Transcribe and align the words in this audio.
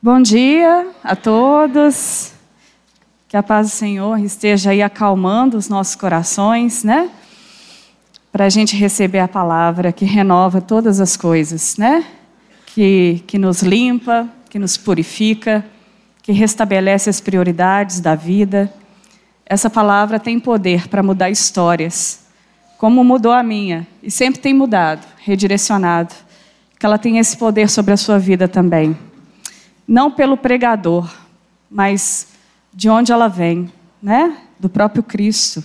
Bom 0.00 0.22
dia 0.22 0.92
a 1.02 1.16
todos. 1.16 2.32
Que 3.26 3.36
a 3.36 3.42
paz 3.42 3.66
do 3.66 3.72
Senhor 3.72 4.16
esteja 4.20 4.70
aí 4.70 4.80
acalmando 4.80 5.56
os 5.56 5.68
nossos 5.68 5.96
corações, 5.96 6.84
né? 6.84 7.10
Para 8.30 8.44
a 8.44 8.48
gente 8.48 8.76
receber 8.76 9.18
a 9.18 9.26
palavra 9.26 9.90
que 9.90 10.04
renova 10.04 10.60
todas 10.60 11.00
as 11.00 11.16
coisas, 11.16 11.76
né? 11.76 12.04
Que, 12.66 13.24
que 13.26 13.38
nos 13.38 13.60
limpa, 13.64 14.28
que 14.48 14.56
nos 14.56 14.76
purifica, 14.76 15.66
que 16.22 16.30
restabelece 16.30 17.10
as 17.10 17.20
prioridades 17.20 17.98
da 17.98 18.14
vida. 18.14 18.72
Essa 19.44 19.68
palavra 19.68 20.20
tem 20.20 20.38
poder 20.38 20.86
para 20.86 21.02
mudar 21.02 21.28
histórias, 21.28 22.24
como 22.78 23.02
mudou 23.02 23.32
a 23.32 23.42
minha, 23.42 23.84
e 24.00 24.12
sempre 24.12 24.40
tem 24.40 24.54
mudado, 24.54 25.04
redirecionado. 25.16 26.14
Que 26.78 26.86
ela 26.86 26.98
tem 26.98 27.18
esse 27.18 27.36
poder 27.36 27.68
sobre 27.68 27.92
a 27.92 27.96
sua 27.96 28.16
vida 28.16 28.46
também. 28.46 28.96
Não 29.88 30.10
pelo 30.10 30.36
pregador, 30.36 31.10
mas 31.70 32.28
de 32.74 32.90
onde 32.90 33.10
ela 33.10 33.26
vem, 33.26 33.72
né? 34.02 34.36
Do 34.60 34.68
próprio 34.68 35.02
Cristo. 35.02 35.64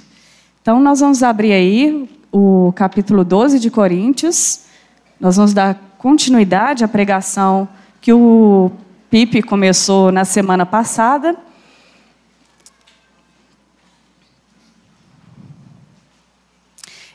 Então 0.61 0.79
nós 0.79 1.01
vamos 1.01 1.21
abrir 1.21 1.51
aí 1.51 2.09
o 2.31 2.71
capítulo 2.73 3.25
12 3.25 3.59
de 3.59 3.69
Coríntios. 3.69 4.61
Nós 5.19 5.35
vamos 5.35 5.53
dar 5.53 5.75
continuidade 5.97 6.85
à 6.85 6.87
pregação 6.87 7.67
que 7.99 8.13
o 8.13 8.71
Pipe 9.09 9.43
começou 9.43 10.09
na 10.09 10.23
semana 10.23 10.65
passada. 10.65 11.35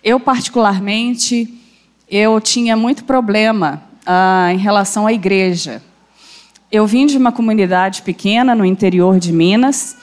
Eu, 0.04 0.20
particularmente, 0.20 1.59
eu 2.06 2.38
tinha 2.38 2.77
muito 2.77 3.04
problema 3.04 3.82
ah, 4.06 4.48
em 4.52 4.59
relação 4.59 5.06
à 5.06 5.12
igreja. 5.12 5.82
Eu 6.70 6.86
vim 6.86 7.06
de 7.06 7.16
uma 7.16 7.32
comunidade 7.32 8.02
pequena 8.02 8.54
no 8.54 8.62
interior 8.62 9.18
de 9.18 9.32
Minas 9.32 9.96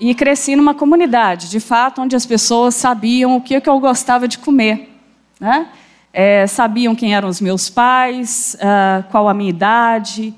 e 0.00 0.14
cresci 0.14 0.56
numa 0.56 0.72
comunidade, 0.72 1.50
de 1.50 1.60
fato, 1.60 2.00
onde 2.00 2.16
as 2.16 2.24
pessoas 2.24 2.74
sabiam 2.74 3.36
o 3.36 3.42
que 3.42 3.54
eu 3.54 3.78
gostava 3.78 4.26
de 4.26 4.38
comer. 4.38 4.90
Né? 5.38 5.68
É, 6.10 6.46
sabiam 6.46 6.94
quem 6.94 7.14
eram 7.14 7.28
os 7.28 7.42
meus 7.42 7.68
pais, 7.68 8.56
ah, 8.58 9.04
qual 9.10 9.28
a 9.28 9.34
minha 9.34 9.50
idade. 9.50 10.32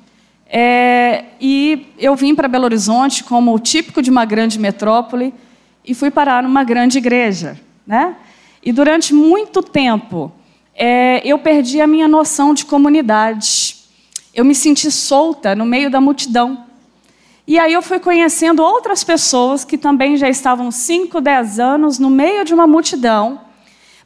É, 0.45 1.27
e 1.41 1.87
eu 1.99 2.17
vim 2.17 2.35
para 2.35 2.49
Belo 2.49 2.65
Horizonte 2.65 3.23
como 3.23 3.55
o 3.55 3.59
típico 3.61 4.03
de 4.03 4.11
uma 4.11 4.25
grande 4.25 4.59
metrópole 4.59 5.33
e 5.87 5.95
fui 5.95 6.11
parar 6.11 6.43
numa 6.43 6.65
grande 6.65 6.99
igreja. 6.99 7.61
Né? 7.87 8.17
E 8.61 8.73
durante 8.73 9.15
muito 9.15 9.63
tempo 9.63 10.33
é, 10.75 11.23
eu 11.25 11.39
perdi 11.39 11.81
a 11.81 11.87
minha 11.87 12.09
noção 12.09 12.53
de 12.55 12.65
comunidade. 12.65 13.80
Eu 14.35 14.45
me 14.45 14.55
senti 14.55 14.91
solta 14.91 15.55
no 15.55 15.65
meio 15.65 15.91
da 15.91 16.01
multidão. 16.01 16.65
E 17.47 17.59
aí 17.59 17.73
eu 17.73 17.83
fui 17.83 17.99
conhecendo 17.99 18.63
outras 18.63 19.03
pessoas 19.03 19.65
que 19.65 19.77
também 19.77 20.17
já 20.17 20.29
estavam 20.29 20.71
5, 20.71 21.21
10 21.21 21.59
anos 21.59 21.99
no 21.99 22.09
meio 22.09 22.45
de 22.45 22.55
uma 22.55 22.67
multidão, 22.67 23.41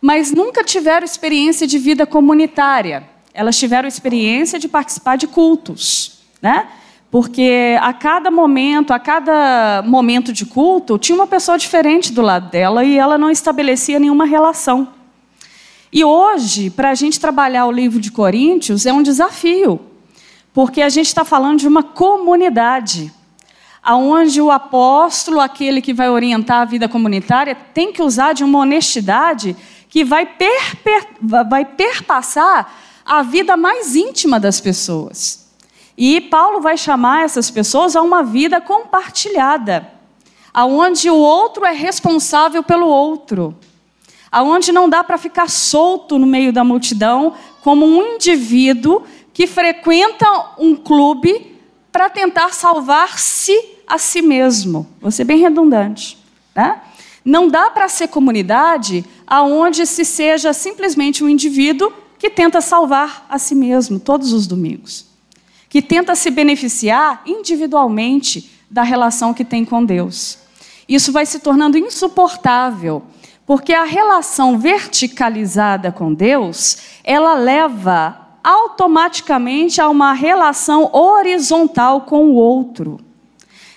mas 0.00 0.32
nunca 0.32 0.64
tiveram 0.64 1.04
experiência 1.04 1.66
de 1.66 1.78
vida 1.78 2.06
comunitária. 2.06 3.04
Elas 3.34 3.58
tiveram 3.58 3.86
experiência 3.86 4.58
de 4.58 4.66
participar 4.66 5.16
de 5.16 5.26
cultos, 5.26 6.20
né? 6.40 6.68
Porque 7.10 7.76
a 7.80 7.92
cada 7.92 8.30
momento, 8.30 8.92
a 8.92 8.98
cada 8.98 9.84
momento 9.86 10.32
de 10.32 10.46
culto, 10.46 10.98
tinha 10.98 11.14
uma 11.14 11.26
pessoa 11.26 11.58
diferente 11.58 12.12
do 12.12 12.22
lado 12.22 12.50
dela 12.50 12.84
e 12.84 12.98
ela 12.98 13.18
não 13.18 13.30
estabelecia 13.30 13.98
nenhuma 13.98 14.24
relação. 14.24 14.88
E 15.92 16.04
hoje, 16.04 16.70
para 16.70 16.90
a 16.90 16.94
gente 16.94 17.20
trabalhar 17.20 17.66
o 17.66 17.70
livro 17.70 18.00
de 18.00 18.10
Coríntios, 18.10 18.84
é 18.84 18.92
um 18.92 19.02
desafio, 19.02 19.80
porque 20.54 20.80
a 20.80 20.88
gente 20.88 21.08
está 21.08 21.24
falando 21.24 21.58
de 21.58 21.66
uma 21.66 21.82
comunidade, 21.82 23.12
aonde 23.82 24.40
o 24.40 24.52
apóstolo, 24.52 25.40
aquele 25.40 25.82
que 25.82 25.92
vai 25.92 26.08
orientar 26.08 26.62
a 26.62 26.64
vida 26.64 26.88
comunitária, 26.88 27.56
tem 27.74 27.92
que 27.92 28.00
usar 28.00 28.32
de 28.32 28.44
uma 28.44 28.60
honestidade 28.60 29.56
que 29.90 30.04
vai, 30.04 30.24
per, 30.24 30.76
per, 30.76 31.08
vai 31.20 31.64
perpassar 31.64 32.72
a 33.04 33.20
vida 33.22 33.56
mais 33.56 33.96
íntima 33.96 34.38
das 34.38 34.60
pessoas. 34.60 35.44
E 35.98 36.20
Paulo 36.20 36.60
vai 36.60 36.76
chamar 36.76 37.24
essas 37.24 37.50
pessoas 37.50 37.96
a 37.96 38.02
uma 38.02 38.22
vida 38.22 38.60
compartilhada, 38.60 39.88
aonde 40.52 41.10
o 41.10 41.16
outro 41.16 41.64
é 41.64 41.72
responsável 41.72 42.62
pelo 42.62 42.86
outro, 42.86 43.56
aonde 44.30 44.70
não 44.70 44.88
dá 44.88 45.02
para 45.02 45.18
ficar 45.18 45.50
solto 45.50 46.16
no 46.16 46.26
meio 46.26 46.52
da 46.52 46.62
multidão 46.62 47.34
como 47.60 47.84
um 47.84 48.14
indivíduo 48.14 49.04
que 49.34 49.46
frequenta 49.46 50.26
um 50.58 50.74
clube 50.74 51.58
para 51.92 52.08
tentar 52.08 52.54
salvar-se 52.54 53.52
a 53.86 53.98
si 53.98 54.22
mesmo. 54.22 54.86
Vou 55.02 55.10
ser 55.10 55.24
bem 55.24 55.38
redundante, 55.38 56.16
né? 56.54 56.80
Não 57.22 57.48
dá 57.48 57.68
para 57.68 57.88
ser 57.88 58.08
comunidade 58.08 59.04
aonde 59.26 59.84
se 59.84 60.04
seja 60.04 60.54
simplesmente 60.54 61.22
um 61.22 61.28
indivíduo 61.28 61.92
que 62.18 62.30
tenta 62.30 62.62
salvar 62.62 63.26
a 63.28 63.38
si 63.38 63.54
mesmo 63.54 64.00
todos 64.00 64.32
os 64.32 64.46
domingos 64.46 65.12
que 65.74 65.82
tenta 65.82 66.14
se 66.14 66.30
beneficiar 66.30 67.20
individualmente 67.26 68.48
da 68.70 68.84
relação 68.84 69.34
que 69.34 69.44
tem 69.44 69.64
com 69.64 69.84
Deus. 69.84 70.38
Isso 70.88 71.10
vai 71.10 71.26
se 71.26 71.40
tornando 71.40 71.76
insuportável, 71.76 73.02
porque 73.44 73.72
a 73.72 73.82
relação 73.82 74.56
verticalizada 74.56 75.90
com 75.90 76.14
Deus, 76.14 76.78
ela 77.02 77.34
leva 77.34 78.23
automaticamente 78.44 79.80
a 79.80 79.88
uma 79.88 80.12
relação 80.12 80.90
horizontal 80.92 82.02
com 82.02 82.26
o 82.26 82.34
outro. 82.34 83.00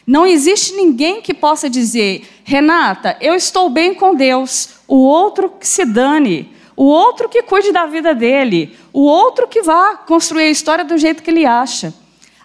Não 0.05 0.25
existe 0.25 0.75
ninguém 0.75 1.21
que 1.21 1.33
possa 1.33 1.69
dizer, 1.69 2.27
Renata, 2.43 3.17
eu 3.19 3.33
estou 3.33 3.69
bem 3.69 3.93
com 3.93 4.13
Deus, 4.13 4.81
o 4.87 4.97
outro 4.97 5.49
que 5.49 5.67
se 5.67 5.85
dane 5.85 6.55
o 6.77 6.85
outro 6.85 7.27
que 7.27 7.41
cuide 7.41 7.71
da 7.71 7.87
vida 7.87 8.13
dele, 8.13 8.77
o 8.93 9.01
outro 9.01 9.47
que 9.47 9.63
vá 9.63 9.95
construir 9.95 10.43
a 10.43 10.51
história 10.51 10.85
do 10.85 10.95
jeito 10.95 11.23
que 11.23 11.31
ele 11.31 11.43
acha. 11.43 11.91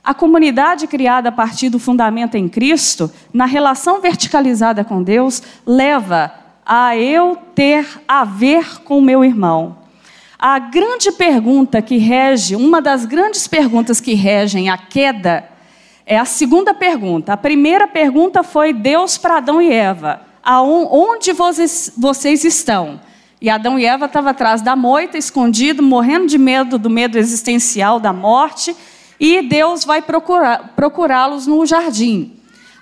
A 0.03 0.15
comunidade 0.15 0.87
criada 0.87 1.29
a 1.29 1.33
partir 1.33 1.69
do 1.69 1.79
fundamento 1.79 2.35
em 2.35 2.49
Cristo, 2.49 3.13
na 3.31 3.45
relação 3.45 4.01
verticalizada 4.01 4.83
com 4.83 5.03
Deus, 5.03 5.43
leva 5.67 6.33
a 6.65 6.97
eu 6.97 7.37
ter 7.55 7.87
a 8.09 8.25
ver 8.25 8.81
com 8.81 8.99
o 8.99 9.03
meu 9.03 9.23
irmão. 9.23 9.82
A 10.45 10.59
grande 10.59 11.13
pergunta 11.13 11.81
que 11.81 11.99
rege, 11.99 12.57
uma 12.57 12.83
das 12.83 13.05
grandes 13.05 13.47
perguntas 13.47 14.01
que 14.01 14.15
regem 14.15 14.69
a 14.69 14.77
queda, 14.77 15.49
é 16.05 16.19
a 16.19 16.25
segunda 16.25 16.75
pergunta. 16.75 17.33
A 17.33 17.37
primeira 17.37 17.87
pergunta 17.87 18.43
foi 18.43 18.73
Deus 18.73 19.17
para 19.17 19.37
Adão 19.37 19.63
e 19.63 19.73
Eva: 19.73 20.21
aonde 20.43 21.33
vocês 21.33 22.45
estão? 22.45 23.01
E 23.41 23.49
Adão 23.49 23.79
e 23.79 23.87
Eva 23.87 24.07
estavam 24.07 24.33
atrás 24.33 24.61
da 24.61 24.75
moita, 24.75 25.17
escondido, 25.17 25.81
morrendo 25.81 26.27
de 26.27 26.39
medo 26.39 26.77
do 26.77 26.91
medo 26.91 27.17
existencial 27.19 28.01
da 28.01 28.13
morte, 28.13 28.75
e 29.21 29.43
Deus 29.43 29.85
vai 29.85 30.03
procurá-los 30.03 31.47
no 31.47 31.65
jardim. 31.65 32.33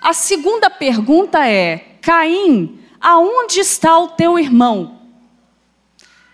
A 0.01 0.13
segunda 0.13 0.67
pergunta 0.67 1.47
é: 1.47 1.97
Caim, 2.01 2.79
aonde 2.99 3.59
está 3.59 3.99
o 3.99 4.07
teu 4.07 4.39
irmão? 4.39 5.00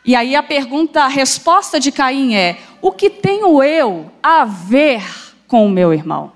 E 0.07 0.15
aí 0.15 0.37
a 0.37 0.41
pergunta, 0.41 1.03
a 1.03 1.09
resposta 1.09 1.81
de 1.81 1.91
Caim 1.91 2.33
é: 2.33 2.57
O 2.81 2.93
que 2.93 3.09
tenho 3.09 3.61
eu 3.61 4.09
a 4.23 4.45
ver 4.45 5.03
com 5.45 5.65
o 5.65 5.69
meu 5.69 5.93
irmão? 5.93 6.31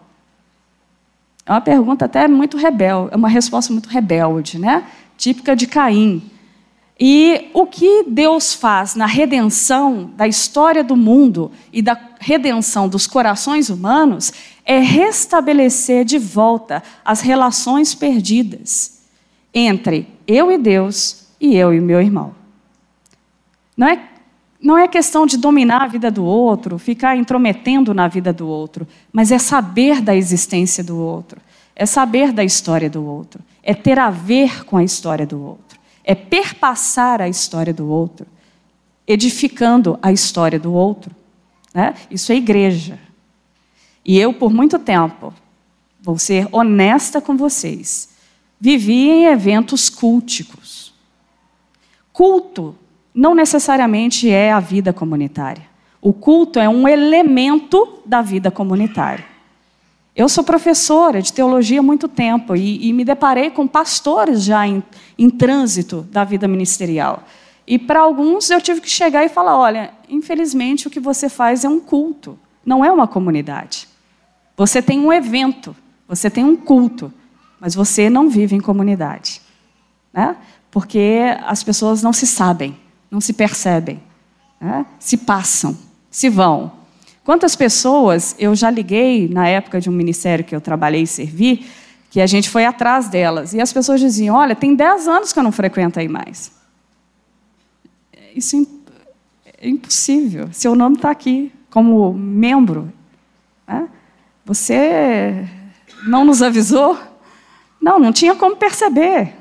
É 1.46 1.54
uma 1.54 1.62
pergunta 1.62 2.04
até 2.04 2.28
muito 2.28 2.58
rebelde, 2.58 3.14
é 3.14 3.16
uma 3.16 3.30
resposta 3.30 3.72
muito 3.72 3.88
rebelde, 3.88 4.60
né? 4.60 4.86
Típica 5.18 5.56
de 5.56 5.68
Caim. 5.68 6.22
E 7.00 7.50
o 7.54 7.66
que 7.66 8.04
Deus 8.04 8.54
faz 8.54 8.94
na 8.94 9.06
redenção 9.06 10.12
da 10.18 10.28
história 10.28 10.84
do 10.84 10.98
mundo 10.98 11.50
e 11.72 11.82
da 11.82 11.98
redenção 12.20 12.90
dos 12.90 13.08
corações 13.08 13.70
humanos 13.70 14.34
é 14.66 14.80
restabelecer 14.80 16.04
de 16.04 16.20
volta 16.20 16.84
as 17.04 17.22
relações 17.22 17.96
perdidas 17.96 19.02
entre 19.54 20.08
eu 20.28 20.52
e 20.52 20.58
Deus 20.58 21.26
e 21.40 21.56
eu 21.56 21.74
e 21.74 21.80
meu 21.80 22.00
irmão. 22.00 22.41
Não 23.76 23.88
é, 23.88 24.04
não 24.62 24.78
é 24.78 24.88
questão 24.88 25.26
de 25.26 25.38
dominar 25.38 25.84
a 25.84 25.88
vida 25.88 26.12
do 26.12 26.24
outro, 26.24 26.78
ficar 26.78 27.16
intrometendo 27.16 27.94
na 27.94 28.08
vida 28.08 28.32
do 28.32 28.48
outro, 28.48 28.88
mas 29.12 29.32
é 29.32 29.38
saber 29.38 30.02
da 30.02 30.16
existência 30.16 30.84
do 30.84 30.98
outro, 30.98 31.42
é 31.76 31.86
saber 31.86 32.32
da 32.32 32.44
história 32.44 32.90
do 32.90 33.06
outro, 33.06 33.42
é 33.64 33.74
ter 33.74 33.98
a 34.00 34.10
ver 34.10 34.66
com 34.66 34.78
a 34.78 34.84
história 34.84 35.26
do 35.26 35.42
outro 35.42 35.72
é 36.04 36.16
perpassar 36.16 37.22
a 37.22 37.30
história 37.30 37.74
do 37.74 37.88
outro, 37.88 38.26
edificando 39.08 39.98
a 40.02 40.12
história 40.12 40.60
do 40.60 40.74
outro. 40.74 41.16
Né? 41.74 41.96
Isso 42.10 42.32
é 42.32 42.36
igreja. 42.36 43.00
E 44.04 44.18
eu, 44.18 44.34
por 44.34 44.52
muito 44.52 44.80
tempo, 44.80 45.34
vou 46.02 46.18
ser 46.18 46.48
honesta 46.52 47.22
com 47.22 47.38
vocês, 47.38 48.10
vivi 48.60 49.10
em 49.10 49.26
eventos 49.26 49.90
culticos. 49.90 50.94
Culto 52.12 52.76
não 53.14 53.36
necessariamente 53.36 54.30
é 54.30 54.52
a 54.52 54.60
vida 54.60 54.94
comunitária. 54.94 55.64
O 56.02 56.14
culto 56.14 56.60
é 56.60 56.68
um 56.68 56.88
elemento 56.88 58.00
da 58.06 58.22
vida 58.22 58.50
comunitária. 58.50 59.26
Eu 60.16 60.28
sou 60.28 60.44
professora 60.44 61.22
de 61.22 61.32
teologia 61.32 61.80
há 61.80 61.84
muito 61.84 62.08
tempo 62.08 62.56
e, 62.56 62.88
e 62.88 62.92
me 62.92 63.06
deparei 63.06 63.50
com 63.50 63.68
pastores 63.68 64.44
já 64.44 64.68
em, 64.68 64.84
em 65.18 65.30
trânsito 65.30 66.02
da 66.12 66.24
vida 66.24 66.48
ministerial. 66.48 67.24
E 67.66 67.80
para 67.80 68.02
alguns 68.02 68.50
eu 68.50 68.60
tive 68.60 68.82
que 68.82 68.90
chegar 68.90 69.24
e 69.24 69.30
falar: 69.30 69.58
olha, 69.58 69.92
infelizmente 70.10 70.88
o 70.88 70.90
que 70.90 71.00
você 71.00 71.30
faz 71.30 71.64
é 71.64 71.70
um 71.70 71.80
culto, 71.80 72.38
não 72.66 72.84
é 72.84 72.92
uma 72.92 73.08
comunidade. 73.08 73.88
Você 74.58 74.82
tem 74.82 75.00
um 75.00 75.14
evento, 75.14 75.76
você 76.08 76.30
tem 76.30 76.44
um 76.44 76.58
culto, 76.58 77.14
mas 77.60 77.74
você 77.74 78.10
não 78.10 78.28
vive 78.28 78.56
em 78.56 78.60
comunidade. 78.60 79.42
Né? 80.12 80.36
Porque 80.70 81.22
as 81.46 81.64
pessoas 81.64 82.04
não 82.04 82.12
se 82.12 82.28
sabem, 82.28 82.76
não 83.12 83.20
se 83.20 83.34
percebem, 83.34 84.02
né? 84.60 84.86
se 84.98 85.18
passam, 85.18 85.78
se 86.10 86.30
vão. 86.30 86.72
Quantas 87.26 87.56
pessoas 87.56 88.36
eu 88.40 88.56
já 88.56 88.72
liguei 88.72 89.28
na 89.28 89.48
época 89.48 89.82
de 89.82 89.90
um 89.90 89.94
ministério 89.94 90.46
que 90.46 90.56
eu 90.56 90.62
trabalhei 90.62 91.04
e 91.04 91.08
servi, 91.08 91.68
que 92.10 92.22
a 92.22 92.26
gente 92.26 92.50
foi 92.50 92.66
atrás 92.66 93.10
delas, 93.10 93.54
e 93.54 93.62
as 93.62 93.72
pessoas 93.72 94.00
diziam: 94.00 94.36
Olha, 94.36 94.56
tem 94.56 94.74
10 94.74 95.08
anos 95.08 95.34
que 95.34 95.38
eu 95.38 95.44
não 95.44 95.52
frequento 95.52 96.00
aí 96.00 96.08
mais. 96.08 96.52
Isso 98.36 98.68
é, 99.46 99.68
é 99.68 99.70
impossível. 99.70 100.50
Seu 100.52 100.74
nome 100.74 100.96
está 100.96 101.12
aqui 101.12 101.52
como 101.70 102.14
membro. 102.14 102.92
Né? 103.68 103.88
Você 104.46 105.48
não 106.08 106.26
nos 106.26 106.42
avisou? 106.42 106.98
Não, 107.82 108.00
não 108.00 108.12
tinha 108.12 108.36
como 108.36 108.56
perceber. 108.56 109.41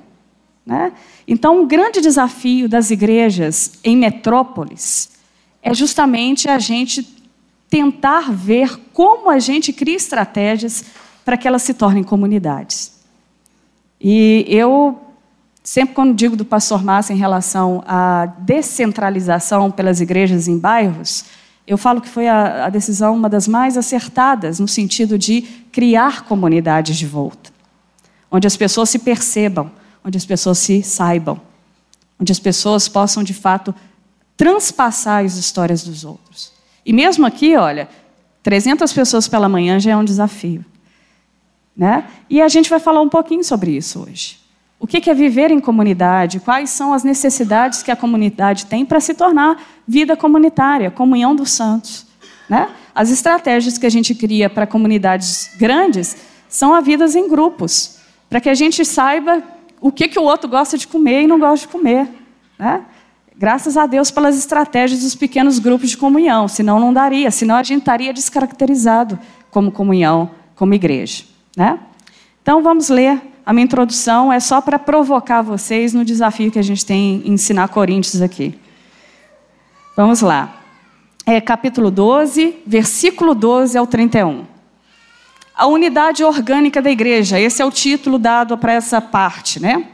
Né? 0.71 0.93
Então, 1.27 1.63
um 1.63 1.67
grande 1.67 2.01
desafio 2.01 2.69
das 2.69 2.93
igrejas 2.93 3.73
em 3.83 3.97
metrópoles 3.97 5.11
é 5.61 5.75
justamente 5.75 6.49
a 6.49 6.61
gente 6.61 7.03
tentar 7.69 8.31
ver 8.31 8.79
como 8.93 9.29
a 9.29 9.41
gente 9.41 9.73
cria 9.73 9.97
estratégias 9.97 10.85
para 11.25 11.37
que 11.37 11.49
elas 11.49 11.63
se 11.63 11.75
tornem 11.75 12.05
comunidades. 12.05 13.01
E 14.01 14.47
eu 14.47 14.97
sempre 15.61 15.93
quando 15.93 16.15
digo 16.15 16.37
do 16.37 16.45
pastor 16.45 16.85
Massa 16.85 17.13
em 17.13 17.17
relação 17.17 17.83
à 17.85 18.27
descentralização 18.39 19.73
pelas 19.73 20.01
igrejas 20.01 20.47
em 20.47 20.57
bairros, 20.57 21.25
eu 21.67 21.77
falo 21.77 22.01
que 22.01 22.09
foi 22.09 22.29
a, 22.29 22.67
a 22.67 22.69
decisão 22.69 23.17
uma 23.17 23.29
das 23.29 23.49
mais 23.49 23.77
acertadas 23.77 24.61
no 24.61 24.69
sentido 24.69 25.19
de 25.19 25.43
criar 25.73 26.23
comunidades 26.27 26.97
de 26.97 27.07
volta, 27.07 27.51
onde 28.31 28.47
as 28.47 28.57
pessoas 28.57 28.89
se 28.89 29.01
percebam, 29.01 29.69
onde 30.05 30.17
as 30.17 30.25
pessoas 30.25 30.59
se 30.59 30.83
saibam, 30.83 31.41
onde 32.21 32.33
as 32.33 32.39
pessoas 32.39 32.89
possam 32.89 33.23
de 33.23 33.35
fato 33.35 33.75
transpassar 34.37 35.25
as 35.25 35.37
histórias 35.37 35.85
dos 35.85 36.05
outros. 36.05 36.53
E 36.85 36.93
mesmo 36.93 37.27
aqui, 37.27 37.57
olha, 37.57 37.89
300 38.43 38.93
pessoas 38.93 39.29
pela 39.29 39.49
manhã 39.49 39.79
já 39.79 39.93
é 39.93 39.97
um 39.97 40.05
desafio. 40.05 40.65
Né? 41.77 42.07
E 42.29 42.41
a 42.41 42.49
gente 42.49 42.69
vai 42.69 42.81
falar 42.81 43.01
um 43.01 43.09
pouquinho 43.09 43.45
sobre 43.45 43.77
isso 43.77 44.03
hoje. 44.03 44.39
O 44.79 44.87
que 44.87 45.11
é 45.11 45.15
viver 45.15 45.51
em 45.51 45.61
comunidade? 45.61 46.41
Quais 46.41 46.71
são 46.71 46.95
as 46.95 47.05
necessidades 47.05 47.83
que 47.83 47.91
a 47.91 47.97
comunidade 47.97 48.65
tem 48.65 48.85
para 48.85 48.99
se 48.99 49.13
tornar 49.13 49.63
vida 49.87 50.17
comunitária, 50.17 50.91
comunhão 50.91 51.37
dos 51.37 51.51
santos? 51.51 52.07
Né? 52.49 52.69
As 52.95 53.11
estratégias 53.11 53.77
que 53.77 53.85
a 53.85 53.91
gente 53.91 54.15
cria 54.15 54.49
para 54.49 54.67
comunidades 54.67 55.51
grandes 55.59 56.17
são 56.49 56.75
a 56.75 56.81
vidas 56.81 57.15
em 57.15 57.29
grupos, 57.29 57.99
para 58.29 58.41
que 58.41 58.49
a 58.49 58.55
gente 58.55 58.85
saiba 58.85 59.43
o 59.81 59.91
que, 59.91 60.09
que 60.09 60.19
o 60.19 60.23
outro 60.23 60.49
gosta 60.49 60.77
de 60.77 60.87
comer 60.87 61.23
e 61.23 61.27
não 61.27 61.39
gosta 61.39 61.67
de 61.67 61.73
comer. 61.73 62.09
Né? 62.59 62.85
Graças 63.37 63.77
a 63.77 63.87
Deus 63.87 64.11
pelas 64.11 64.37
estratégias 64.37 65.01
dos 65.01 65.15
pequenos 65.15 65.59
grupos 65.59 65.91
de 65.91 65.97
comunhão, 65.97 66.47
senão 66.47 66.79
não 66.79 66.93
daria, 66.93 67.31
senão 67.31 67.57
a 67.57 67.63
gente 67.63 67.81
estaria 67.81 68.13
descaracterizado 68.13 69.19
como 69.51 69.73
comunhão, 69.73 70.31
como 70.55 70.75
igreja. 70.75 71.25
Né? 71.57 71.79
Então 72.43 72.63
vamos 72.63 72.89
ler. 72.89 73.21
A 73.45 73.53
minha 73.53 73.65
introdução 73.65 74.31
é 74.31 74.39
só 74.39 74.61
para 74.61 74.79
provocar 74.79 75.41
vocês 75.41 75.95
no 75.95 76.05
desafio 76.05 76.51
que 76.51 76.59
a 76.59 76.63
gente 76.63 76.85
tem 76.85 77.23
em 77.25 77.33
ensinar 77.33 77.69
Coríntios 77.69 78.21
aqui. 78.21 78.59
Vamos 79.97 80.21
lá. 80.21 80.61
É 81.27 81.41
capítulo 81.41 81.91
12, 81.91 82.59
versículo 82.67 83.35
12 83.35 83.77
ao 83.77 83.87
31. 83.87 84.50
A 85.61 85.67
unidade 85.67 86.25
orgânica 86.25 86.81
da 86.81 86.91
igreja, 86.91 87.39
esse 87.39 87.61
é 87.61 87.65
o 87.67 87.71
título 87.71 88.19
dado 88.19 88.57
para 88.57 88.73
essa 88.73 88.99
parte, 88.99 89.61
né? 89.61 89.89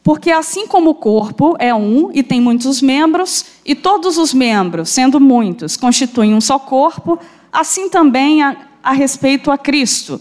Porque 0.00 0.30
assim 0.30 0.64
como 0.64 0.90
o 0.90 0.94
corpo 0.94 1.56
é 1.58 1.74
um 1.74 2.12
e 2.14 2.22
tem 2.22 2.40
muitos 2.40 2.80
membros, 2.80 3.46
e 3.64 3.74
todos 3.74 4.16
os 4.16 4.32
membros, 4.32 4.90
sendo 4.90 5.18
muitos, 5.18 5.76
constituem 5.76 6.32
um 6.32 6.40
só 6.40 6.56
corpo, 6.56 7.18
assim 7.52 7.90
também 7.90 8.44
a, 8.44 8.56
a 8.80 8.92
respeito 8.92 9.50
a 9.50 9.58
Cristo. 9.58 10.20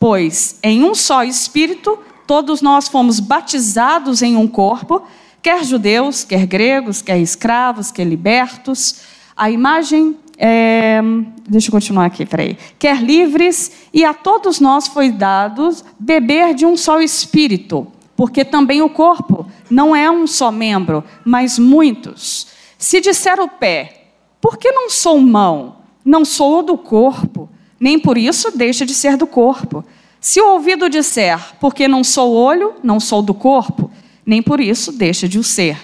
Pois 0.00 0.58
em 0.62 0.82
um 0.82 0.94
só 0.94 1.22
Espírito 1.22 1.98
todos 2.26 2.62
nós 2.62 2.88
fomos 2.88 3.20
batizados 3.20 4.22
em 4.22 4.38
um 4.38 4.48
corpo, 4.48 5.02
quer 5.42 5.62
judeus, 5.62 6.24
quer 6.24 6.46
gregos, 6.46 7.02
quer 7.02 7.18
escravos, 7.18 7.90
quer 7.90 8.04
libertos. 8.04 9.02
A 9.36 9.50
imagem 9.50 10.16
é, 10.36 11.00
deixa 11.48 11.68
eu 11.68 11.72
continuar 11.72 12.06
aqui, 12.06 12.26
peraí. 12.26 12.56
Quer 12.78 13.02
livres, 13.02 13.88
e 13.92 14.04
a 14.04 14.12
todos 14.12 14.60
nós 14.60 14.88
foi 14.88 15.10
dado 15.10 15.70
beber 15.98 16.54
de 16.54 16.66
um 16.66 16.76
só 16.76 17.00
espírito 17.00 17.86
porque 18.16 18.44
também 18.44 18.82
o 18.82 18.88
corpo 18.88 19.46
não 19.70 19.94
é 19.94 20.10
um 20.10 20.26
só 20.26 20.50
membro, 20.50 21.04
mas 21.24 21.58
muitos. 21.58 22.46
Se 22.78 23.00
disser 23.00 23.40
o 23.40 23.48
pé, 23.48 24.08
por 24.40 24.56
que 24.56 24.70
não 24.70 24.88
sou 24.90 25.20
mão? 25.20 25.76
Não 26.04 26.24
sou 26.24 26.62
do 26.62 26.76
corpo, 26.76 27.48
nem 27.80 27.98
por 27.98 28.18
isso 28.18 28.56
deixa 28.56 28.84
de 28.84 28.94
ser 28.94 29.16
do 29.16 29.26
corpo. 29.26 29.84
Se 30.20 30.40
o 30.40 30.52
ouvido 30.52 30.88
disser, 30.88 31.38
porque 31.58 31.88
não 31.88 32.04
sou 32.04 32.32
olho, 32.34 32.74
não 32.82 33.00
sou 33.00 33.22
do 33.22 33.34
corpo, 33.34 33.90
nem 34.24 34.42
por 34.42 34.60
isso 34.60 34.92
deixa 34.92 35.28
de 35.28 35.38
o 35.38 35.44
ser. 35.44 35.76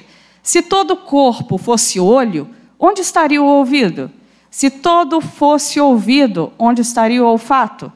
Se 0.43 0.63
todo 0.63 0.93
o 0.93 0.97
corpo 0.97 1.59
fosse 1.59 1.99
olho, 1.99 2.49
onde 2.79 3.01
estaria 3.01 3.43
o 3.43 3.47
ouvido? 3.47 4.11
Se 4.51 4.69
todo 4.69 5.21
fosse 5.21 5.81
ouvido, 5.81 6.53
onde 6.59 6.83
estaria 6.83 7.23
o 7.23 7.27
olfato? 7.27 7.93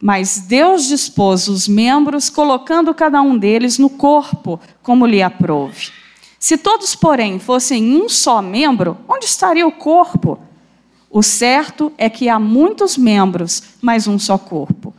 Mas 0.00 0.40
Deus 0.40 0.86
dispôs 0.86 1.46
os 1.46 1.68
membros, 1.68 2.30
colocando 2.30 2.94
cada 2.94 3.20
um 3.20 3.36
deles 3.36 3.78
no 3.78 3.90
corpo, 3.90 4.58
como 4.82 5.04
lhe 5.04 5.22
aprouve. 5.22 5.90
Se 6.38 6.56
todos, 6.56 6.96
porém, 6.96 7.38
fossem 7.38 8.00
um 8.00 8.08
só 8.08 8.40
membro, 8.40 8.96
onde 9.06 9.26
estaria 9.26 9.66
o 9.66 9.72
corpo? 9.72 10.38
O 11.10 11.22
certo 11.22 11.92
é 11.98 12.08
que 12.08 12.30
há 12.30 12.38
muitos 12.38 12.96
membros, 12.96 13.62
mas 13.82 14.06
um 14.06 14.18
só 14.18 14.38
corpo. 14.38 14.94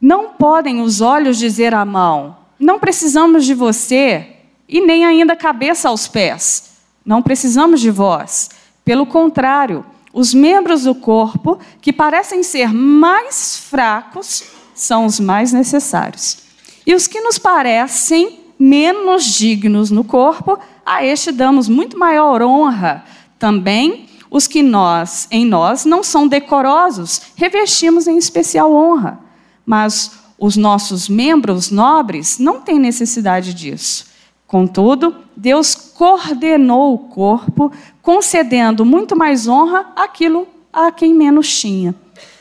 Não 0.00 0.28
podem 0.28 0.80
os 0.80 1.00
olhos 1.00 1.38
dizer 1.38 1.74
à 1.74 1.84
mão: 1.84 2.36
Não 2.56 2.78
precisamos 2.78 3.44
de 3.44 3.52
você, 3.52 4.36
e 4.68 4.80
nem 4.80 5.04
ainda 5.04 5.32
a 5.32 5.36
cabeça 5.36 5.88
aos 5.88 6.06
pés. 6.06 6.76
Não 7.04 7.20
precisamos 7.20 7.80
de 7.80 7.90
vós. 7.90 8.50
Pelo 8.84 9.06
contrário, 9.06 9.84
os 10.14 10.32
membros 10.32 10.84
do 10.84 10.94
corpo 10.94 11.58
que 11.82 11.92
parecem 11.92 12.44
ser 12.44 12.72
mais 12.72 13.56
fracos 13.56 14.44
são 14.72 15.04
os 15.04 15.18
mais 15.18 15.52
necessários. 15.52 16.38
E 16.86 16.94
os 16.94 17.08
que 17.08 17.20
nos 17.20 17.36
parecem 17.36 18.38
menos 18.56 19.24
dignos 19.24 19.90
no 19.90 20.04
corpo, 20.04 20.56
a 20.86 21.04
este 21.04 21.32
damos 21.32 21.68
muito 21.68 21.98
maior 21.98 22.42
honra. 22.42 23.04
Também 23.40 24.06
os 24.30 24.46
que 24.46 24.62
nós, 24.62 25.26
em 25.32 25.44
nós, 25.44 25.84
não 25.84 26.04
são 26.04 26.28
decorosos, 26.28 27.20
revestimos 27.34 28.06
em 28.06 28.16
especial 28.16 28.72
honra. 28.72 29.18
Mas 29.66 30.12
os 30.38 30.56
nossos 30.56 31.08
membros 31.08 31.72
nobres 31.72 32.38
não 32.38 32.60
têm 32.60 32.78
necessidade 32.78 33.52
disso. 33.52 34.13
Contudo, 34.46 35.14
Deus 35.36 35.74
coordenou 35.74 36.94
o 36.94 36.98
corpo, 36.98 37.72
concedendo 38.02 38.84
muito 38.84 39.16
mais 39.16 39.48
honra 39.48 39.86
àquilo 39.96 40.46
a 40.72 40.92
quem 40.92 41.14
menos 41.14 41.58
tinha, 41.58 41.94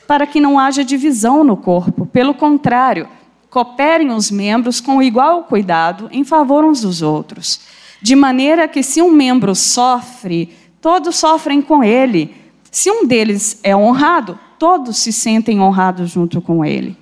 para 0.07 0.27
que 0.27 0.39
não 0.39 0.59
haja 0.59 0.83
divisão 0.83 1.43
no 1.43 1.55
corpo. 1.55 2.05
Pelo 2.05 2.33
contrário, 2.33 3.07
cooperem 3.49 4.11
os 4.11 4.29
membros 4.29 4.81
com 4.81 5.01
igual 5.01 5.43
cuidado 5.43 6.09
em 6.11 6.23
favor 6.23 6.65
uns 6.65 6.81
dos 6.81 7.01
outros, 7.01 7.61
de 8.01 8.15
maneira 8.15 8.67
que 8.67 8.83
se 8.83 9.01
um 9.01 9.11
membro 9.11 9.55
sofre, 9.55 10.53
todos 10.81 11.15
sofrem 11.15 11.61
com 11.61 11.83
ele. 11.83 12.35
Se 12.69 12.91
um 12.91 13.05
deles 13.05 13.59
é 13.63 13.75
honrado, 13.75 14.37
todos 14.59 14.97
se 14.97 15.13
sentem 15.13 15.61
honrados 15.61 16.09
junto 16.09 16.41
com 16.41 16.65
ele. 16.65 16.97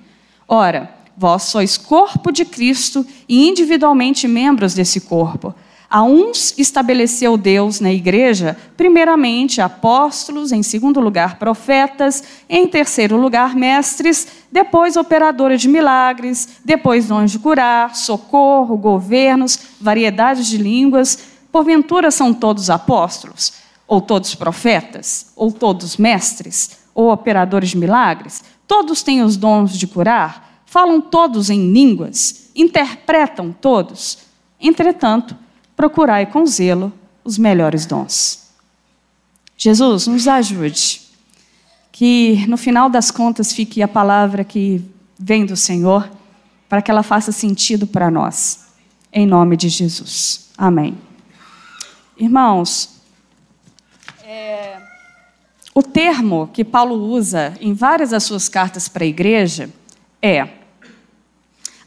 Ora, 0.46 1.01
Vós 1.22 1.44
sois 1.44 1.76
corpo 1.76 2.32
de 2.32 2.44
Cristo 2.44 3.06
e 3.28 3.48
individualmente 3.48 4.26
membros 4.26 4.74
desse 4.74 5.02
corpo. 5.02 5.54
A 5.88 6.02
uns 6.02 6.52
estabeleceu 6.58 7.36
Deus 7.36 7.78
na 7.78 7.92
igreja, 7.92 8.56
primeiramente 8.76 9.60
apóstolos, 9.60 10.50
em 10.50 10.64
segundo 10.64 10.98
lugar 10.98 11.38
profetas, 11.38 12.24
em 12.48 12.66
terceiro 12.66 13.16
lugar 13.16 13.54
mestres, 13.54 14.26
depois 14.50 14.96
operadores 14.96 15.60
de 15.60 15.68
milagres, 15.68 16.58
depois 16.64 17.06
dons 17.06 17.30
de 17.30 17.38
curar, 17.38 17.94
socorro, 17.94 18.76
governos, 18.76 19.56
variedades 19.80 20.48
de 20.48 20.58
línguas. 20.58 21.16
Porventura 21.52 22.10
são 22.10 22.34
todos 22.34 22.68
apóstolos? 22.68 23.52
Ou 23.86 24.00
todos 24.00 24.34
profetas? 24.34 25.30
Ou 25.36 25.52
todos 25.52 25.96
mestres? 25.96 26.82
ou 26.94 27.10
operadores 27.10 27.70
de 27.70 27.78
milagres? 27.78 28.42
Todos 28.66 29.02
têm 29.02 29.22
os 29.22 29.36
dons 29.36 29.78
de 29.78 29.86
curar? 29.86 30.51
Falam 30.72 31.02
todos 31.02 31.50
em 31.50 31.70
línguas? 31.70 32.48
Interpretam 32.56 33.52
todos? 33.52 34.20
Entretanto, 34.58 35.36
procurai 35.76 36.24
com 36.24 36.46
zelo 36.46 36.90
os 37.22 37.36
melhores 37.36 37.84
dons. 37.84 38.48
Jesus, 39.54 40.06
nos 40.06 40.26
ajude. 40.26 41.02
Que 41.92 42.46
no 42.48 42.56
final 42.56 42.88
das 42.88 43.10
contas 43.10 43.52
fique 43.52 43.82
a 43.82 43.86
palavra 43.86 44.44
que 44.44 44.82
vem 45.18 45.44
do 45.44 45.58
Senhor, 45.58 46.10
para 46.70 46.80
que 46.80 46.90
ela 46.90 47.02
faça 47.02 47.32
sentido 47.32 47.86
para 47.86 48.10
nós. 48.10 48.68
Em 49.12 49.26
nome 49.26 49.58
de 49.58 49.68
Jesus. 49.68 50.48
Amém. 50.56 50.96
Irmãos, 52.16 52.98
é, 54.24 54.80
o 55.74 55.82
termo 55.82 56.48
que 56.50 56.64
Paulo 56.64 56.94
usa 56.94 57.52
em 57.60 57.74
várias 57.74 58.08
das 58.08 58.24
suas 58.24 58.48
cartas 58.48 58.88
para 58.88 59.04
a 59.04 59.06
igreja 59.06 59.68
é: 60.22 60.61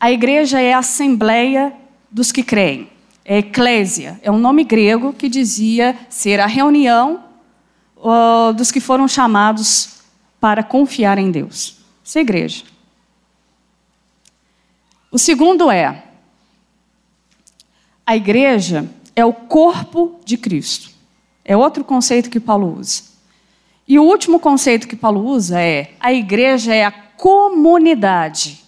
a 0.05 0.11
igreja 0.11 0.61
é 0.61 0.71
a 0.71 0.77
assembleia 0.77 1.73
dos 2.11 2.31
que 2.31 2.43
creem. 2.43 2.87
É 3.25 3.39
eclésia, 3.39 4.19
é 4.21 4.29
um 4.29 4.37
nome 4.37 4.63
grego 4.63 5.11
que 5.11 5.27
dizia 5.27 5.97
ser 6.11 6.39
a 6.39 6.45
reunião 6.45 7.23
uh, 7.97 8.53
dos 8.53 8.71
que 8.71 8.79
foram 8.79 9.07
chamados 9.07 10.01
para 10.39 10.61
confiar 10.61 11.17
em 11.17 11.31
Deus. 11.31 11.79
Isso 12.03 12.19
é 12.19 12.21
igreja. 12.21 12.65
O 15.09 15.17
segundo 15.17 15.71
é: 15.71 16.03
a 18.05 18.15
igreja 18.15 18.87
é 19.15 19.25
o 19.25 19.33
corpo 19.33 20.19
de 20.23 20.37
Cristo. 20.37 20.91
É 21.43 21.57
outro 21.57 21.83
conceito 21.83 22.29
que 22.29 22.39
Paulo 22.39 22.77
usa. 22.77 23.01
E 23.87 23.97
o 23.97 24.03
último 24.03 24.39
conceito 24.39 24.87
que 24.87 24.95
Paulo 24.95 25.25
usa 25.25 25.59
é: 25.59 25.95
a 25.99 26.13
igreja 26.13 26.75
é 26.75 26.85
a 26.85 26.91
comunidade. 26.91 28.64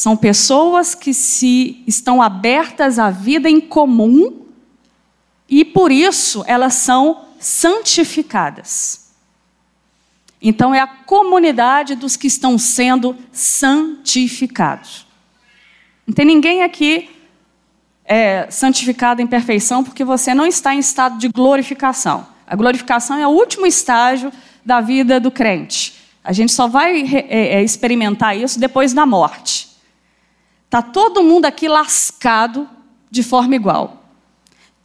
São 0.00 0.16
pessoas 0.16 0.94
que 0.94 1.12
se 1.12 1.84
estão 1.86 2.22
abertas 2.22 2.98
à 2.98 3.10
vida 3.10 3.50
em 3.50 3.60
comum 3.60 4.46
e 5.46 5.62
por 5.62 5.92
isso 5.92 6.42
elas 6.46 6.72
são 6.72 7.26
santificadas. 7.38 9.10
Então 10.40 10.74
é 10.74 10.80
a 10.80 10.86
comunidade 10.86 11.96
dos 11.96 12.16
que 12.16 12.26
estão 12.26 12.56
sendo 12.56 13.14
santificados. 13.30 15.06
Não 16.06 16.14
tem 16.14 16.24
ninguém 16.24 16.62
aqui 16.62 17.10
é, 18.02 18.50
santificado 18.50 19.20
em 19.20 19.26
perfeição 19.26 19.84
porque 19.84 20.02
você 20.02 20.32
não 20.32 20.46
está 20.46 20.74
em 20.74 20.78
estado 20.78 21.18
de 21.18 21.28
glorificação. 21.28 22.26
A 22.46 22.56
glorificação 22.56 23.18
é 23.18 23.26
o 23.26 23.32
último 23.32 23.66
estágio 23.66 24.32
da 24.64 24.80
vida 24.80 25.20
do 25.20 25.30
crente. 25.30 25.92
A 26.24 26.32
gente 26.32 26.52
só 26.52 26.66
vai 26.66 27.02
é, 27.02 27.58
é, 27.58 27.62
experimentar 27.62 28.34
isso 28.34 28.58
depois 28.58 28.94
da 28.94 29.04
morte. 29.04 29.68
Está 30.70 30.80
todo 30.80 31.24
mundo 31.24 31.46
aqui 31.46 31.66
lascado 31.66 32.68
de 33.10 33.24
forma 33.24 33.56
igual. 33.56 34.04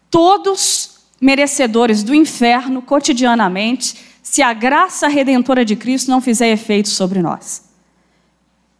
Todos 0.09 0.97
merecedores 1.21 2.01
do 2.01 2.15
inferno 2.15 2.81
cotidianamente, 2.81 3.95
se 4.23 4.41
a 4.41 4.51
graça 4.51 5.07
redentora 5.07 5.63
de 5.63 5.75
Cristo 5.75 6.09
não 6.09 6.19
fizer 6.19 6.49
efeito 6.49 6.89
sobre 6.89 7.21
nós. 7.21 7.65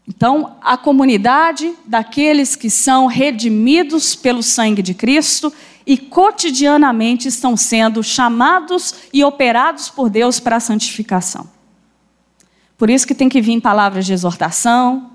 Então, 0.08 0.58
a 0.64 0.76
comunidade 0.78 1.76
daqueles 1.86 2.56
que 2.56 2.72
são 2.72 3.06
redimidos 3.06 4.16
pelo 4.16 4.42
sangue 4.42 4.82
de 4.82 4.96
Cristo 4.96 5.54
e 5.86 6.00
cotidianamente 6.00 7.28
estão 7.28 7.56
sendo 7.56 8.02
chamados 8.02 8.96
e 9.14 9.24
operados 9.24 9.90
por 9.90 10.10
Deus 10.10 10.40
para 10.40 10.56
a 10.56 10.60
santificação. 10.60 11.48
Por 12.76 12.90
isso 12.90 13.06
que 13.06 13.14
tem 13.14 13.30
que 13.30 13.42
vir 13.42 13.62
palavras 13.62 14.08
de 14.08 14.14
exortação, 14.14 15.15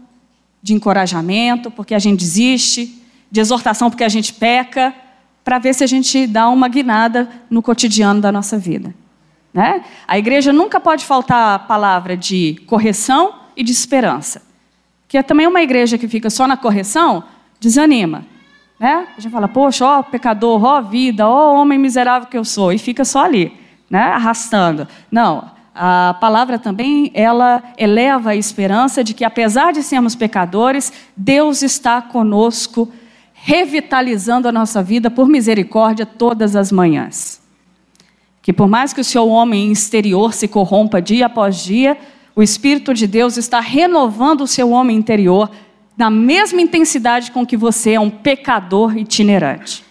de 0.62 0.74
encorajamento, 0.74 1.70
porque 1.70 1.94
a 1.94 1.98
gente 1.98 2.20
desiste, 2.20 3.02
de 3.30 3.40
exortação 3.40 3.90
porque 3.90 4.04
a 4.04 4.08
gente 4.08 4.32
peca, 4.32 4.94
para 5.42 5.58
ver 5.58 5.74
se 5.74 5.82
a 5.82 5.86
gente 5.86 6.26
dá 6.26 6.48
uma 6.48 6.68
guinada 6.68 7.28
no 7.48 7.62
cotidiano 7.62 8.20
da 8.20 8.30
nossa 8.30 8.58
vida. 8.58 8.94
Né? 9.52 9.82
A 10.06 10.18
igreja 10.18 10.52
nunca 10.52 10.78
pode 10.78 11.04
faltar 11.04 11.54
a 11.54 11.58
palavra 11.58 12.16
de 12.16 12.62
correção 12.66 13.34
e 13.56 13.64
de 13.64 13.72
esperança 13.72 14.50
que 15.10 15.18
é 15.18 15.24
também 15.24 15.44
uma 15.44 15.60
igreja 15.60 15.98
que 15.98 16.06
fica 16.06 16.30
só 16.30 16.46
na 16.46 16.56
correção, 16.56 17.24
desanima. 17.58 18.24
Né? 18.78 19.08
A 19.18 19.20
gente 19.20 19.32
fala, 19.32 19.48
poxa, 19.48 19.84
ó 19.84 20.02
pecador, 20.04 20.62
ó 20.62 20.80
vida, 20.80 21.28
ó 21.28 21.52
homem 21.52 21.76
miserável 21.80 22.28
que 22.28 22.38
eu 22.38 22.44
sou, 22.44 22.72
e 22.72 22.78
fica 22.78 23.04
só 23.04 23.24
ali, 23.24 23.52
né? 23.90 24.04
arrastando. 24.04 24.86
Não, 25.10 25.50
a 25.74 26.14
palavra 26.20 26.58
também 26.58 27.10
ela 27.14 27.62
eleva 27.78 28.30
a 28.30 28.36
esperança 28.36 29.04
de 29.04 29.14
que 29.14 29.24
apesar 29.24 29.72
de 29.72 29.82
sermos 29.82 30.14
pecadores, 30.14 30.92
Deus 31.16 31.62
está 31.62 32.02
conosco, 32.02 32.90
revitalizando 33.32 34.48
a 34.48 34.52
nossa 34.52 34.82
vida 34.82 35.10
por 35.10 35.28
misericórdia 35.28 36.04
todas 36.04 36.56
as 36.56 36.72
manhãs. 36.72 37.40
Que 38.42 38.52
por 38.52 38.68
mais 38.68 38.92
que 38.92 39.00
o 39.00 39.04
seu 39.04 39.28
homem 39.28 39.70
exterior 39.70 40.34
se 40.34 40.48
corrompa 40.48 41.00
dia 41.00 41.26
após 41.26 41.62
dia, 41.62 41.96
o 42.34 42.42
Espírito 42.42 42.92
de 42.92 43.06
Deus 43.06 43.36
está 43.36 43.60
renovando 43.60 44.42
o 44.42 44.46
seu 44.46 44.70
homem 44.70 44.96
interior 44.96 45.50
na 45.96 46.10
mesma 46.10 46.60
intensidade 46.60 47.30
com 47.30 47.46
que 47.46 47.56
você 47.56 47.92
é 47.92 48.00
um 48.00 48.10
pecador 48.10 48.96
itinerante. 48.96 49.84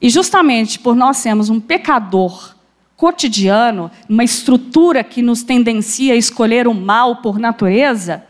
E 0.00 0.08
justamente 0.08 0.78
por 0.78 0.94
nós 0.94 1.16
sermos 1.16 1.50
um 1.50 1.58
pecador 1.58 2.57
cotidiano, 2.98 3.92
uma 4.08 4.24
estrutura 4.24 5.04
que 5.04 5.22
nos 5.22 5.44
tendencia 5.44 6.14
a 6.14 6.16
escolher 6.16 6.66
o 6.66 6.74
mal 6.74 7.22
por 7.22 7.38
natureza, 7.38 8.24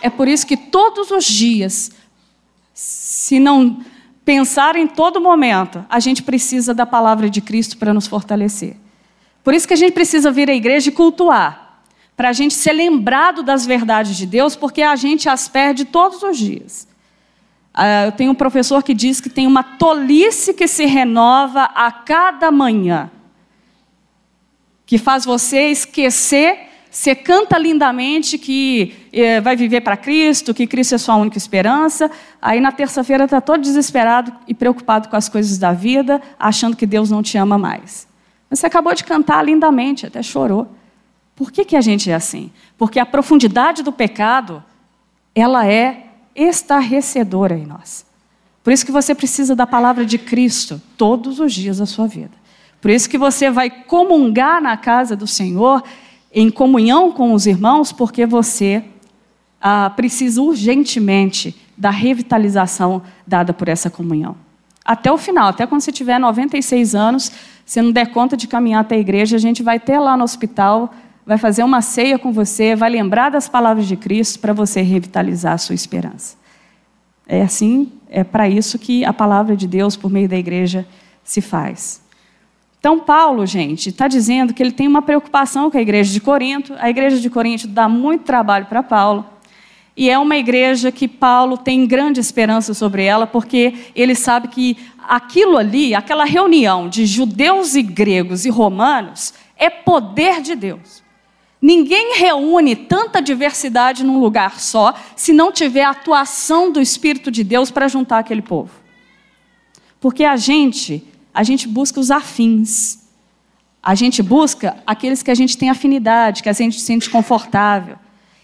é 0.00 0.08
por 0.08 0.28
isso 0.28 0.46
que 0.46 0.56
todos 0.56 1.10
os 1.10 1.24
dias, 1.24 1.90
se 2.72 3.40
não 3.40 3.80
pensar 4.24 4.76
em 4.76 4.86
todo 4.86 5.20
momento, 5.20 5.84
a 5.90 5.98
gente 5.98 6.22
precisa 6.22 6.72
da 6.72 6.86
palavra 6.86 7.28
de 7.28 7.40
Cristo 7.40 7.76
para 7.76 7.92
nos 7.92 8.06
fortalecer. 8.06 8.76
Por 9.42 9.52
isso 9.52 9.66
que 9.66 9.74
a 9.74 9.76
gente 9.76 9.92
precisa 9.92 10.30
vir 10.30 10.48
à 10.48 10.54
igreja 10.54 10.88
e 10.88 10.92
cultuar 10.92 11.82
para 12.16 12.28
a 12.28 12.32
gente 12.32 12.54
ser 12.54 12.74
lembrado 12.74 13.42
das 13.42 13.66
verdades 13.66 14.16
de 14.16 14.24
Deus, 14.24 14.54
porque 14.54 14.82
a 14.82 14.94
gente 14.94 15.28
as 15.28 15.48
perde 15.48 15.84
todos 15.84 16.22
os 16.22 16.38
dias. 16.38 16.86
Ah, 17.74 18.06
eu 18.06 18.12
tenho 18.12 18.30
um 18.30 18.36
professor 18.36 18.84
que 18.84 18.94
diz 18.94 19.20
que 19.20 19.28
tem 19.28 19.48
uma 19.48 19.64
tolice 19.64 20.54
que 20.54 20.68
se 20.68 20.86
renova 20.86 21.64
a 21.74 21.90
cada 21.90 22.52
manhã, 22.52 23.10
que 24.86 24.96
faz 24.96 25.24
você 25.24 25.68
esquecer. 25.68 26.68
Você 26.88 27.14
canta 27.14 27.58
lindamente 27.58 28.38
que 28.38 28.94
eh, 29.12 29.40
vai 29.40 29.54
viver 29.54 29.82
para 29.82 29.96
Cristo, 29.96 30.54
que 30.54 30.66
Cristo 30.66 30.94
é 30.94 30.98
sua 30.98 31.16
única 31.16 31.36
esperança. 31.36 32.10
Aí 32.40 32.60
na 32.60 32.72
terça-feira 32.72 33.24
está 33.24 33.40
todo 33.40 33.60
desesperado 33.60 34.32
e 34.48 34.54
preocupado 34.54 35.08
com 35.08 35.16
as 35.16 35.28
coisas 35.28 35.58
da 35.58 35.72
vida, 35.72 36.22
achando 36.38 36.76
que 36.76 36.86
Deus 36.86 37.10
não 37.10 37.22
te 37.22 37.36
ama 37.36 37.58
mais. 37.58 38.08
Mas 38.48 38.60
você 38.60 38.66
acabou 38.66 38.94
de 38.94 39.04
cantar 39.04 39.44
lindamente, 39.44 40.06
até 40.06 40.22
chorou. 40.22 40.68
Por 41.34 41.52
que, 41.52 41.66
que 41.66 41.76
a 41.76 41.82
gente 41.82 42.10
é 42.10 42.14
assim? 42.14 42.50
Porque 42.78 42.98
a 42.98 43.04
profundidade 43.04 43.82
do 43.82 43.92
pecado, 43.92 44.64
ela 45.34 45.66
é 45.66 46.06
estarrecedora 46.34 47.58
em 47.58 47.66
nós. 47.66 48.06
Por 48.64 48.72
isso 48.72 48.86
que 48.86 48.92
você 48.92 49.14
precisa 49.14 49.54
da 49.54 49.66
palavra 49.66 50.06
de 50.06 50.16
Cristo 50.16 50.80
todos 50.96 51.40
os 51.40 51.52
dias 51.52 51.78
da 51.78 51.86
sua 51.86 52.06
vida. 52.06 52.45
Por 52.86 52.90
isso 52.90 53.10
que 53.10 53.18
você 53.18 53.50
vai 53.50 53.68
comungar 53.68 54.62
na 54.62 54.76
casa 54.76 55.16
do 55.16 55.26
Senhor, 55.26 55.82
em 56.32 56.48
comunhão 56.48 57.10
com 57.10 57.32
os 57.32 57.44
irmãos, 57.44 57.90
porque 57.90 58.24
você 58.24 58.84
ah, 59.60 59.90
precisa 59.90 60.40
urgentemente 60.40 61.52
da 61.76 61.90
revitalização 61.90 63.02
dada 63.26 63.52
por 63.52 63.66
essa 63.66 63.90
comunhão. 63.90 64.36
Até 64.84 65.10
o 65.10 65.18
final, 65.18 65.48
até 65.48 65.66
quando 65.66 65.80
você 65.80 65.90
tiver 65.90 66.16
96 66.20 66.94
anos, 66.94 67.32
se 67.64 67.82
não 67.82 67.90
der 67.90 68.12
conta 68.12 68.36
de 68.36 68.46
caminhar 68.46 68.82
até 68.82 68.94
a 68.94 69.00
igreja, 69.00 69.34
a 69.34 69.40
gente 69.40 69.64
vai 69.64 69.80
ter 69.80 69.98
lá 69.98 70.16
no 70.16 70.22
hospital 70.22 70.94
vai 71.26 71.38
fazer 71.38 71.64
uma 71.64 71.82
ceia 71.82 72.16
com 72.20 72.30
você, 72.30 72.76
vai 72.76 72.88
lembrar 72.88 73.30
das 73.30 73.48
palavras 73.48 73.88
de 73.88 73.96
Cristo 73.96 74.38
para 74.38 74.52
você 74.52 74.80
revitalizar 74.80 75.54
a 75.54 75.58
sua 75.58 75.74
esperança. 75.74 76.36
É 77.26 77.42
assim, 77.42 77.90
é 78.08 78.22
para 78.22 78.48
isso 78.48 78.78
que 78.78 79.04
a 79.04 79.12
palavra 79.12 79.56
de 79.56 79.66
Deus, 79.66 79.96
por 79.96 80.08
meio 80.08 80.28
da 80.28 80.36
igreja, 80.36 80.86
se 81.24 81.40
faz. 81.40 82.05
Então, 82.86 83.00
Paulo, 83.00 83.44
gente, 83.44 83.88
está 83.88 84.06
dizendo 84.06 84.54
que 84.54 84.62
ele 84.62 84.70
tem 84.70 84.86
uma 84.86 85.02
preocupação 85.02 85.68
com 85.68 85.76
a 85.76 85.80
igreja 85.80 86.12
de 86.12 86.20
Corinto. 86.20 86.72
A 86.78 86.88
igreja 86.88 87.18
de 87.18 87.28
Corinto 87.28 87.66
dá 87.66 87.88
muito 87.88 88.22
trabalho 88.22 88.66
para 88.66 88.80
Paulo. 88.80 89.26
E 89.96 90.08
é 90.08 90.16
uma 90.16 90.36
igreja 90.36 90.92
que 90.92 91.08
Paulo 91.08 91.58
tem 91.58 91.84
grande 91.84 92.20
esperança 92.20 92.72
sobre 92.74 93.02
ela, 93.02 93.26
porque 93.26 93.74
ele 93.92 94.14
sabe 94.14 94.46
que 94.46 94.76
aquilo 95.02 95.56
ali, 95.56 95.96
aquela 95.96 96.24
reunião 96.24 96.88
de 96.88 97.06
judeus 97.06 97.74
e 97.74 97.82
gregos 97.82 98.44
e 98.44 98.50
romanos, 98.50 99.34
é 99.56 99.68
poder 99.68 100.40
de 100.40 100.54
Deus. 100.54 101.02
Ninguém 101.60 102.16
reúne 102.16 102.76
tanta 102.76 103.20
diversidade 103.20 104.04
num 104.04 104.20
lugar 104.20 104.60
só 104.60 104.94
se 105.16 105.32
não 105.32 105.50
tiver 105.50 105.82
a 105.82 105.90
atuação 105.90 106.70
do 106.70 106.80
Espírito 106.80 107.32
de 107.32 107.42
Deus 107.42 107.68
para 107.68 107.88
juntar 107.88 108.20
aquele 108.20 108.42
povo. 108.42 108.70
Porque 110.00 110.22
a 110.22 110.36
gente, 110.36 111.02
a 111.36 111.42
gente 111.42 111.68
busca 111.68 112.00
os 112.00 112.10
afins. 112.10 112.98
A 113.82 113.94
gente 113.94 114.22
busca 114.22 114.74
aqueles 114.86 115.22
que 115.22 115.30
a 115.30 115.34
gente 115.34 115.58
tem 115.58 115.68
afinidade, 115.68 116.42
que 116.42 116.48
a 116.48 116.52
gente 116.54 116.80
se 116.80 116.86
sente 116.86 117.10
confortável. 117.10 117.98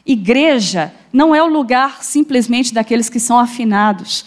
Igreja 0.05 0.93
não 1.11 1.35
é 1.35 1.43
o 1.43 1.47
lugar 1.47 2.05
simplesmente 2.05 2.75
daqueles 2.75 3.09
que 3.09 3.19
são 3.19 3.39
afinados. 3.39 4.27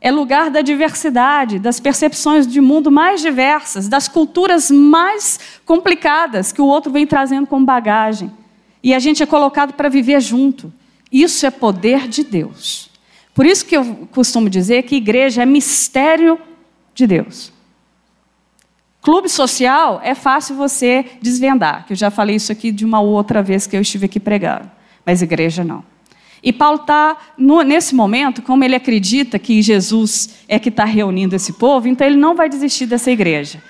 É 0.00 0.10
lugar 0.10 0.50
da 0.50 0.62
diversidade, 0.62 1.60
das 1.60 1.78
percepções 1.78 2.44
de 2.44 2.60
mundo 2.60 2.90
mais 2.90 3.20
diversas, 3.20 3.86
das 3.86 4.08
culturas 4.08 4.68
mais 4.68 5.38
complicadas 5.64 6.50
que 6.50 6.60
o 6.60 6.66
outro 6.66 6.90
vem 6.90 7.06
trazendo 7.06 7.46
como 7.46 7.64
bagagem. 7.64 8.32
E 8.82 8.94
a 8.94 8.98
gente 8.98 9.22
é 9.22 9.26
colocado 9.26 9.74
para 9.74 9.88
viver 9.88 10.20
junto. 10.20 10.72
Isso 11.12 11.46
é 11.46 11.52
poder 11.52 12.08
de 12.08 12.24
Deus. 12.24 12.90
Por 13.32 13.46
isso 13.46 13.64
que 13.64 13.76
eu 13.76 14.08
costumo 14.10 14.50
dizer 14.50 14.82
que 14.82 14.96
igreja 14.96 15.44
é 15.44 15.46
mistério 15.46 16.36
de 16.92 17.06
Deus. 17.06 17.54
Clube 19.06 19.28
social 19.28 20.00
é 20.02 20.16
fácil 20.16 20.56
você 20.56 21.04
desvendar, 21.22 21.86
que 21.86 21.92
eu 21.92 21.96
já 21.96 22.10
falei 22.10 22.34
isso 22.34 22.50
aqui 22.50 22.72
de 22.72 22.84
uma 22.84 23.00
outra 23.00 23.40
vez 23.40 23.64
que 23.64 23.76
eu 23.76 23.80
estive 23.80 24.06
aqui 24.06 24.18
pregando, 24.18 24.68
mas 25.04 25.22
igreja 25.22 25.62
não. 25.62 25.84
E 26.42 26.52
Paulo 26.52 26.80
está, 26.80 27.16
nesse 27.38 27.94
momento, 27.94 28.42
como 28.42 28.64
ele 28.64 28.74
acredita 28.74 29.38
que 29.38 29.62
Jesus 29.62 30.40
é 30.48 30.58
que 30.58 30.70
está 30.70 30.84
reunindo 30.84 31.36
esse 31.36 31.52
povo, 31.52 31.86
então 31.86 32.04
ele 32.04 32.16
não 32.16 32.34
vai 32.34 32.48
desistir 32.48 32.86
dessa 32.86 33.08
igreja. 33.08 33.62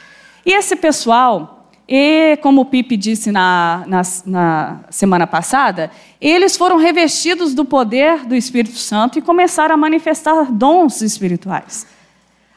E 0.43 0.55
esse 0.55 0.75
pessoal, 0.75 1.69
e 1.87 2.39
como 2.41 2.63
o 2.63 2.65
Pipe 2.65 2.97
disse 2.97 3.31
na, 3.31 3.85
na, 3.87 4.03
na, 4.25 4.81
semana 4.89 5.27
passada, 5.27 5.91
eles 6.19 6.57
foram 6.57 6.79
revestidos 6.79 7.53
do 7.53 7.67
poder 7.67 8.25
do 8.25 8.35
Espírito 8.35 8.79
Santo 8.79 9.19
e 9.19 9.23
começaram 9.23 9.75
a 9.75 9.77
manifestar 9.77 10.51
dons 10.51 11.03
espirituais. 11.03 11.95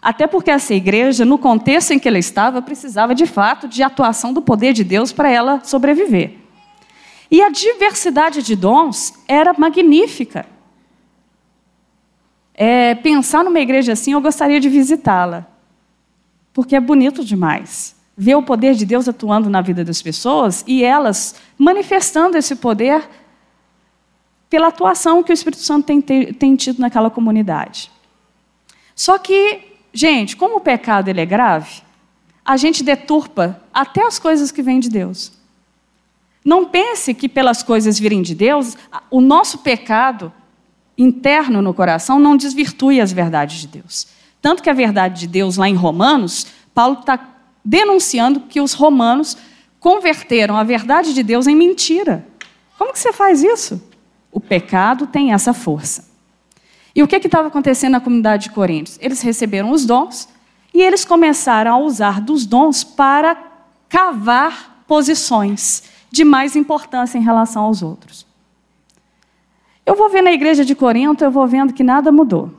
Até 0.02 0.28
porque 0.28 0.50
essa 0.50 0.74
igreja, 0.74 1.26
no 1.26 1.38
contexto 1.38 1.92
em 1.92 2.00
que 2.00 2.08
ela 2.08 2.18
estava, 2.18 2.62
precisava 2.62 3.14
de 3.14 3.26
fato 3.26 3.68
de 3.68 3.84
atuação 3.84 4.32
do 4.32 4.42
poder 4.42 4.74
de 4.74 4.84
Deus 4.84 5.12
para 5.12 5.30
ela 5.30 5.62
sobreviver. 5.64 6.38
E 7.30 7.42
a 7.42 7.50
diversidade 7.50 8.42
de 8.42 8.56
dons 8.56 9.14
era 9.28 9.54
magnífica. 9.58 10.46
É, 12.54 12.96
pensar 12.96 13.44
numa 13.44 13.60
igreja 13.60 13.94
assim, 13.94 14.14
eu 14.14 14.22
gostaria 14.22 14.60
de 14.60 14.68
visitá-la, 14.68 15.48
porque 16.54 16.76
é 16.76 16.80
bonito 16.80 17.24
demais 17.24 17.96
ver 18.18 18.36
o 18.36 18.44
poder 18.44 18.76
de 18.76 18.86
Deus 18.86 19.08
atuando 19.08 19.50
na 19.50 19.62
vida 19.62 19.82
das 19.82 20.02
pessoas 20.02 20.62
e 20.68 20.84
elas 20.84 21.36
manifestando 21.58 22.38
esse 22.38 22.54
poder 22.58 23.08
pela 24.50 24.68
atuação 24.68 25.24
que 25.24 25.32
o 25.32 25.34
Espírito 25.34 25.62
Santo 25.62 25.86
tem, 25.86 26.02
tem 26.02 26.56
tido 26.58 26.80
naquela 26.80 27.10
comunidade. 27.10 27.90
Só 28.94 29.18
que 29.18 29.69
Gente, 29.94 30.36
como 30.36 30.58
o 30.58 30.62
pecado 30.62 31.10
ele 31.10 31.22
é 31.22 31.26
grave, 31.26 31.82
a 32.46 32.58
gente 32.58 32.84
deturpa 32.84 33.62
até 33.74 34.06
as 34.06 34.20
coisas 34.20 34.52
que 34.52 34.62
vêm 34.62 34.80
de 34.80 34.90
Deus. 34.90 35.32
Não 36.44 36.66
pense 36.66 37.14
que 37.14 37.30
pelas 37.30 37.62
coisas 37.62 38.00
virem 38.00 38.22
de 38.22 38.34
Deus, 38.34 38.78
o 39.12 39.22
nosso 39.22 39.60
pecado 39.60 40.32
interno 40.98 41.62
no 41.62 41.74
coração 41.74 42.20
não 42.20 42.36
desvirtue 42.36 43.00
as 43.00 43.12
verdades 43.12 43.62
de 43.62 43.68
Deus. 43.68 44.08
Tanto 44.42 44.64
que 44.64 44.70
a 44.70 44.74
verdade 44.74 45.22
de 45.22 45.28
Deus, 45.28 45.58
lá 45.58 45.70
em 45.70 45.76
Romanos, 45.76 46.48
Paulo 46.74 47.00
está 47.00 47.20
denunciando 47.64 48.42
que 48.42 48.62
os 48.62 48.74
romanos 48.74 49.38
converteram 49.80 50.58
a 50.58 50.64
verdade 50.64 51.14
de 51.14 51.24
Deus 51.24 51.46
em 51.46 51.56
mentira. 51.56 52.26
Como 52.78 52.94
que 52.94 53.00
você 53.00 53.14
faz 53.14 53.44
isso? 53.44 53.82
O 54.32 54.40
pecado 54.40 55.08
tem 55.08 55.34
essa 55.34 55.54
força. 55.54 56.09
E 56.96 57.04
o 57.04 57.08
que 57.08 57.16
estava 57.16 57.48
acontecendo 57.48 57.94
na 57.94 58.02
comunidade 58.02 58.44
de 58.44 58.50
Coríntios? 58.52 58.98
Eles 59.02 59.22
receberam 59.22 59.72
os 59.72 59.86
dons 59.86 60.28
e 60.74 60.82
eles 60.82 61.06
começaram 61.06 61.74
a 61.74 61.78
usar 61.78 62.22
dos 62.22 62.46
dons 62.46 62.84
para 62.84 63.38
cavar 63.88 64.84
posições 64.88 65.84
de 66.12 66.24
mais 66.24 66.56
importância 66.56 67.18
em 67.18 67.24
relação 67.24 67.64
aos 67.64 67.82
outros. 67.82 68.26
Eu 69.86 69.96
vou 69.96 70.10
ver 70.10 70.22
na 70.22 70.32
igreja 70.32 70.64
de 70.64 70.76
Corinto, 70.76 71.24
eu 71.24 71.32
vou 71.32 71.48
vendo 71.48 71.74
que 71.74 71.84
nada 71.84 72.12
mudou. 72.12 72.52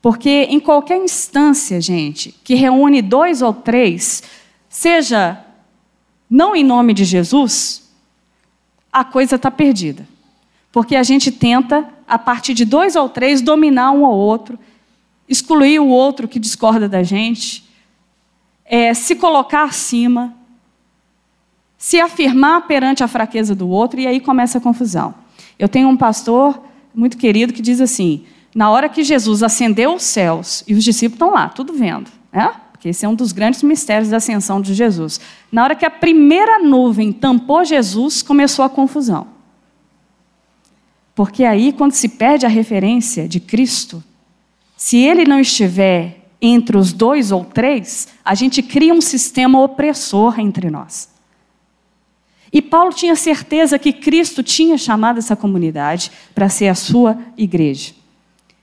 Porque 0.00 0.46
em 0.48 0.60
qualquer 0.60 0.98
instância, 0.98 1.80
gente, 1.80 2.32
que 2.44 2.54
reúne 2.54 3.02
dois 3.02 3.42
ou 3.42 3.52
três, 3.52 4.22
seja 4.68 5.44
não 6.28 6.54
em 6.54 6.64
nome 6.64 6.94
de 6.94 7.04
Jesus, 7.04 7.90
a 8.92 9.04
coisa 9.04 9.36
está 9.36 9.50
perdida. 9.50 10.06
Porque 10.70 10.96
a 10.96 11.02
gente 11.02 11.30
tenta 11.30 11.88
a 12.06 12.18
partir 12.18 12.54
de 12.54 12.64
dois 12.64 12.96
ou 12.96 13.08
três, 13.08 13.40
dominar 13.40 13.90
um 13.92 14.04
ao 14.04 14.14
outro, 14.14 14.58
excluir 15.28 15.80
o 15.80 15.88
outro 15.88 16.28
que 16.28 16.38
discorda 16.38 16.88
da 16.88 17.02
gente, 17.02 17.64
é, 18.64 18.94
se 18.94 19.16
colocar 19.16 19.64
acima, 19.64 20.34
se 21.78 22.00
afirmar 22.00 22.66
perante 22.66 23.02
a 23.02 23.08
fraqueza 23.08 23.54
do 23.54 23.68
outro, 23.68 24.00
e 24.00 24.06
aí 24.06 24.20
começa 24.20 24.58
a 24.58 24.60
confusão. 24.60 25.14
Eu 25.58 25.68
tenho 25.68 25.88
um 25.88 25.96
pastor 25.96 26.60
muito 26.94 27.16
querido 27.16 27.52
que 27.52 27.62
diz 27.62 27.80
assim: 27.80 28.24
na 28.54 28.70
hora 28.70 28.88
que 28.88 29.04
Jesus 29.04 29.42
ascendeu 29.42 29.94
os 29.94 30.02
céus, 30.02 30.64
e 30.66 30.74
os 30.74 30.82
discípulos 30.82 31.16
estão 31.16 31.30
lá, 31.32 31.48
tudo 31.48 31.72
vendo, 31.72 32.10
né? 32.32 32.54
porque 32.72 32.90
esse 32.90 33.04
é 33.04 33.08
um 33.08 33.14
dos 33.14 33.32
grandes 33.32 33.62
mistérios 33.62 34.10
da 34.10 34.18
ascensão 34.18 34.60
de 34.60 34.74
Jesus. 34.74 35.18
Na 35.50 35.64
hora 35.64 35.74
que 35.74 35.84
a 35.84 35.90
primeira 35.90 36.58
nuvem 36.58 37.10
tampou 37.10 37.64
Jesus, 37.64 38.22
começou 38.22 38.64
a 38.64 38.68
confusão. 38.68 39.26
Porque 41.16 41.44
aí, 41.44 41.72
quando 41.72 41.92
se 41.92 42.10
perde 42.10 42.44
a 42.44 42.48
referência 42.48 43.26
de 43.26 43.40
Cristo, 43.40 44.04
se 44.76 44.98
ele 44.98 45.24
não 45.24 45.40
estiver 45.40 46.28
entre 46.42 46.76
os 46.76 46.92
dois 46.92 47.32
ou 47.32 47.42
três, 47.42 48.08
a 48.22 48.34
gente 48.34 48.62
cria 48.62 48.92
um 48.92 49.00
sistema 49.00 49.58
opressor 49.62 50.38
entre 50.38 50.70
nós. 50.70 51.08
E 52.52 52.60
Paulo 52.60 52.92
tinha 52.92 53.16
certeza 53.16 53.78
que 53.78 53.94
Cristo 53.94 54.42
tinha 54.42 54.76
chamado 54.76 55.18
essa 55.18 55.34
comunidade 55.34 56.12
para 56.34 56.50
ser 56.50 56.68
a 56.68 56.74
sua 56.74 57.18
igreja. 57.34 57.94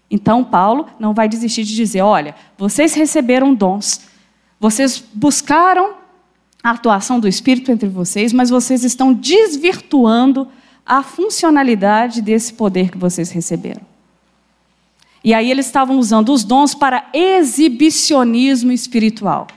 Então, 0.10 0.44
Paulo 0.44 0.86
não 1.00 1.12
vai 1.12 1.28
desistir 1.28 1.64
de 1.64 1.76
dizer: 1.76 2.02
olha, 2.02 2.36
vocês 2.56 2.94
receberam 2.94 3.52
dons, 3.52 4.02
vocês 4.60 5.04
buscaram 5.12 5.96
a 6.64 6.70
atuação 6.70 7.20
do 7.20 7.28
Espírito 7.28 7.72
entre 7.72 7.90
vocês, 7.90 8.32
mas 8.32 8.52
vocês 8.52 8.84
estão 8.84 9.12
desvirtuando 9.12 10.42
a 10.44 10.54
funcionalidade 11.04 12.22
desse 12.22 12.54
poder 12.54 12.90
que 12.90 12.98
vocês 12.98 13.32
receberam. 13.32 13.82
E 15.24 15.34
aí 15.34 15.50
eles 15.50 15.66
estavam 15.66 15.98
usando 15.98 16.34
os 16.34 16.44
dons 16.44 16.76
para 16.76 17.06
exibicionismo 17.14 18.72
espiritual. 18.72 19.48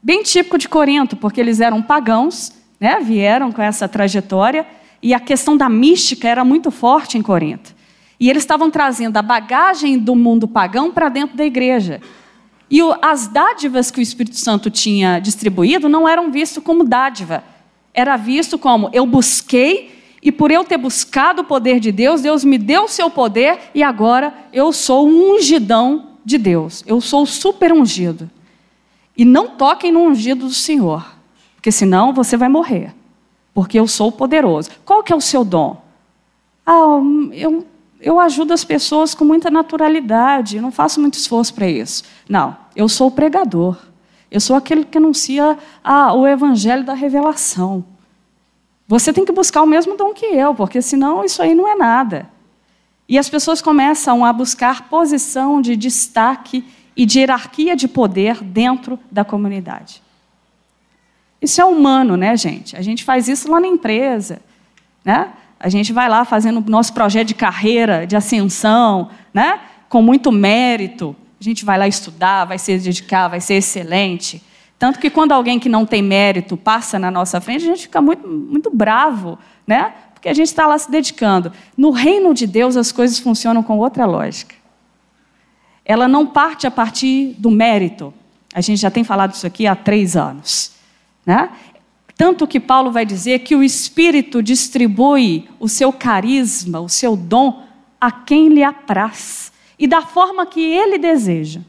Bem 0.00 0.22
típico 0.22 0.56
de 0.56 0.68
Corinto, 0.68 1.16
porque 1.16 1.40
eles 1.40 1.60
eram 1.60 1.82
pagãos, 1.82 2.52
né? 2.78 3.00
vieram 3.00 3.50
com 3.50 3.60
essa 3.60 3.88
trajetória, 3.88 4.64
e 5.02 5.12
a 5.12 5.18
questão 5.18 5.56
da 5.56 5.68
mística 5.68 6.28
era 6.28 6.44
muito 6.44 6.70
forte 6.70 7.18
em 7.18 7.22
Corinto. 7.22 7.74
E 8.20 8.30
eles 8.30 8.44
estavam 8.44 8.70
trazendo 8.70 9.16
a 9.16 9.22
bagagem 9.22 9.98
do 9.98 10.14
mundo 10.14 10.46
pagão 10.46 10.92
para 10.92 11.08
dentro 11.08 11.36
da 11.36 11.44
igreja. 11.44 12.00
E 12.70 12.80
as 13.02 13.26
dádivas 13.26 13.90
que 13.90 13.98
o 13.98 14.02
Espírito 14.02 14.36
Santo 14.36 14.70
tinha 14.70 15.18
distribuído 15.18 15.88
não 15.88 16.08
eram 16.08 16.30
vistas 16.30 16.62
como 16.62 16.84
dádiva, 16.84 17.42
era 17.92 18.16
visto 18.16 18.58
como 18.58 18.90
eu 18.92 19.04
busquei 19.06 19.95
e 20.26 20.32
por 20.32 20.50
eu 20.50 20.64
ter 20.64 20.76
buscado 20.76 21.42
o 21.42 21.44
poder 21.44 21.78
de 21.78 21.92
Deus, 21.92 22.20
Deus 22.20 22.42
me 22.42 22.58
deu 22.58 22.86
o 22.86 22.88
seu 22.88 23.08
poder 23.08 23.60
e 23.72 23.80
agora 23.80 24.34
eu 24.52 24.72
sou 24.72 25.06
um 25.06 25.36
ungidão 25.36 26.14
de 26.24 26.36
Deus. 26.36 26.82
Eu 26.84 27.00
sou 27.00 27.24
super 27.24 27.72
ungido. 27.72 28.28
E 29.16 29.24
não 29.24 29.50
toquem 29.50 29.92
no 29.92 30.00
ungido 30.00 30.46
do 30.46 30.52
Senhor, 30.52 31.06
porque 31.54 31.70
senão 31.70 32.12
você 32.12 32.36
vai 32.36 32.48
morrer. 32.48 32.92
Porque 33.54 33.78
eu 33.78 33.86
sou 33.86 34.10
poderoso. 34.10 34.68
Qual 34.84 35.00
que 35.00 35.12
é 35.12 35.16
o 35.16 35.20
seu 35.20 35.44
dom? 35.44 35.80
Ah, 36.66 36.98
eu, 37.30 37.64
eu 38.00 38.18
ajudo 38.18 38.52
as 38.52 38.64
pessoas 38.64 39.14
com 39.14 39.24
muita 39.24 39.48
naturalidade, 39.48 40.60
não 40.60 40.72
faço 40.72 41.00
muito 41.00 41.14
esforço 41.14 41.54
para 41.54 41.68
isso. 41.68 42.02
Não, 42.28 42.56
eu 42.74 42.88
sou 42.88 43.06
o 43.06 43.12
pregador. 43.12 43.78
Eu 44.28 44.40
sou 44.40 44.56
aquele 44.56 44.84
que 44.84 44.98
anuncia 44.98 45.56
ah, 45.84 46.12
o 46.14 46.26
evangelho 46.26 46.82
da 46.82 46.94
revelação. 46.94 47.84
Você 48.88 49.12
tem 49.12 49.24
que 49.24 49.32
buscar 49.32 49.62
o 49.62 49.66
mesmo 49.66 49.96
dom 49.96 50.14
que 50.14 50.26
eu, 50.26 50.54
porque 50.54 50.80
senão 50.80 51.24
isso 51.24 51.42
aí 51.42 51.54
não 51.54 51.66
é 51.66 51.74
nada. 51.74 52.28
E 53.08 53.18
as 53.18 53.28
pessoas 53.28 53.60
começam 53.60 54.24
a 54.24 54.32
buscar 54.32 54.88
posição 54.88 55.60
de 55.60 55.76
destaque 55.76 56.64
e 56.96 57.04
de 57.04 57.20
hierarquia 57.20 57.76
de 57.76 57.86
poder 57.86 58.42
dentro 58.42 58.98
da 59.10 59.24
comunidade. 59.24 60.02
Isso 61.40 61.60
é 61.60 61.64
humano, 61.64 62.16
né, 62.16 62.36
gente? 62.36 62.76
A 62.76 62.82
gente 62.82 63.04
faz 63.04 63.28
isso 63.28 63.50
lá 63.50 63.60
na 63.60 63.66
empresa, 63.66 64.40
né? 65.04 65.32
A 65.58 65.68
gente 65.68 65.92
vai 65.92 66.08
lá 66.08 66.24
fazendo 66.24 66.60
o 66.60 66.70
nosso 66.70 66.92
projeto 66.92 67.28
de 67.28 67.34
carreira, 67.34 68.06
de 68.06 68.16
ascensão, 68.16 69.10
né? 69.32 69.60
Com 69.88 70.02
muito 70.02 70.32
mérito. 70.32 71.14
A 71.40 71.44
gente 71.44 71.64
vai 71.64 71.78
lá 71.78 71.86
estudar, 71.86 72.44
vai 72.44 72.58
se 72.58 72.76
dedicar, 72.78 73.28
vai 73.28 73.40
ser 73.40 73.54
excelente. 73.54 74.42
Tanto 74.78 74.98
que 74.98 75.08
quando 75.08 75.32
alguém 75.32 75.58
que 75.58 75.68
não 75.68 75.86
tem 75.86 76.02
mérito 76.02 76.56
passa 76.56 76.98
na 76.98 77.10
nossa 77.10 77.40
frente, 77.40 77.64
a 77.64 77.68
gente 77.68 77.82
fica 77.82 78.00
muito, 78.00 78.28
muito 78.28 78.70
bravo, 78.70 79.38
né? 79.66 79.94
Porque 80.12 80.28
a 80.28 80.34
gente 80.34 80.48
está 80.48 80.66
lá 80.66 80.78
se 80.78 80.90
dedicando. 80.90 81.52
No 81.76 81.90
reino 81.90 82.34
de 82.34 82.46
Deus, 82.46 82.76
as 82.76 82.92
coisas 82.92 83.18
funcionam 83.18 83.62
com 83.62 83.78
outra 83.78 84.04
lógica. 84.04 84.54
Ela 85.84 86.06
não 86.06 86.26
parte 86.26 86.66
a 86.66 86.70
partir 86.70 87.34
do 87.38 87.50
mérito. 87.50 88.12
A 88.52 88.60
gente 88.60 88.80
já 88.80 88.90
tem 88.90 89.04
falado 89.04 89.32
isso 89.32 89.46
aqui 89.46 89.66
há 89.66 89.74
três 89.74 90.16
anos. 90.16 90.72
Né? 91.24 91.48
Tanto 92.16 92.46
que 92.46 92.58
Paulo 92.58 92.90
vai 92.90 93.06
dizer 93.06 93.40
que 93.40 93.54
o 93.54 93.62
Espírito 93.62 94.42
distribui 94.42 95.48
o 95.60 95.68
seu 95.68 95.92
carisma, 95.92 96.80
o 96.80 96.88
seu 96.88 97.16
dom, 97.16 97.62
a 98.00 98.10
quem 98.10 98.48
lhe 98.48 98.62
apraz 98.62 99.52
e 99.78 99.86
da 99.86 100.02
forma 100.02 100.46
que 100.46 100.60
ele 100.60 100.98
deseja. 100.98 101.60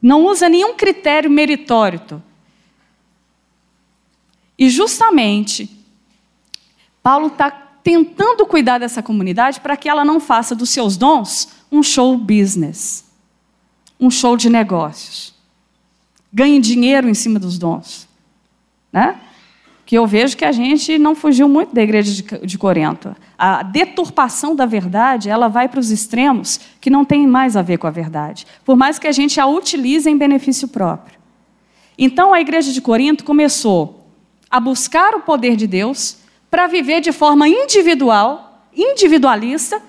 Não 0.00 0.24
usa 0.26 0.48
nenhum 0.48 0.74
critério 0.76 1.30
meritório. 1.30 2.22
E 4.58 4.68
justamente, 4.68 5.70
Paulo 7.02 7.28
está 7.28 7.50
tentando 7.50 8.44
cuidar 8.46 8.78
dessa 8.78 9.02
comunidade 9.02 9.60
para 9.60 9.76
que 9.76 9.88
ela 9.88 10.04
não 10.04 10.20
faça 10.20 10.54
dos 10.54 10.70
seus 10.70 10.96
dons 10.96 11.48
um 11.70 11.82
show 11.82 12.16
business, 12.16 13.04
um 13.98 14.10
show 14.10 14.36
de 14.36 14.50
negócios. 14.50 15.34
Ganhe 16.32 16.60
dinheiro 16.60 17.08
em 17.08 17.14
cima 17.14 17.38
dos 17.38 17.58
dons. 17.58 18.08
Né? 18.92 19.20
Que 19.88 19.96
eu 19.96 20.06
vejo 20.06 20.36
que 20.36 20.44
a 20.44 20.52
gente 20.52 20.98
não 20.98 21.14
fugiu 21.14 21.48
muito 21.48 21.74
da 21.74 21.80
igreja 21.80 22.12
de, 22.12 22.46
de 22.46 22.58
Corinto. 22.58 23.16
A 23.38 23.62
deturpação 23.62 24.54
da 24.54 24.66
verdade, 24.66 25.30
ela 25.30 25.48
vai 25.48 25.66
para 25.66 25.80
os 25.80 25.90
extremos 25.90 26.60
que 26.78 26.90
não 26.90 27.06
tem 27.06 27.26
mais 27.26 27.56
a 27.56 27.62
ver 27.62 27.78
com 27.78 27.86
a 27.86 27.90
verdade. 27.90 28.46
Por 28.66 28.76
mais 28.76 28.98
que 28.98 29.06
a 29.06 29.12
gente 29.12 29.40
a 29.40 29.46
utilize 29.46 30.06
em 30.06 30.14
benefício 30.14 30.68
próprio. 30.68 31.18
Então 31.96 32.34
a 32.34 32.40
igreja 32.42 32.70
de 32.70 32.82
Corinto 32.82 33.24
começou 33.24 34.04
a 34.50 34.60
buscar 34.60 35.14
o 35.14 35.22
poder 35.22 35.56
de 35.56 35.66
Deus 35.66 36.18
para 36.50 36.66
viver 36.66 37.00
de 37.00 37.10
forma 37.10 37.48
individual, 37.48 38.68
individualista, 38.76 39.80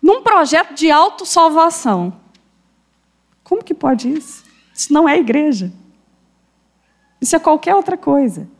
num 0.00 0.22
projeto 0.22 0.74
de 0.74 0.92
autossalvação. 0.92 2.12
Como 3.42 3.64
que 3.64 3.74
pode 3.74 4.12
isso? 4.12 4.44
Isso 4.72 4.92
não 4.92 5.08
é 5.08 5.18
igreja. 5.18 5.72
Isso 7.20 7.34
é 7.34 7.40
qualquer 7.40 7.74
outra 7.74 7.96
coisa. 7.96 8.51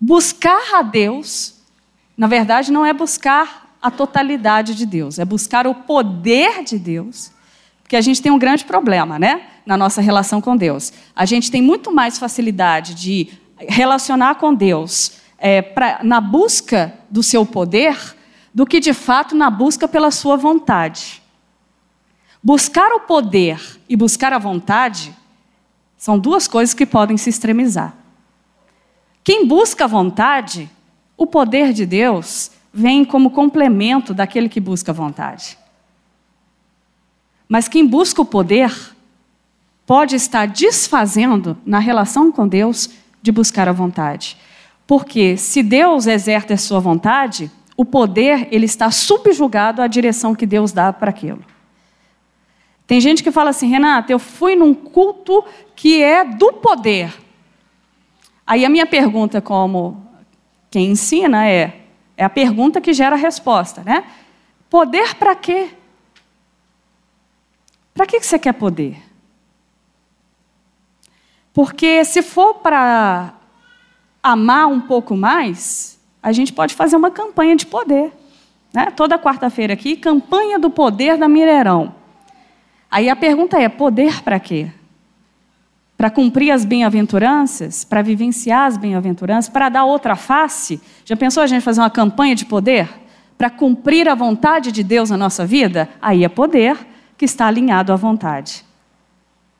Buscar 0.00 0.74
a 0.74 0.82
Deus, 0.82 1.54
na 2.16 2.26
verdade, 2.26 2.70
não 2.70 2.84
é 2.84 2.92
buscar 2.92 3.76
a 3.80 3.90
totalidade 3.90 4.74
de 4.74 4.84
Deus, 4.84 5.18
é 5.18 5.24
buscar 5.24 5.66
o 5.66 5.74
poder 5.74 6.62
de 6.64 6.78
Deus. 6.78 7.30
Porque 7.82 7.96
a 7.96 8.00
gente 8.00 8.20
tem 8.20 8.32
um 8.32 8.38
grande 8.38 8.64
problema, 8.64 9.18
né? 9.18 9.42
Na 9.64 9.76
nossa 9.76 10.00
relação 10.00 10.40
com 10.40 10.56
Deus. 10.56 10.92
A 11.14 11.24
gente 11.24 11.50
tem 11.50 11.62
muito 11.62 11.94
mais 11.94 12.18
facilidade 12.18 12.94
de 12.94 13.28
relacionar 13.58 14.34
com 14.34 14.52
Deus 14.52 15.12
é, 15.38 15.62
pra, 15.62 16.00
na 16.02 16.20
busca 16.20 16.94
do 17.08 17.22
seu 17.22 17.46
poder 17.46 17.96
do 18.52 18.66
que 18.66 18.80
de 18.80 18.92
fato 18.92 19.36
na 19.36 19.50
busca 19.50 19.86
pela 19.86 20.10
sua 20.10 20.36
vontade. 20.36 21.22
Buscar 22.42 22.90
o 22.92 23.00
poder 23.00 23.60
e 23.88 23.96
buscar 23.96 24.32
a 24.32 24.38
vontade 24.38 25.14
são 25.96 26.18
duas 26.18 26.48
coisas 26.48 26.74
que 26.74 26.86
podem 26.86 27.16
se 27.16 27.28
extremizar. 27.30 27.94
Quem 29.26 29.44
busca 29.44 29.86
a 29.86 29.88
vontade, 29.88 30.70
o 31.16 31.26
poder 31.26 31.72
de 31.72 31.84
Deus 31.84 32.52
vem 32.72 33.04
como 33.04 33.32
complemento 33.32 34.14
daquele 34.14 34.48
que 34.48 34.60
busca 34.60 34.92
a 34.92 34.94
vontade. 34.94 35.58
Mas 37.48 37.66
quem 37.66 37.84
busca 37.84 38.22
o 38.22 38.24
poder 38.24 38.72
pode 39.84 40.14
estar 40.14 40.46
desfazendo 40.46 41.58
na 41.66 41.80
relação 41.80 42.30
com 42.30 42.46
Deus 42.46 42.88
de 43.20 43.32
buscar 43.32 43.68
a 43.68 43.72
vontade. 43.72 44.36
Porque 44.86 45.36
se 45.36 45.60
Deus 45.60 46.06
exerce 46.06 46.52
a 46.52 46.56
sua 46.56 46.78
vontade, 46.78 47.50
o 47.76 47.84
poder 47.84 48.46
ele 48.52 48.66
está 48.66 48.92
subjugado 48.92 49.82
à 49.82 49.88
direção 49.88 50.36
que 50.36 50.46
Deus 50.46 50.70
dá 50.70 50.92
para 50.92 51.10
aquilo. 51.10 51.44
Tem 52.86 53.00
gente 53.00 53.24
que 53.24 53.32
fala 53.32 53.50
assim, 53.50 53.66
Renata, 53.66 54.12
eu 54.12 54.20
fui 54.20 54.54
num 54.54 54.72
culto 54.72 55.44
que 55.74 56.00
é 56.00 56.24
do 56.24 56.52
poder. 56.52 57.25
Aí 58.46 58.64
a 58.64 58.68
minha 58.68 58.86
pergunta, 58.86 59.40
como 59.40 60.06
quem 60.70 60.90
ensina, 60.90 61.48
é, 61.48 61.80
é 62.16 62.24
a 62.24 62.30
pergunta 62.30 62.80
que 62.80 62.92
gera 62.92 63.16
a 63.16 63.18
resposta, 63.18 63.82
né? 63.82 64.04
Poder 64.70 65.14
para 65.16 65.34
quê? 65.34 65.70
Para 67.92 68.06
que 68.06 68.20
você 68.20 68.38
quer 68.38 68.52
poder? 68.52 69.02
Porque 71.52 72.04
se 72.04 72.22
for 72.22 72.54
para 72.54 73.32
amar 74.22 74.66
um 74.66 74.80
pouco 74.80 75.16
mais, 75.16 75.98
a 76.22 76.30
gente 76.30 76.52
pode 76.52 76.74
fazer 76.74 76.96
uma 76.96 77.10
campanha 77.10 77.56
de 77.56 77.64
poder. 77.64 78.12
Né? 78.72 78.90
Toda 78.90 79.18
quarta-feira 79.18 79.72
aqui, 79.72 79.96
campanha 79.96 80.58
do 80.58 80.68
poder 80.68 81.16
da 81.16 81.26
Mineirão. 81.26 81.94
Aí 82.90 83.08
a 83.08 83.16
pergunta 83.16 83.58
é: 83.58 83.68
poder 83.68 84.22
para 84.22 84.38
quê? 84.38 84.70
Para 85.96 86.10
cumprir 86.10 86.50
as 86.50 86.64
bem-aventuranças? 86.64 87.84
Para 87.84 88.02
vivenciar 88.02 88.66
as 88.66 88.76
bem-aventuranças? 88.76 89.48
Para 89.48 89.68
dar 89.68 89.84
outra 89.84 90.14
face? 90.14 90.80
Já 91.04 91.16
pensou 91.16 91.42
a 91.42 91.46
gente 91.46 91.62
fazer 91.62 91.80
uma 91.80 91.90
campanha 91.90 92.34
de 92.34 92.44
poder? 92.44 92.88
Para 93.38 93.48
cumprir 93.48 94.08
a 94.08 94.14
vontade 94.14 94.70
de 94.70 94.82
Deus 94.82 95.08
na 95.10 95.16
nossa 95.16 95.46
vida? 95.46 95.88
Aí 96.00 96.24
é 96.24 96.28
poder 96.28 96.76
que 97.16 97.24
está 97.24 97.46
alinhado 97.46 97.92
à 97.92 97.96
vontade. 97.96 98.64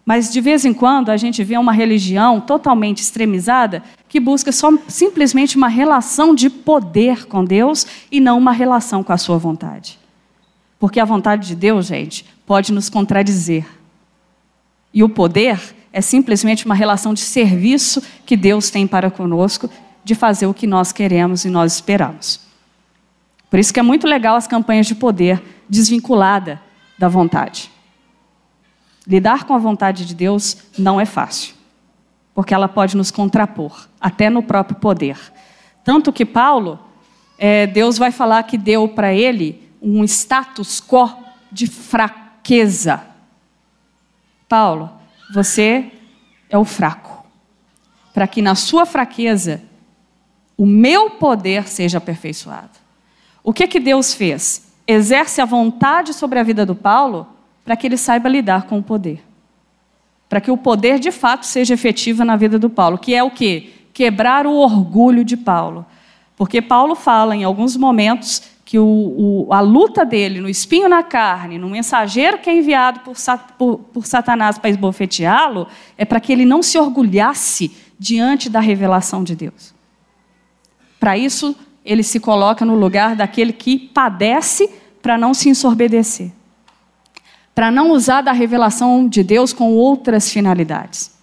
Mas 0.05 0.33
de 0.33 0.41
vez 0.41 0.65
em 0.65 0.73
quando 0.73 1.11
a 1.11 1.17
gente 1.17 1.43
vê 1.43 1.57
uma 1.57 1.73
religião 1.73 2.41
totalmente 2.41 2.99
extremizada 2.99 3.83
que 4.09 4.21
busca 4.21 4.53
só, 4.53 4.71
simplesmente 4.87 5.57
uma 5.57 5.69
relação 5.69 6.35
de 6.35 6.49
poder 6.49 7.27
com 7.27 7.45
Deus 7.45 7.87
e 8.11 8.21
não 8.21 8.39
uma 8.39 8.53
relação 8.53 9.03
com 9.03 9.13
a 9.13 9.19
sua 9.19 9.37
vontade. 9.37 9.99
Porque 10.79 11.01
a 11.01 11.05
vontade 11.05 11.49
de 11.49 11.57
Deus, 11.57 11.87
gente, 11.87 12.25
pode 12.47 12.73
nos 12.73 12.89
contradizer. 12.89 13.67
E 14.95 15.03
o 15.03 15.09
poder 15.09 15.59
é 15.97 16.03
simplesmente 16.03 16.67
uma 16.67 16.75
relação 16.75 17.15
de 17.15 17.21
serviço 17.21 18.03
que 18.27 18.37
Deus 18.37 18.69
tem 18.69 18.87
para 18.87 19.11
conosco, 19.11 19.71
de 20.05 20.15
fazer 20.15 20.47
o 20.47 20.53
que 20.53 20.67
nós 20.67 20.93
queremos 20.93 21.47
e 21.47 21.49
nós 21.49 21.73
esperamos. 21.73 22.39
Por 23.49 23.59
isso 23.59 23.73
que 23.73 23.81
é 23.81 23.83
muito 23.83 24.07
legal 24.07 24.37
as 24.37 24.47
campanhas 24.47 24.87
de 24.87 24.95
poder 24.95 25.43
desvinculada 25.67 26.61
da 26.99 27.09
vontade. 27.09 27.71
Lidar 29.07 29.45
com 29.45 29.55
a 29.55 29.59
vontade 29.59 30.05
de 30.05 30.15
Deus 30.15 30.59
não 30.79 31.01
é 31.01 31.07
fácil, 31.07 31.55
porque 32.35 32.53
ela 32.53 32.69
pode 32.69 32.95
nos 32.95 33.11
contrapor, 33.11 33.89
até 33.99 34.29
no 34.29 34.43
próprio 34.43 34.79
poder. 34.79 35.17
Tanto 35.83 36.13
que 36.13 36.27
Paulo, 36.27 36.79
é, 37.39 37.67
Deus 37.67 37.97
vai 37.97 38.13
falar 38.13 38.43
que 38.43 38.59
deu 38.59 38.87
para 38.87 39.15
ele 39.15 39.67
um 39.81 40.05
status 40.05 40.79
quo 40.79 41.09
de 41.51 41.67
fraqueza. 41.67 43.01
Paulo, 44.47 44.96
você 45.33 45.91
é 46.49 46.57
o 46.57 46.65
fraco. 46.65 47.25
Para 48.15 48.27
que 48.27 48.41
na 48.41 48.55
sua 48.55 48.87
fraqueza 48.87 49.63
o 50.57 50.65
meu 50.65 51.11
poder 51.11 51.69
seja 51.69 51.99
aperfeiçoado. 51.99 52.71
O 53.45 53.53
que 53.53 53.67
que 53.67 53.79
Deus 53.79 54.15
fez? 54.15 54.73
Exerce 54.87 55.41
a 55.41 55.45
vontade 55.45 56.15
sobre 56.15 56.39
a 56.39 56.43
vida 56.43 56.65
do 56.65 56.75
Paulo 56.75 57.27
para 57.65 57.77
que 57.77 57.87
ele 57.87 57.97
saiba 57.97 58.29
lidar 58.29 58.67
com 58.67 58.79
o 58.79 58.83
poder. 58.83 59.23
Para 60.29 60.41
que 60.41 60.51
o 60.51 60.57
poder 60.57 60.99
de 60.99 61.13
fato 61.13 61.45
seja 61.45 61.75
efetivo 61.75 62.25
na 62.25 62.37
vida 62.37 62.59
do 62.59 62.71
Paulo, 62.71 62.99
que 62.99 63.15
é 63.15 63.23
o 63.23 63.31
quê? 63.31 63.73
Quebrar 63.93 64.47
o 64.47 64.55
orgulho 64.55 65.25
de 65.25 65.37
Paulo. 65.37 65.85
Porque 66.37 66.63
Paulo 66.63 66.95
fala 66.95 67.35
em 67.35 67.45
alguns 67.45 67.77
momentos 67.77 68.43
que 68.67 68.81
o, 68.81 68.85
o, 69.47 69.55
a 69.55 69.61
luta 69.61 70.05
dele 70.05 70.41
no 70.41 70.49
espinho 70.49 70.89
na 70.89 71.01
carne, 71.01 71.57
no 71.57 71.71
mensageiro 71.71 72.39
que 72.39 72.51
é 72.51 72.59
enviado 72.59 72.99
por, 72.99 73.15
por, 73.57 73.79
por 73.79 74.05
Satanás 74.05 74.59
para 74.59 74.69
esbofeteá-lo, 74.69 75.69
é 75.97 76.05
para 76.05 76.19
que 76.19 76.33
ele 76.33 76.45
não 76.45 76.65
se 76.65 76.77
orgulhasse 76.77 77.71
diante 77.97 78.51
da 78.51 78.59
revelação 78.59 79.23
de 79.23 79.37
Deus. 79.37 79.73
Para 80.99 81.17
isso, 81.17 81.55
ele 81.85 82.03
se 82.03 82.19
coloca 82.19 82.65
no 82.65 82.75
lugar 82.75 83.15
daquele 83.15 83.53
que 83.53 83.79
padece 83.79 84.69
para 85.01 85.17
não 85.17 85.33
se 85.33 85.49
ensorbedecer, 85.49 86.33
para 87.55 87.71
não 87.71 87.93
usar 87.93 88.21
da 88.21 88.33
revelação 88.33 89.09
de 89.09 89.23
Deus 89.23 89.53
com 89.53 89.75
outras 89.75 90.29
finalidades, 90.29 91.17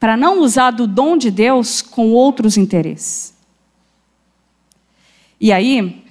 para 0.00 0.16
não 0.16 0.40
usar 0.40 0.72
do 0.72 0.88
dom 0.88 1.16
de 1.16 1.30
Deus 1.30 1.80
com 1.80 2.10
outros 2.10 2.56
interesses. 2.56 3.32
E 5.40 5.52
aí, 5.52 6.07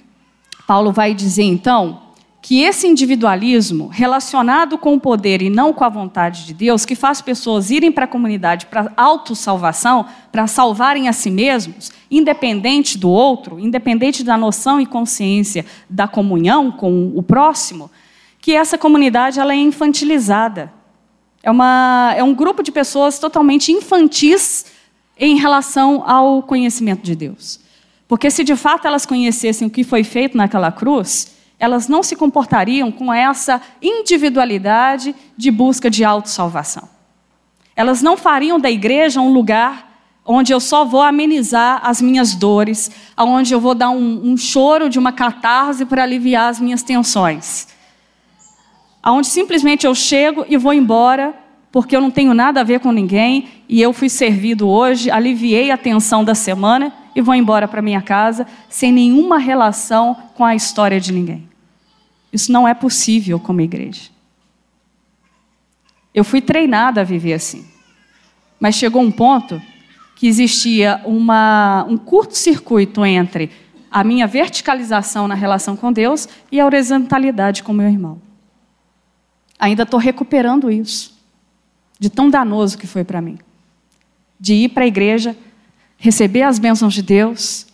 Paulo 0.68 0.92
vai 0.92 1.14
dizer 1.14 1.44
então 1.44 2.02
que 2.42 2.60
esse 2.60 2.86
individualismo 2.86 3.88
relacionado 3.88 4.76
com 4.76 4.92
o 4.92 5.00
poder 5.00 5.40
e 5.40 5.48
não 5.48 5.72
com 5.72 5.82
a 5.82 5.88
vontade 5.88 6.44
de 6.44 6.52
Deus, 6.52 6.84
que 6.84 6.94
faz 6.94 7.22
pessoas 7.22 7.70
irem 7.70 7.90
para 7.90 8.04
a 8.04 8.08
comunidade 8.08 8.66
para 8.66 8.92
autossalvação, 8.94 10.04
para 10.30 10.46
salvarem 10.46 11.08
a 11.08 11.14
si 11.14 11.30
mesmos, 11.30 11.90
independente 12.10 12.98
do 12.98 13.08
outro, 13.08 13.58
independente 13.58 14.22
da 14.22 14.36
noção 14.36 14.78
e 14.78 14.84
consciência 14.84 15.64
da 15.88 16.06
comunhão 16.06 16.70
com 16.70 17.12
o 17.16 17.22
próximo, 17.22 17.90
que 18.38 18.54
essa 18.54 18.76
comunidade 18.76 19.40
ela 19.40 19.54
é 19.54 19.56
infantilizada. 19.56 20.70
É, 21.42 21.50
uma, 21.50 22.12
é 22.14 22.22
um 22.22 22.34
grupo 22.34 22.62
de 22.62 22.70
pessoas 22.70 23.18
totalmente 23.18 23.72
infantis 23.72 24.66
em 25.18 25.38
relação 25.38 26.02
ao 26.06 26.42
conhecimento 26.42 27.02
de 27.02 27.16
Deus. 27.16 27.67
Porque 28.08 28.30
se 28.30 28.42
de 28.42 28.56
fato 28.56 28.86
elas 28.86 29.04
conhecessem 29.04 29.68
o 29.68 29.70
que 29.70 29.84
foi 29.84 30.02
feito 30.02 30.36
naquela 30.36 30.72
cruz, 30.72 31.36
elas 31.58 31.88
não 31.88 32.02
se 32.02 32.16
comportariam 32.16 32.90
com 32.90 33.12
essa 33.12 33.60
individualidade 33.82 35.14
de 35.36 35.50
busca 35.50 35.90
de 35.90 36.02
autossalvação. 36.02 36.88
Elas 37.76 38.00
não 38.00 38.16
fariam 38.16 38.58
da 38.58 38.70
igreja 38.70 39.20
um 39.20 39.32
lugar 39.32 39.86
onde 40.24 40.52
eu 40.52 40.60
só 40.60 40.84
vou 40.84 41.02
amenizar 41.02 41.80
as 41.82 42.02
minhas 42.02 42.34
dores, 42.34 42.90
onde 43.16 43.52
eu 43.52 43.60
vou 43.60 43.74
dar 43.74 43.90
um, 43.90 44.32
um 44.32 44.36
choro 44.36 44.88
de 44.88 44.98
uma 44.98 45.10
catarse 45.10 45.86
para 45.86 46.02
aliviar 46.02 46.50
as 46.50 46.60
minhas 46.60 46.82
tensões. 46.82 47.68
Onde 49.04 49.26
simplesmente 49.26 49.86
eu 49.86 49.94
chego 49.94 50.44
e 50.48 50.56
vou 50.58 50.74
embora, 50.74 51.34
porque 51.72 51.96
eu 51.96 52.00
não 52.00 52.10
tenho 52.10 52.34
nada 52.34 52.60
a 52.60 52.64
ver 52.64 52.80
com 52.80 52.92
ninguém, 52.92 53.48
e 53.68 53.80
eu 53.80 53.92
fui 53.92 54.10
servido 54.10 54.68
hoje, 54.68 55.10
aliviei 55.10 55.70
a 55.70 55.78
tensão 55.78 56.22
da 56.22 56.34
semana 56.34 56.92
e 57.18 57.20
vou 57.20 57.34
embora 57.34 57.66
para 57.66 57.82
minha 57.82 58.00
casa, 58.00 58.46
sem 58.68 58.92
nenhuma 58.92 59.38
relação 59.38 60.14
com 60.36 60.44
a 60.44 60.54
história 60.54 61.00
de 61.00 61.12
ninguém. 61.12 61.48
Isso 62.32 62.52
não 62.52 62.68
é 62.68 62.72
possível 62.74 63.40
como 63.40 63.60
igreja. 63.60 64.08
Eu 66.14 66.22
fui 66.22 66.40
treinada 66.40 67.00
a 67.00 67.04
viver 67.04 67.32
assim. 67.32 67.66
Mas 68.60 68.76
chegou 68.76 69.02
um 69.02 69.10
ponto 69.10 69.60
que 70.14 70.28
existia 70.28 71.02
uma, 71.04 71.84
um 71.88 71.96
curto-circuito 71.96 73.04
entre 73.04 73.50
a 73.90 74.04
minha 74.04 74.28
verticalização 74.28 75.26
na 75.26 75.34
relação 75.34 75.76
com 75.76 75.92
Deus 75.92 76.28
e 76.52 76.60
a 76.60 76.66
horizontalidade 76.66 77.64
com 77.64 77.72
meu 77.72 77.88
irmão. 77.88 78.22
Ainda 79.58 79.82
estou 79.82 79.98
recuperando 79.98 80.70
isso, 80.70 81.18
de 81.98 82.08
tão 82.08 82.30
danoso 82.30 82.78
que 82.78 82.86
foi 82.86 83.02
para 83.02 83.20
mim. 83.20 83.40
De 84.38 84.54
ir 84.54 84.68
para 84.68 84.84
a 84.84 84.86
igreja, 84.86 85.36
receber 85.98 86.42
as 86.42 86.58
bênçãos 86.58 86.94
de 86.94 87.02
Deus 87.02 87.66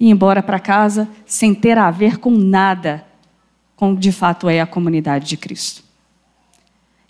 e 0.00 0.06
ir 0.06 0.10
embora 0.10 0.42
para 0.42 0.58
casa 0.58 1.08
sem 1.24 1.54
ter 1.54 1.78
a 1.78 1.90
ver 1.90 2.18
com 2.18 2.30
nada 2.30 3.06
com 3.76 3.94
de 3.94 4.10
fato 4.10 4.48
é 4.48 4.60
a 4.60 4.66
comunidade 4.66 5.26
de 5.26 5.36
Cristo. 5.36 5.84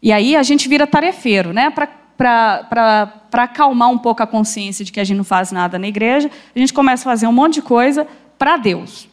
E 0.02 0.12
aí 0.12 0.36
a 0.36 0.42
gente 0.42 0.68
vira 0.68 0.86
tarefeiro, 0.86 1.52
né? 1.52 1.70
Para 1.70 3.22
acalmar 3.32 3.88
um 3.88 3.98
pouco 3.98 4.22
a 4.22 4.26
consciência 4.26 4.84
de 4.84 4.92
que 4.92 5.00
a 5.00 5.04
gente 5.04 5.16
não 5.16 5.24
faz 5.24 5.52
nada 5.52 5.78
na 5.78 5.86
igreja, 5.86 6.30
a 6.54 6.58
gente 6.58 6.72
começa 6.72 7.08
a 7.08 7.12
fazer 7.12 7.26
um 7.26 7.32
monte 7.32 7.54
de 7.54 7.62
coisa 7.62 8.06
para 8.36 8.56
Deus. 8.56 9.08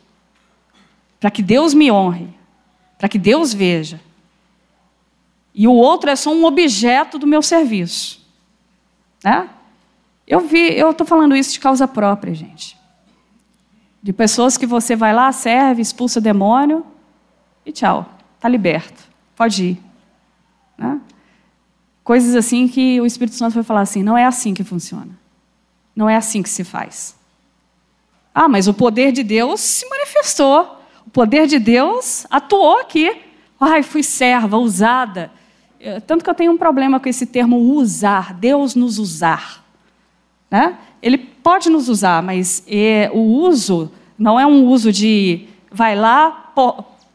Para 1.19 1.31
que 1.31 1.41
Deus 1.41 1.73
me 1.73 1.91
honre. 1.91 2.27
Para 2.97 3.07
que 3.07 3.19
Deus 3.19 3.53
veja. 3.53 4.01
E 5.53 5.67
o 5.67 5.73
outro 5.73 6.09
é 6.09 6.15
só 6.15 6.33
um 6.33 6.45
objeto 6.45 7.19
do 7.19 7.27
meu 7.27 7.41
serviço. 7.41 8.19
Né? 9.23 9.47
Eu 10.27 10.39
vi, 10.41 10.77
eu 10.77 10.91
estou 10.91 11.05
falando 11.05 11.35
isso 11.35 11.53
de 11.53 11.59
causa 11.59 11.87
própria, 11.87 12.33
gente. 12.33 12.77
De 14.01 14.11
pessoas 14.11 14.57
que 14.57 14.65
você 14.65 14.95
vai 14.95 15.13
lá, 15.13 15.31
serve, 15.31 15.81
expulsa 15.81 16.19
demônio 16.19 16.85
e 17.65 17.71
tchau, 17.71 18.09
está 18.35 18.49
liberto, 18.49 19.03
pode 19.35 19.63
ir. 19.63 19.81
Né? 20.77 20.99
Coisas 22.03 22.35
assim 22.35 22.67
que 22.67 22.99
o 22.99 23.05
Espírito 23.05 23.35
Santo 23.35 23.53
vai 23.53 23.63
falar 23.63 23.81
assim: 23.81 24.03
não 24.03 24.17
é 24.17 24.25
assim 24.25 24.53
que 24.53 24.63
funciona. 24.63 25.17
Não 25.95 26.09
é 26.09 26.15
assim 26.15 26.41
que 26.41 26.49
se 26.49 26.63
faz. 26.63 27.15
Ah, 28.33 28.49
mas 28.49 28.67
o 28.67 28.73
poder 28.73 29.11
de 29.11 29.23
Deus 29.23 29.61
se 29.61 29.87
manifestou. 29.87 30.79
O 31.05 31.09
poder 31.09 31.47
de 31.47 31.59
Deus 31.59 32.25
atuou 32.29 32.79
aqui. 32.79 33.15
Ai, 33.59 33.83
fui 33.83 34.03
serva, 34.03 34.57
usada. 34.57 35.31
É, 35.79 35.99
tanto 35.99 36.23
que 36.23 36.29
eu 36.29 36.33
tenho 36.33 36.51
um 36.51 36.57
problema 36.57 36.99
com 36.99 37.07
esse 37.07 37.25
termo 37.25 37.57
usar, 37.57 38.33
Deus 38.33 38.73
nos 38.73 38.97
usar. 38.97 39.62
Né? 40.53 40.77
Ele 41.01 41.17
pode 41.17 41.67
nos 41.67 41.89
usar, 41.89 42.21
mas 42.21 42.63
é, 42.67 43.09
o 43.11 43.17
uso 43.17 43.91
não 44.15 44.39
é 44.39 44.45
um 44.45 44.67
uso 44.67 44.91
de 44.93 45.47
vai 45.71 45.95
lá, 45.95 46.53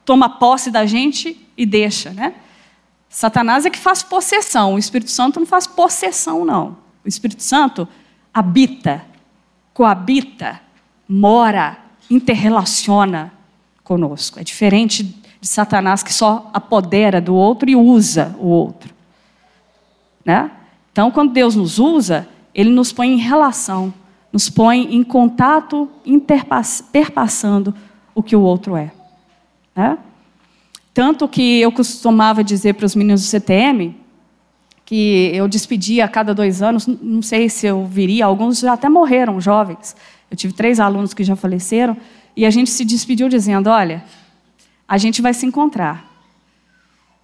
toma 0.04 0.28
posse 0.28 0.72
da 0.72 0.84
gente 0.84 1.40
e 1.56 1.64
deixa. 1.64 2.10
Né? 2.10 2.34
Satanás 3.08 3.64
é 3.64 3.70
que 3.70 3.78
faz 3.78 4.02
possessão, 4.02 4.74
o 4.74 4.78
Espírito 4.78 5.12
Santo 5.12 5.38
não 5.38 5.46
faz 5.46 5.68
possessão, 5.68 6.44
não. 6.44 6.78
O 7.04 7.08
Espírito 7.08 7.44
Santo 7.44 7.86
habita, 8.34 9.04
coabita, 9.72 10.60
mora, 11.08 11.78
interrelaciona 12.10 13.32
conosco. 13.84 14.40
É 14.40 14.42
diferente 14.42 15.04
de 15.40 15.46
Satanás 15.46 16.02
que 16.02 16.12
só 16.12 16.50
apodera 16.52 17.20
do 17.20 17.36
outro 17.36 17.70
e 17.70 17.76
usa 17.76 18.34
o 18.40 18.48
outro. 18.48 18.92
Né? 20.24 20.50
Então, 20.90 21.12
quando 21.12 21.32
Deus 21.32 21.54
nos 21.54 21.78
usa, 21.78 22.26
Ele 22.58 22.70
nos 22.70 22.92
põe 22.92 23.14
em 23.14 23.18
relação, 23.18 23.94
nos 24.32 24.50
põe 24.50 24.92
em 24.96 25.04
contato, 25.04 25.88
perpassando 26.90 27.72
o 28.12 28.20
que 28.20 28.34
o 28.34 28.40
outro 28.40 28.76
é. 28.76 28.90
Né? 29.76 29.96
Tanto 30.92 31.28
que 31.28 31.60
eu 31.60 31.70
costumava 31.70 32.42
dizer 32.42 32.74
para 32.74 32.84
os 32.84 32.96
meninos 32.96 33.22
do 33.22 33.28
CTM 33.28 33.96
que 34.84 35.30
eu 35.32 35.46
despedia 35.46 36.04
a 36.04 36.08
cada 36.08 36.34
dois 36.34 36.60
anos, 36.60 36.88
não 36.88 37.22
sei 37.22 37.48
se 37.48 37.64
eu 37.64 37.86
viria, 37.86 38.26
alguns 38.26 38.58
já 38.58 38.72
até 38.72 38.88
morreram, 38.88 39.40
jovens. 39.40 39.94
Eu 40.28 40.36
tive 40.36 40.52
três 40.52 40.80
alunos 40.80 41.14
que 41.14 41.22
já 41.22 41.36
faleceram, 41.36 41.96
e 42.34 42.44
a 42.44 42.50
gente 42.50 42.70
se 42.70 42.84
despediu 42.84 43.28
dizendo: 43.28 43.70
olha, 43.70 44.02
a 44.88 44.98
gente 44.98 45.22
vai 45.22 45.32
se 45.32 45.46
encontrar. 45.46 46.10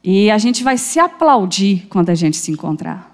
E 0.04 0.30
a 0.30 0.38
gente 0.38 0.62
vai 0.62 0.78
se 0.78 1.00
aplaudir 1.00 1.88
quando 1.88 2.10
a 2.10 2.14
gente 2.14 2.36
se 2.36 2.52
encontrar. 2.52 3.13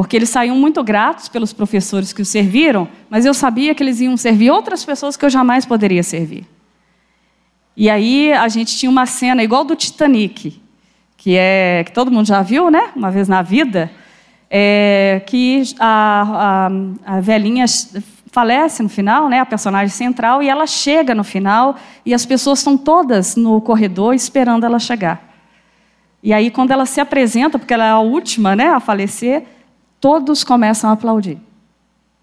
Porque 0.00 0.16
eles 0.16 0.30
saíam 0.30 0.56
muito 0.56 0.82
gratos 0.82 1.28
pelos 1.28 1.52
professores 1.52 2.10
que 2.10 2.22
os 2.22 2.28
serviram, 2.28 2.88
mas 3.10 3.26
eu 3.26 3.34
sabia 3.34 3.74
que 3.74 3.82
eles 3.82 4.00
iam 4.00 4.16
servir 4.16 4.50
outras 4.50 4.82
pessoas 4.82 5.14
que 5.14 5.26
eu 5.26 5.28
jamais 5.28 5.66
poderia 5.66 6.02
servir. 6.02 6.46
E 7.76 7.90
aí 7.90 8.32
a 8.32 8.48
gente 8.48 8.78
tinha 8.78 8.88
uma 8.88 9.04
cena 9.04 9.44
igual 9.44 9.62
do 9.62 9.76
Titanic, 9.76 10.58
que 11.18 11.36
é 11.36 11.84
que 11.84 11.92
todo 11.92 12.10
mundo 12.10 12.24
já 12.24 12.40
viu, 12.40 12.70
né? 12.70 12.92
Uma 12.96 13.10
vez 13.10 13.28
na 13.28 13.42
vida, 13.42 13.90
é, 14.48 15.20
que 15.26 15.64
a, 15.78 16.70
a, 17.04 17.16
a 17.16 17.20
velhinha 17.20 17.66
falece 18.32 18.82
no 18.82 18.88
final, 18.88 19.28
né? 19.28 19.40
A 19.40 19.44
personagem 19.44 19.94
central 19.94 20.42
e 20.42 20.48
ela 20.48 20.66
chega 20.66 21.14
no 21.14 21.22
final 21.22 21.76
e 22.06 22.14
as 22.14 22.24
pessoas 22.24 22.60
estão 22.60 22.74
todas 22.74 23.36
no 23.36 23.60
corredor 23.60 24.14
esperando 24.14 24.64
ela 24.64 24.78
chegar. 24.78 25.22
E 26.22 26.32
aí 26.32 26.50
quando 26.50 26.70
ela 26.70 26.86
se 26.86 27.02
apresenta, 27.02 27.58
porque 27.58 27.74
ela 27.74 27.84
é 27.84 27.90
a 27.90 27.98
última, 27.98 28.56
né, 28.56 28.68
a 28.70 28.80
falecer, 28.80 29.59
todos 30.00 30.42
começam 30.42 30.90
a 30.90 30.94
aplaudir, 30.94 31.38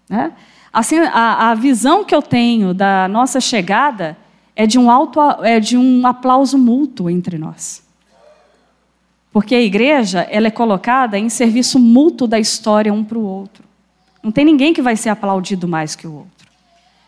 né? 0.08 0.32
Assim, 0.72 0.98
a, 0.98 1.50
a 1.50 1.54
visão 1.54 2.04
que 2.04 2.14
eu 2.14 2.20
tenho 2.20 2.74
da 2.74 3.08
nossa 3.08 3.40
chegada 3.40 4.16
é 4.54 4.66
de 4.66 4.78
um, 4.78 4.90
auto, 4.90 5.20
é 5.42 5.58
de 5.58 5.78
um 5.78 6.06
aplauso 6.06 6.58
mútuo 6.58 7.08
entre 7.08 7.38
nós. 7.38 7.82
Porque 9.32 9.54
a 9.54 9.60
igreja 9.60 10.20
ela 10.30 10.48
é 10.48 10.50
colocada 10.50 11.18
em 11.18 11.28
serviço 11.28 11.78
mútuo 11.78 12.26
da 12.26 12.38
história 12.38 12.92
um 12.92 13.04
para 13.04 13.18
o 13.18 13.24
outro. 13.24 13.64
Não 14.22 14.32
tem 14.32 14.44
ninguém 14.44 14.74
que 14.74 14.82
vai 14.82 14.96
ser 14.96 15.10
aplaudido 15.10 15.68
mais 15.68 15.94
que 15.94 16.06
o 16.06 16.12
outro. 16.12 16.48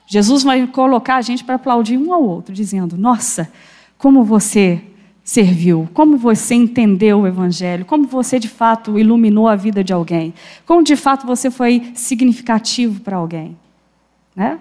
Jesus 0.06 0.42
vai 0.42 0.66
colocar 0.66 1.16
a 1.16 1.22
gente 1.22 1.44
para 1.44 1.56
aplaudir 1.56 1.98
um 1.98 2.12
ao 2.12 2.22
outro, 2.22 2.54
dizendo: 2.54 2.96
Nossa, 2.96 3.50
como 3.98 4.24
você 4.24 4.82
serviu, 5.24 5.88
como 5.94 6.16
você 6.16 6.54
entendeu 6.54 7.20
o 7.20 7.26
Evangelho, 7.26 7.84
como 7.84 8.06
você 8.06 8.38
de 8.38 8.48
fato 8.48 8.98
iluminou 8.98 9.48
a 9.48 9.56
vida 9.56 9.84
de 9.84 9.92
alguém, 9.92 10.34
como 10.66 10.82
de 10.82 10.96
fato 10.96 11.26
você 11.26 11.50
foi 11.50 11.92
significativo 11.94 13.00
para 13.00 13.16
alguém. 13.16 13.56
Né? 14.34 14.58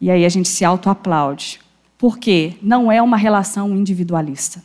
E 0.00 0.10
aí 0.10 0.24
a 0.24 0.28
gente 0.28 0.48
se 0.48 0.64
autoaplaude. 0.64 1.60
Porque 1.98 2.54
não 2.62 2.90
é 2.90 3.02
uma 3.02 3.18
relação 3.18 3.76
individualista. 3.76 4.64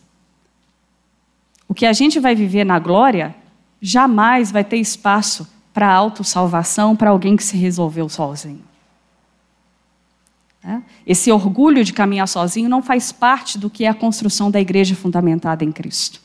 O 1.67 1.73
que 1.73 1.85
a 1.85 1.91
gente 1.91 2.17
vai 2.17 2.33
viver 2.33 2.63
na 2.63 2.79
glória 2.79 3.35
jamais 3.81 4.51
vai 4.51 4.63
ter 4.63 4.77
espaço 4.77 5.45
para 5.73 5.91
autossalvação 5.91 6.95
para 6.95 7.09
alguém 7.09 7.35
que 7.35 7.43
se 7.43 7.57
resolveu 7.57 8.07
sozinho. 8.07 8.63
É? 10.67 10.81
Esse 11.05 11.31
orgulho 11.31 11.83
de 11.83 11.93
caminhar 11.93 12.27
sozinho 12.27 12.67
não 12.67 12.81
faz 12.81 13.11
parte 13.11 13.57
do 13.57 13.69
que 13.69 13.85
é 13.85 13.87
a 13.87 13.93
construção 13.93 14.49
da 14.49 14.59
igreja 14.59 14.95
fundamentada 14.95 15.63
em 15.63 15.71
Cristo. 15.71 16.19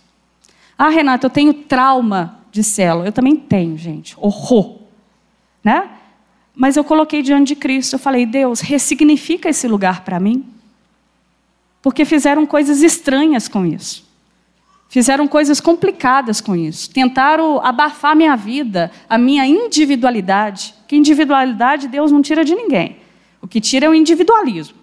Ah, 0.78 0.88
Renata, 0.88 1.26
eu 1.26 1.30
tenho 1.30 1.52
trauma 1.52 2.40
de 2.50 2.64
célula. 2.64 3.06
Eu 3.06 3.12
também 3.12 3.36
tenho, 3.36 3.76
gente. 3.76 4.16
Horror. 4.18 4.78
Né? 5.62 5.90
Mas 6.54 6.76
eu 6.76 6.82
coloquei 6.82 7.20
diante 7.20 7.48
de 7.48 7.56
Cristo, 7.56 7.94
eu 7.94 7.98
falei, 7.98 8.24
Deus, 8.24 8.60
ressignifica 8.60 9.50
esse 9.50 9.68
lugar 9.68 10.04
para 10.04 10.18
mim. 10.18 10.44
Porque 11.82 12.06
fizeram 12.06 12.46
coisas 12.46 12.82
estranhas 12.82 13.46
com 13.46 13.66
isso. 13.66 14.08
Fizeram 14.88 15.28
coisas 15.28 15.60
complicadas 15.60 16.40
com 16.40 16.56
isso. 16.56 16.90
Tentaram 16.90 17.64
abafar 17.64 18.16
minha 18.16 18.36
vida, 18.36 18.90
a 19.08 19.16
minha 19.16 19.46
individualidade. 19.46 20.74
Que 20.88 20.96
individualidade 20.96 21.88
Deus 21.88 22.10
não 22.10 22.22
tira 22.22 22.44
de 22.44 22.54
ninguém. 22.54 22.99
O 23.40 23.48
que 23.48 23.60
tira 23.60 23.86
é 23.86 23.88
o 23.88 23.94
individualismo. 23.94 24.76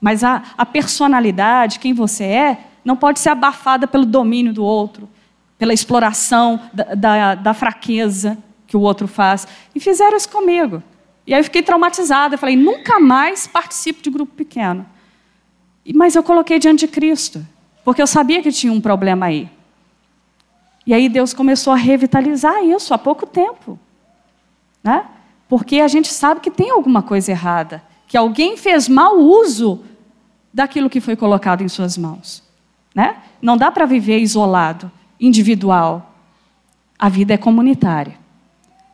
Mas 0.00 0.22
a, 0.22 0.42
a 0.56 0.64
personalidade, 0.66 1.78
quem 1.78 1.92
você 1.92 2.24
é, 2.24 2.58
não 2.84 2.96
pode 2.96 3.18
ser 3.18 3.30
abafada 3.30 3.86
pelo 3.86 4.06
domínio 4.06 4.52
do 4.52 4.64
outro, 4.64 5.08
pela 5.58 5.72
exploração 5.72 6.60
da, 6.72 6.94
da, 6.94 7.34
da 7.34 7.54
fraqueza 7.54 8.38
que 8.66 8.76
o 8.76 8.80
outro 8.80 9.08
faz. 9.08 9.46
E 9.74 9.80
fizeram 9.80 10.16
isso 10.16 10.28
comigo. 10.28 10.82
E 11.26 11.34
aí 11.34 11.40
eu 11.40 11.44
fiquei 11.44 11.62
traumatizada. 11.62 12.34
Eu 12.34 12.38
falei, 12.38 12.56
nunca 12.56 13.00
mais 13.00 13.46
participo 13.46 14.02
de 14.02 14.10
grupo 14.10 14.34
pequeno. 14.34 14.86
Mas 15.94 16.14
eu 16.14 16.22
coloquei 16.22 16.58
diante 16.58 16.86
de 16.86 16.88
Cristo, 16.88 17.44
porque 17.84 18.02
eu 18.02 18.06
sabia 18.06 18.42
que 18.42 18.52
tinha 18.52 18.72
um 18.72 18.80
problema 18.80 19.26
aí. 19.26 19.48
E 20.86 20.94
aí 20.94 21.08
Deus 21.08 21.34
começou 21.34 21.72
a 21.72 21.76
revitalizar 21.76 22.64
isso 22.64 22.94
há 22.94 22.98
pouco 22.98 23.26
tempo. 23.26 23.78
Né? 24.82 25.04
Porque 25.48 25.80
a 25.80 25.88
gente 25.88 26.08
sabe 26.08 26.40
que 26.40 26.50
tem 26.50 26.70
alguma 26.70 27.02
coisa 27.02 27.30
errada, 27.30 27.82
que 28.06 28.16
alguém 28.16 28.56
fez 28.56 28.88
mau 28.88 29.18
uso 29.18 29.84
daquilo 30.52 30.90
que 30.90 31.00
foi 31.00 31.14
colocado 31.16 31.62
em 31.62 31.68
suas 31.68 31.96
mãos. 31.96 32.42
Né? 32.94 33.16
Não 33.40 33.56
dá 33.56 33.70
para 33.70 33.84
viver 33.84 34.18
isolado, 34.18 34.90
individual. 35.20 36.14
A 36.98 37.08
vida 37.08 37.34
é 37.34 37.36
comunitária. 37.36 38.18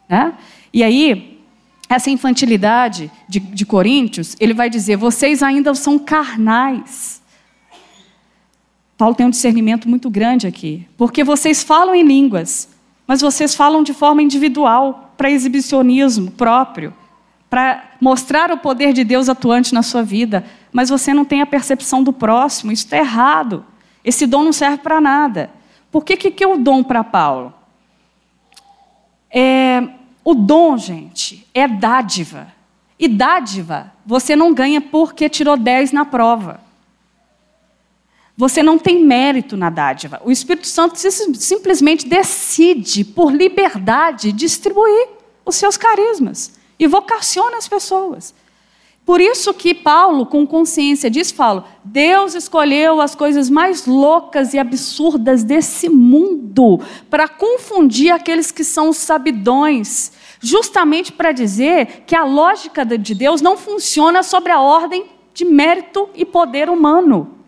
Né? 0.08 0.34
E 0.72 0.82
aí, 0.82 1.40
essa 1.88 2.10
infantilidade 2.10 3.10
de, 3.28 3.38
de 3.38 3.64
Coríntios, 3.64 4.36
ele 4.40 4.54
vai 4.54 4.68
dizer: 4.68 4.96
vocês 4.96 5.42
ainda 5.42 5.74
são 5.74 5.98
carnais. 5.98 7.22
Paulo 8.96 9.14
tem 9.14 9.26
um 9.26 9.30
discernimento 9.30 9.88
muito 9.88 10.08
grande 10.08 10.46
aqui, 10.46 10.86
porque 10.96 11.24
vocês 11.24 11.62
falam 11.62 11.94
em 11.94 12.02
línguas, 12.02 12.68
mas 13.06 13.20
vocês 13.20 13.54
falam 13.54 13.82
de 13.82 13.92
forma 13.92 14.22
individual, 14.22 15.01
para 15.16 15.30
exibicionismo 15.30 16.30
próprio, 16.30 16.94
para 17.48 17.84
mostrar 18.00 18.50
o 18.50 18.58
poder 18.58 18.92
de 18.92 19.04
Deus 19.04 19.28
atuante 19.28 19.74
na 19.74 19.82
sua 19.82 20.02
vida, 20.02 20.44
mas 20.72 20.88
você 20.88 21.12
não 21.12 21.24
tem 21.24 21.42
a 21.42 21.46
percepção 21.46 22.02
do 22.02 22.12
próximo, 22.12 22.72
isso 22.72 22.84
está 22.84 22.96
errado. 22.96 23.64
Esse 24.04 24.26
dom 24.26 24.42
não 24.42 24.52
serve 24.52 24.78
para 24.78 25.00
nada. 25.00 25.50
Por 25.90 26.04
que, 26.04 26.16
que, 26.16 26.42
é 26.42 26.46
o 26.46 26.56
dom 26.56 26.82
para 26.82 27.04
Paulo? 27.04 27.52
É, 29.30 29.86
o 30.24 30.34
dom, 30.34 30.76
gente, 30.78 31.46
é 31.52 31.68
dádiva. 31.68 32.48
E 32.98 33.06
dádiva 33.06 33.92
você 34.04 34.34
não 34.34 34.54
ganha 34.54 34.80
porque 34.80 35.28
tirou 35.28 35.56
10 35.56 35.92
na 35.92 36.04
prova. 36.04 36.60
Você 38.36 38.62
não 38.62 38.78
tem 38.78 39.04
mérito 39.04 39.56
na 39.56 39.68
dádiva. 39.68 40.20
O 40.24 40.30
Espírito 40.30 40.66
Santo 40.66 40.98
simplesmente 40.98 42.06
decide, 42.06 43.04
por 43.04 43.32
liberdade, 43.32 44.32
distribuir 44.32 45.08
os 45.44 45.56
seus 45.56 45.76
carismas 45.76 46.52
e 46.78 46.86
vocaciona 46.86 47.58
as 47.58 47.68
pessoas. 47.68 48.34
Por 49.04 49.20
isso 49.20 49.52
que 49.52 49.74
Paulo, 49.74 50.24
com 50.26 50.46
consciência 50.46 51.10
disso, 51.10 51.34
fala: 51.34 51.66
Deus 51.84 52.34
escolheu 52.34 53.00
as 53.00 53.14
coisas 53.14 53.50
mais 53.50 53.84
loucas 53.84 54.54
e 54.54 54.58
absurdas 54.58 55.42
desse 55.42 55.88
mundo 55.88 56.80
para 57.10 57.26
confundir 57.26 58.12
aqueles 58.12 58.52
que 58.52 58.62
são 58.62 58.90
os 58.90 58.98
sabidões, 58.98 60.12
justamente 60.40 61.10
para 61.10 61.32
dizer 61.32 62.04
que 62.06 62.14
a 62.14 62.24
lógica 62.24 62.84
de 62.84 63.14
Deus 63.14 63.42
não 63.42 63.56
funciona 63.56 64.22
sobre 64.22 64.52
a 64.52 64.60
ordem 64.60 65.06
de 65.34 65.44
mérito 65.44 66.08
e 66.14 66.24
poder 66.24 66.70
humano. 66.70 67.41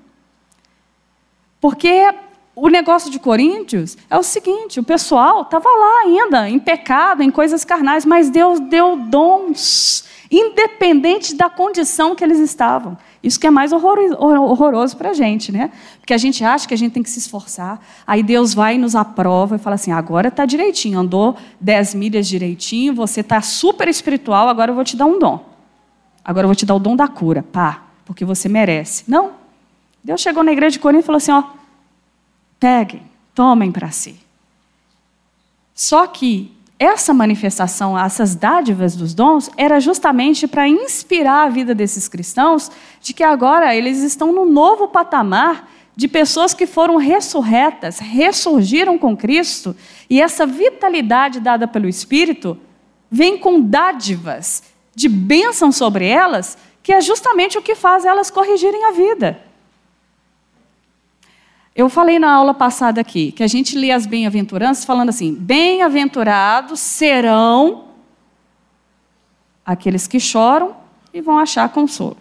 Porque 1.64 2.14
o 2.54 2.68
negócio 2.68 3.10
de 3.10 3.18
Coríntios 3.18 3.96
é 4.10 4.18
o 4.18 4.22
seguinte: 4.22 4.78
o 4.78 4.82
pessoal 4.82 5.40
estava 5.40 5.66
lá 5.66 6.00
ainda, 6.02 6.46
em 6.46 6.58
pecado, 6.58 7.22
em 7.22 7.30
coisas 7.30 7.64
carnais, 7.64 8.04
mas 8.04 8.28
Deus 8.28 8.60
deu 8.60 8.96
dons, 8.96 10.04
independente 10.30 11.34
da 11.34 11.48
condição 11.48 12.14
que 12.14 12.22
eles 12.22 12.38
estavam. 12.38 12.98
Isso 13.22 13.40
que 13.40 13.46
é 13.46 13.50
mais 13.50 13.72
horroroso 13.72 14.94
para 14.94 15.08
a 15.08 15.12
gente, 15.14 15.50
né? 15.50 15.72
Porque 16.00 16.12
a 16.12 16.18
gente 16.18 16.44
acha 16.44 16.68
que 16.68 16.74
a 16.74 16.76
gente 16.76 16.92
tem 16.92 17.02
que 17.02 17.08
se 17.08 17.18
esforçar, 17.18 17.80
aí 18.06 18.22
Deus 18.22 18.52
vai 18.52 18.74
e 18.74 18.78
nos 18.78 18.94
aprova 18.94 19.56
e 19.56 19.58
fala 19.58 19.76
assim: 19.76 19.90
agora 19.90 20.28
está 20.28 20.44
direitinho, 20.44 20.98
andou 20.98 21.34
10 21.62 21.94
milhas 21.94 22.28
direitinho, 22.28 22.92
você 22.92 23.22
está 23.22 23.40
super 23.40 23.88
espiritual, 23.88 24.50
agora 24.50 24.70
eu 24.70 24.74
vou 24.74 24.84
te 24.84 24.98
dar 24.98 25.06
um 25.06 25.18
dom. 25.18 25.42
Agora 26.22 26.44
eu 26.44 26.48
vou 26.48 26.56
te 26.56 26.66
dar 26.66 26.74
o 26.74 26.78
dom 26.78 26.94
da 26.94 27.08
cura, 27.08 27.42
pá, 27.42 27.84
porque 28.04 28.22
você 28.22 28.50
merece. 28.50 29.04
Não, 29.08 29.42
Deus 30.04 30.20
chegou 30.20 30.44
na 30.44 30.52
igreja 30.52 30.72
de 30.72 30.78
Corinto 30.78 31.04
e 31.04 31.06
falou 31.06 31.16
assim: 31.16 31.32
ó, 31.32 31.42
peguem, 32.60 33.02
tomem 33.34 33.72
para 33.72 33.90
si. 33.90 34.20
Só 35.74 36.06
que 36.06 36.52
essa 36.78 37.14
manifestação, 37.14 37.98
essas 37.98 38.34
dádivas 38.34 38.94
dos 38.94 39.14
dons, 39.14 39.50
era 39.56 39.80
justamente 39.80 40.46
para 40.46 40.68
inspirar 40.68 41.46
a 41.46 41.48
vida 41.48 41.74
desses 41.74 42.06
cristãos 42.06 42.70
de 43.00 43.14
que 43.14 43.22
agora 43.22 43.74
eles 43.74 44.02
estão 44.02 44.32
no 44.32 44.44
novo 44.44 44.88
patamar 44.88 45.70
de 45.96 46.08
pessoas 46.08 46.52
que 46.52 46.66
foram 46.66 46.96
ressurretas, 46.96 47.98
ressurgiram 47.98 48.98
com 48.98 49.16
Cristo, 49.16 49.74
e 50.10 50.20
essa 50.20 50.44
vitalidade 50.44 51.38
dada 51.40 51.68
pelo 51.68 51.88
Espírito 51.88 52.58
vem 53.10 53.38
com 53.38 53.60
dádivas 53.60 54.64
de 54.94 55.08
bênção 55.08 55.70
sobre 55.70 56.06
elas, 56.06 56.58
que 56.82 56.92
é 56.92 57.00
justamente 57.00 57.56
o 57.56 57.62
que 57.62 57.74
faz 57.74 58.04
elas 58.04 58.30
corrigirem 58.30 58.84
a 58.86 58.90
vida. 58.90 59.40
Eu 61.74 61.88
falei 61.88 62.20
na 62.20 62.32
aula 62.32 62.54
passada 62.54 63.00
aqui 63.00 63.32
que 63.32 63.42
a 63.42 63.48
gente 63.48 63.76
lê 63.76 63.90
as 63.90 64.06
bem-aventuranças 64.06 64.84
falando 64.84 65.08
assim: 65.08 65.34
bem-aventurados 65.34 66.78
serão 66.78 67.86
aqueles 69.66 70.06
que 70.06 70.20
choram 70.20 70.76
e 71.12 71.20
vão 71.20 71.36
achar 71.36 71.68
consolo. 71.70 72.16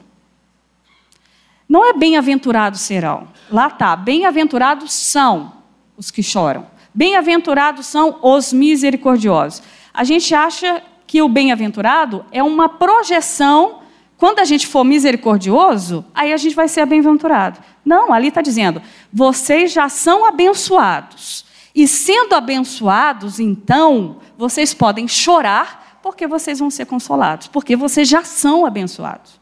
Não 1.70 1.86
é 1.86 1.94
bem-aventurados 1.94 2.82
serão. 2.82 3.28
Lá 3.52 3.68
está, 3.68 3.96
bem-aventurados 3.96 4.92
são 4.92 5.54
os 5.96 6.10
que 6.10 6.24
choram. 6.24 6.66
Bem-aventurados 6.94 7.86
são 7.86 8.20
os 8.24 8.52
misericordiosos. 8.52 9.62
A 9.94 10.04
gente 10.04 10.34
acha 10.34 10.82
que 11.06 11.22
o 11.22 11.30
bem-aventurado 11.30 12.26
é 12.32 12.42
uma 12.42 12.68
projeção 12.68 13.83
quando 14.24 14.40
a 14.40 14.46
gente 14.46 14.68
for 14.68 14.86
misericordioso, 14.86 16.06
aí 16.16 16.32
a 16.32 16.38
gente 16.38 16.56
vai 16.56 16.70
ser 16.70 16.86
bem-aventurado. 16.86 17.60
Não, 17.84 18.14
ali 18.14 18.30
está 18.30 18.42
dizendo: 18.42 18.82
vocês 19.12 19.74
já 19.74 19.90
são 19.90 20.26
abençoados. 20.26 21.44
E 21.76 21.86
sendo 21.90 22.34
abençoados, 22.34 23.38
então, 23.38 24.20
vocês 24.38 24.74
podem 24.74 25.10
chorar, 25.10 26.00
porque 26.02 26.26
vocês 26.26 26.60
vão 26.60 26.70
ser 26.70 26.86
consolados, 26.86 27.48
porque 27.48 27.76
vocês 27.76 28.08
já 28.08 28.24
são 28.24 28.66
abençoados. 28.66 29.42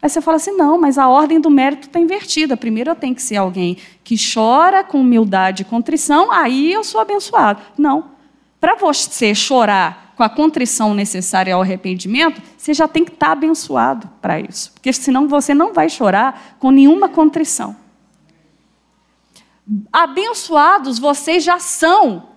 Aí 0.00 0.08
você 0.08 0.22
fala 0.22 0.38
assim: 0.38 0.56
não, 0.56 0.80
mas 0.80 0.96
a 0.96 1.06
ordem 1.06 1.38
do 1.38 1.50
mérito 1.50 1.88
está 1.88 2.00
invertida. 2.00 2.56
Primeiro 2.56 2.90
eu 2.90 2.96
tenho 2.96 3.14
que 3.14 3.22
ser 3.22 3.36
alguém 3.36 3.76
que 4.02 4.16
chora 4.16 4.82
com 4.82 4.98
humildade 4.98 5.60
e 5.60 5.66
contrição, 5.66 6.32
aí 6.32 6.72
eu 6.72 6.82
sou 6.82 6.98
abençoado. 6.98 7.60
Não. 7.76 8.12
Para 8.58 8.76
você 8.76 9.34
chorar 9.34 10.09
com 10.20 10.24
a 10.24 10.28
contrição 10.28 10.92
necessária 10.92 11.54
ao 11.54 11.62
arrependimento, 11.62 12.42
você 12.54 12.74
já 12.74 12.86
tem 12.86 13.06
que 13.06 13.10
estar 13.10 13.32
abençoado 13.32 14.06
para 14.20 14.38
isso. 14.38 14.70
Porque 14.74 14.92
senão 14.92 15.26
você 15.26 15.54
não 15.54 15.72
vai 15.72 15.88
chorar 15.88 16.56
com 16.58 16.70
nenhuma 16.70 17.08
contrição. 17.08 17.74
Abençoados 19.90 20.98
vocês 20.98 21.42
já 21.42 21.58
são 21.58 22.28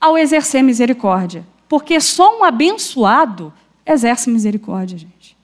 ao 0.00 0.16
exercer 0.16 0.62
misericórdia. 0.62 1.46
Porque 1.68 2.00
só 2.00 2.40
um 2.40 2.42
abençoado 2.42 3.52
exerce 3.84 4.30
misericórdia, 4.30 4.96
gente. 4.96 5.36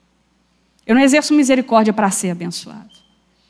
Eu 0.86 0.94
não 0.94 1.02
exerço 1.02 1.34
misericórdia 1.34 1.92
para 1.92 2.10
ser 2.10 2.30
abençoado. 2.30 2.88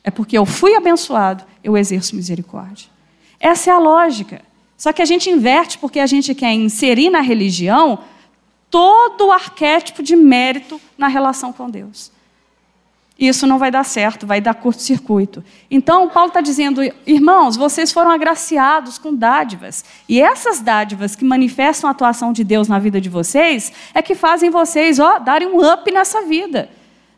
É 0.03 0.11
porque 0.11 0.37
eu 0.37 0.45
fui 0.45 0.75
abençoado, 0.75 1.45
eu 1.63 1.77
exerço 1.77 2.17
misericórdia. 2.17 2.89
Essa 3.39 3.71
é 3.71 3.73
a 3.73 3.79
lógica. 3.79 4.43
Só 4.81 4.95
que 4.95 5.03
a 5.03 5.05
gente 5.05 5.29
inverte 5.29 5.77
porque 5.77 6.01
a 6.01 6.07
gente 6.07 6.35
quer 6.35 6.55
inserir 6.55 7.11
na 7.11 7.21
religião 7.21 7.99
todo 8.71 9.27
o 9.27 9.31
arquétipo 9.31 10.03
de 10.03 10.17
mérito 10.17 10.81
na 10.97 11.07
relação 11.07 11.53
com 11.53 11.69
Deus. 11.69 12.11
Isso 13.19 13.47
não 13.47 13.59
vai 13.59 13.71
dar 13.71 13.85
certo, 13.85 14.27
vai 14.27 14.41
dar 14.41 14.55
curto-circuito. 14.55 15.45
Então, 15.71 16.09
Paulo 16.09 16.29
está 16.29 16.41
dizendo, 16.41 16.81
irmãos, 17.07 17.59
vocês 17.59 17.93
foram 17.93 18.11
agraciados 18.11 18.97
com 18.97 19.15
dádivas. 19.15 19.85
E 20.09 20.19
essas 20.19 20.61
dádivas 20.61 21.15
que 21.15 21.27
manifestam 21.27 21.87
a 21.87 21.91
atuação 21.91 22.33
de 22.33 22.43
Deus 22.43 22.67
na 22.67 22.79
vida 22.79 22.99
de 23.03 23.11
vocês 23.11 23.71
é 23.93 24.01
que 24.01 24.15
fazem 24.15 24.49
vocês 24.49 24.99
ó, 24.99 25.19
darem 25.19 25.49
um 25.49 25.59
up 25.59 25.93
nessa 25.93 26.23
vida. 26.23 26.71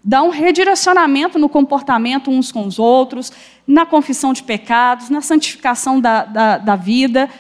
Dar 0.03 0.25
um 0.25 0.31
redirecionamento 0.31 1.39
no 1.39 1.49
comportamento 1.49 2.29
uns 2.29 2.51
com 2.51 2.67
os 2.67 2.81
outros, 2.81 3.31
na 3.65 3.87
confissão 3.87 4.33
de 4.33 4.43
pecados, 4.43 5.09
na 5.09 5.21
santificação 5.21 6.01
da, 6.01 6.25
da, 6.25 6.59
da 6.59 6.75
vida 6.75 7.31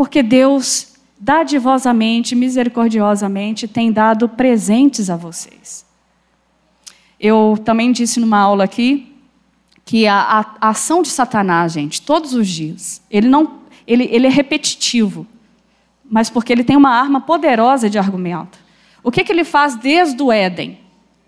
porque 0.00 0.22
Deus, 0.22 0.94
dadivosamente, 1.20 2.34
misericordiosamente, 2.34 3.68
tem 3.68 3.92
dado 3.92 4.30
presentes 4.30 5.10
a 5.10 5.16
vocês. 5.18 5.84
Eu 7.20 7.58
também 7.62 7.92
disse 7.92 8.18
numa 8.18 8.38
aula 8.38 8.64
aqui 8.64 9.14
que 9.84 10.06
a, 10.06 10.18
a, 10.18 10.40
a 10.58 10.68
ação 10.70 11.02
de 11.02 11.08
Satanás, 11.08 11.74
gente, 11.74 12.00
todos 12.00 12.32
os 12.32 12.48
dias, 12.48 13.02
ele, 13.10 13.28
não, 13.28 13.60
ele, 13.86 14.08
ele 14.10 14.26
é 14.26 14.30
repetitivo, 14.30 15.26
mas 16.10 16.30
porque 16.30 16.50
ele 16.50 16.64
tem 16.64 16.76
uma 16.78 16.98
arma 16.98 17.20
poderosa 17.20 17.90
de 17.90 17.98
argumento. 17.98 18.58
O 19.02 19.10
que, 19.10 19.22
que 19.22 19.30
ele 19.30 19.44
faz 19.44 19.76
desde 19.76 20.22
o 20.22 20.32
Éden? 20.32 20.80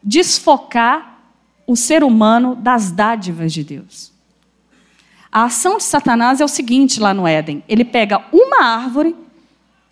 Desfocar 0.02 1.18
o 1.66 1.76
ser 1.76 2.02
humano 2.02 2.56
das 2.56 2.90
dádivas 2.90 3.52
de 3.52 3.64
Deus. 3.64 4.11
A 5.32 5.44
ação 5.44 5.78
de 5.78 5.84
Satanás 5.84 6.42
é 6.42 6.44
o 6.44 6.48
seguinte 6.48 7.00
lá 7.00 7.14
no 7.14 7.26
Éden: 7.26 7.64
ele 7.66 7.86
pega 7.86 8.22
uma 8.30 8.62
árvore, 8.62 9.16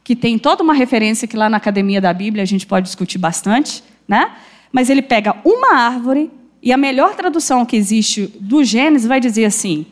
que 0.05 0.15
tem 0.15 0.39
toda 0.39 0.63
uma 0.63 0.75
referência 0.75 1.27
que 1.27 1.37
lá 1.37 1.49
na 1.49 1.57
academia 1.57 1.99
da 1.99 2.13
Bíblia 2.13 2.43
a 2.43 2.47
gente 2.47 2.67
pode 2.67 2.85
discutir 2.85 3.17
bastante, 3.17 3.83
né? 4.07 4.37
Mas 4.71 4.91
ele 4.91 5.01
pega 5.01 5.35
uma 5.43 5.75
árvore, 5.75 6.31
e 6.63 6.75
a 6.75 6.77
melhor 6.77 7.15
tradução 7.15 7.65
que 7.65 7.75
existe 7.75 8.27
do 8.39 8.63
Gênesis 8.63 9.09
vai 9.09 9.19
dizer 9.19 9.47
assim: 9.47 9.87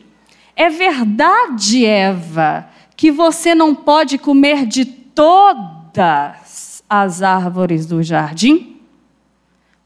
É 0.55 0.69
verdade, 0.69 1.83
Eva, 1.83 2.69
que 2.95 3.11
você 3.11 3.55
não 3.55 3.73
pode 3.73 4.19
comer 4.19 4.67
de 4.67 4.85
todas 4.85 6.83
as 6.87 7.23
árvores 7.23 7.87
do 7.87 8.03
jardim? 8.03 8.77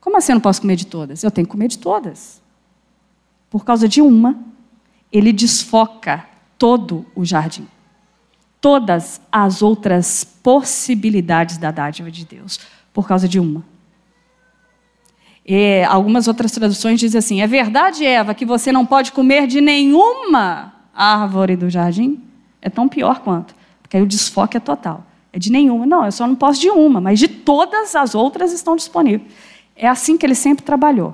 Como 0.01 0.17
assim 0.17 0.33
eu 0.33 0.35
não 0.35 0.41
posso 0.41 0.59
comer 0.59 0.75
de 0.75 0.87
todas? 0.87 1.23
Eu 1.23 1.31
tenho 1.31 1.47
que 1.47 1.51
comer 1.51 1.69
de 1.69 1.77
todas. 1.77 2.41
Por 3.49 3.63
causa 3.63 3.87
de 3.87 4.01
uma, 4.01 4.37
ele 5.13 5.31
desfoca 5.31 6.25
todo 6.57 7.05
o 7.15 7.23
jardim. 7.23 7.67
Todas 8.59 9.21
as 9.31 9.61
outras 9.61 10.23
possibilidades 10.23 11.57
da 11.57 11.69
dádiva 11.69 12.09
de 12.09 12.25
Deus, 12.25 12.59
por 12.91 13.07
causa 13.07 13.27
de 13.27 13.39
uma. 13.39 13.63
E 15.45 15.83
algumas 15.83 16.27
outras 16.27 16.51
traduções 16.51 16.99
dizem 16.99 17.19
assim: 17.19 17.41
é 17.41 17.47
verdade, 17.47 18.05
Eva, 18.05 18.33
que 18.33 18.45
você 18.45 18.71
não 18.71 18.85
pode 18.85 19.11
comer 19.11 19.45
de 19.45 19.61
nenhuma 19.61 20.73
árvore 20.95 21.55
do 21.55 21.69
jardim? 21.69 22.23
É 22.61 22.69
tão 22.69 22.87
pior 22.87 23.19
quanto, 23.19 23.53
porque 23.81 23.97
aí 23.97 24.03
o 24.03 24.07
desfoque 24.07 24.57
é 24.57 24.59
total. 24.59 25.05
É 25.31 25.37
de 25.37 25.51
nenhuma. 25.51 25.85
Não, 25.85 26.05
eu 26.05 26.11
só 26.11 26.25
não 26.25 26.35
posso 26.35 26.61
de 26.61 26.69
uma, 26.69 27.01
mas 27.01 27.19
de 27.19 27.27
todas 27.27 27.95
as 27.95 28.15
outras 28.15 28.53
estão 28.53 28.75
disponíveis. 28.75 29.29
É 29.75 29.87
assim 29.87 30.17
que 30.17 30.25
ele 30.25 30.35
sempre 30.35 30.63
trabalhou. 30.63 31.13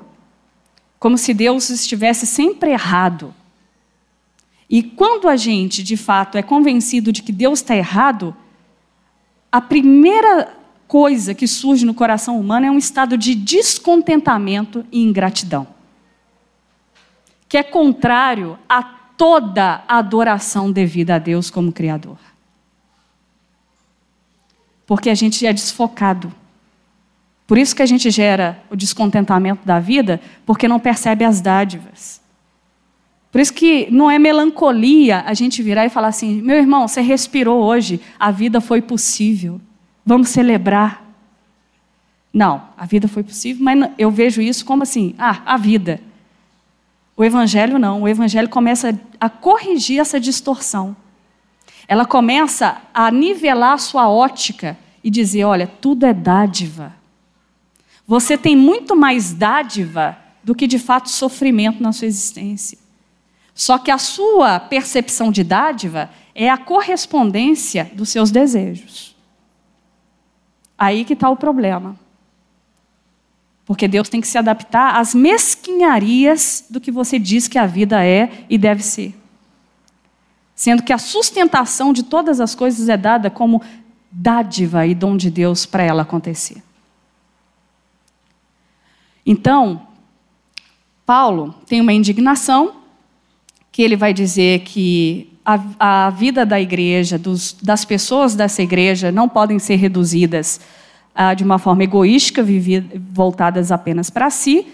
Como 0.99 1.17
se 1.17 1.33
Deus 1.33 1.69
estivesse 1.69 2.27
sempre 2.27 2.71
errado. 2.71 3.33
E 4.69 4.83
quando 4.83 5.27
a 5.27 5.35
gente, 5.35 5.81
de 5.81 5.97
fato, 5.97 6.37
é 6.37 6.43
convencido 6.43 7.11
de 7.11 7.23
que 7.23 7.31
Deus 7.31 7.59
está 7.59 7.75
errado, 7.75 8.35
a 9.51 9.59
primeira 9.59 10.55
coisa 10.87 11.33
que 11.33 11.47
surge 11.47 11.85
no 11.85 11.93
coração 11.93 12.39
humano 12.39 12.67
é 12.67 12.71
um 12.71 12.77
estado 12.77 13.17
de 13.17 13.33
descontentamento 13.33 14.85
e 14.91 15.03
ingratidão, 15.03 15.67
que 17.47 17.57
é 17.57 17.63
contrário 17.63 18.59
a 18.67 18.83
toda 18.83 19.83
adoração 19.87 20.71
devida 20.71 21.15
a 21.15 21.19
Deus 21.19 21.49
como 21.49 21.71
Criador. 21.71 22.17
Porque 24.85 25.09
a 25.09 25.15
gente 25.15 25.45
é 25.45 25.51
desfocado. 25.51 26.33
Por 27.45 27.57
isso 27.57 27.75
que 27.75 27.81
a 27.81 27.85
gente 27.85 28.09
gera 28.11 28.63
o 28.69 28.75
descontentamento 28.75 29.65
da 29.65 29.79
vida, 29.79 30.21
porque 30.45 30.67
não 30.67 30.79
percebe 30.79 31.25
as 31.25 31.41
dádivas. 31.41 32.18
Por 33.31 33.39
isso 33.39 33.53
que 33.53 33.87
não 33.91 34.09
é 34.09 34.17
melancolia 34.17 35.23
a 35.25 35.33
gente 35.33 35.61
virar 35.61 35.85
e 35.85 35.89
falar 35.89 36.07
assim: 36.07 36.41
meu 36.41 36.57
irmão, 36.57 36.87
você 36.87 37.01
respirou 37.01 37.63
hoje, 37.63 38.01
a 38.19 38.31
vida 38.31 38.59
foi 38.59 38.81
possível. 38.81 39.61
Vamos 40.05 40.29
celebrar. 40.29 41.05
Não, 42.33 42.63
a 42.77 42.85
vida 42.85 43.07
foi 43.07 43.23
possível, 43.23 43.63
mas 43.63 43.91
eu 43.97 44.09
vejo 44.09 44.41
isso 44.41 44.65
como 44.65 44.83
assim: 44.83 45.13
ah, 45.17 45.41
a 45.45 45.57
vida. 45.57 46.01
O 47.15 47.23
evangelho 47.23 47.77
não, 47.77 48.03
o 48.03 48.07
evangelho 48.07 48.49
começa 48.49 48.99
a 49.19 49.29
corrigir 49.29 49.99
essa 49.99 50.19
distorção. 50.19 50.95
Ela 51.87 52.05
começa 52.05 52.81
a 52.93 53.11
nivelar 53.11 53.73
a 53.73 53.77
sua 53.77 54.09
ótica 54.09 54.77
e 55.03 55.09
dizer: 55.11 55.43
olha, 55.43 55.67
tudo 55.67 56.05
é 56.05 56.13
dádiva. 56.13 56.95
Você 58.07 58.35
tem 58.35 58.55
muito 58.55 58.95
mais 58.95 59.33
dádiva 59.33 60.17
do 60.43 60.55
que 60.55 60.65
de 60.65 60.79
fato 60.79 61.09
sofrimento 61.09 61.83
na 61.83 61.91
sua 61.91 62.07
existência. 62.07 62.77
Só 63.59 63.77
que 63.77 63.91
a 63.91 63.97
sua 63.97 64.57
percepção 64.57 65.33
de 65.33 65.43
dádiva 65.43 66.09
é 66.33 66.49
a 66.49 66.57
correspondência 66.57 67.91
dos 67.93 68.07
seus 68.07 68.31
desejos. 68.31 69.13
Aí 70.77 71.03
que 71.03 71.11
está 71.11 71.29
o 71.29 71.35
problema. 71.35 71.99
Porque 73.65 73.85
Deus 73.85 74.07
tem 74.07 74.21
que 74.21 74.29
se 74.29 74.37
adaptar 74.37 74.95
às 74.95 75.13
mesquinharias 75.13 76.67
do 76.69 76.79
que 76.79 76.89
você 76.89 77.19
diz 77.19 77.49
que 77.49 77.57
a 77.57 77.65
vida 77.65 78.01
é 78.01 78.45
e 78.49 78.57
deve 78.57 78.81
ser. 78.81 79.13
Sendo 80.55 80.81
que 80.81 80.93
a 80.93 80.97
sustentação 80.97 81.91
de 81.91 82.03
todas 82.03 82.39
as 82.39 82.55
coisas 82.55 82.87
é 82.87 82.95
dada 82.95 83.29
como 83.29 83.61
dádiva 84.09 84.87
e 84.87 84.95
dom 84.95 85.17
de 85.17 85.29
Deus 85.29 85.65
para 85.65 85.83
ela 85.83 86.03
acontecer. 86.03 86.63
Então, 89.25 89.85
Paulo 91.05 91.53
tem 91.67 91.81
uma 91.81 91.91
indignação, 91.91 92.78
que 93.71 93.81
ele 93.81 93.95
vai 93.95 94.13
dizer 94.13 94.61
que 94.61 95.29
a, 95.45 96.07
a 96.07 96.09
vida 96.09 96.45
da 96.45 96.59
igreja, 96.59 97.17
dos, 97.17 97.53
das 97.61 97.85
pessoas 97.85 98.35
dessa 98.35 98.61
igreja, 98.61 99.11
não 99.11 99.27
podem 99.27 99.57
ser 99.59 99.75
reduzidas 99.75 100.59
ah, 101.15 101.33
de 101.33 101.43
uma 101.43 101.57
forma 101.57 101.83
egoística, 101.83 102.43
vividas, 102.43 102.99
voltadas 103.11 103.71
apenas 103.71 104.09
para 104.09 104.29
si. 104.29 104.67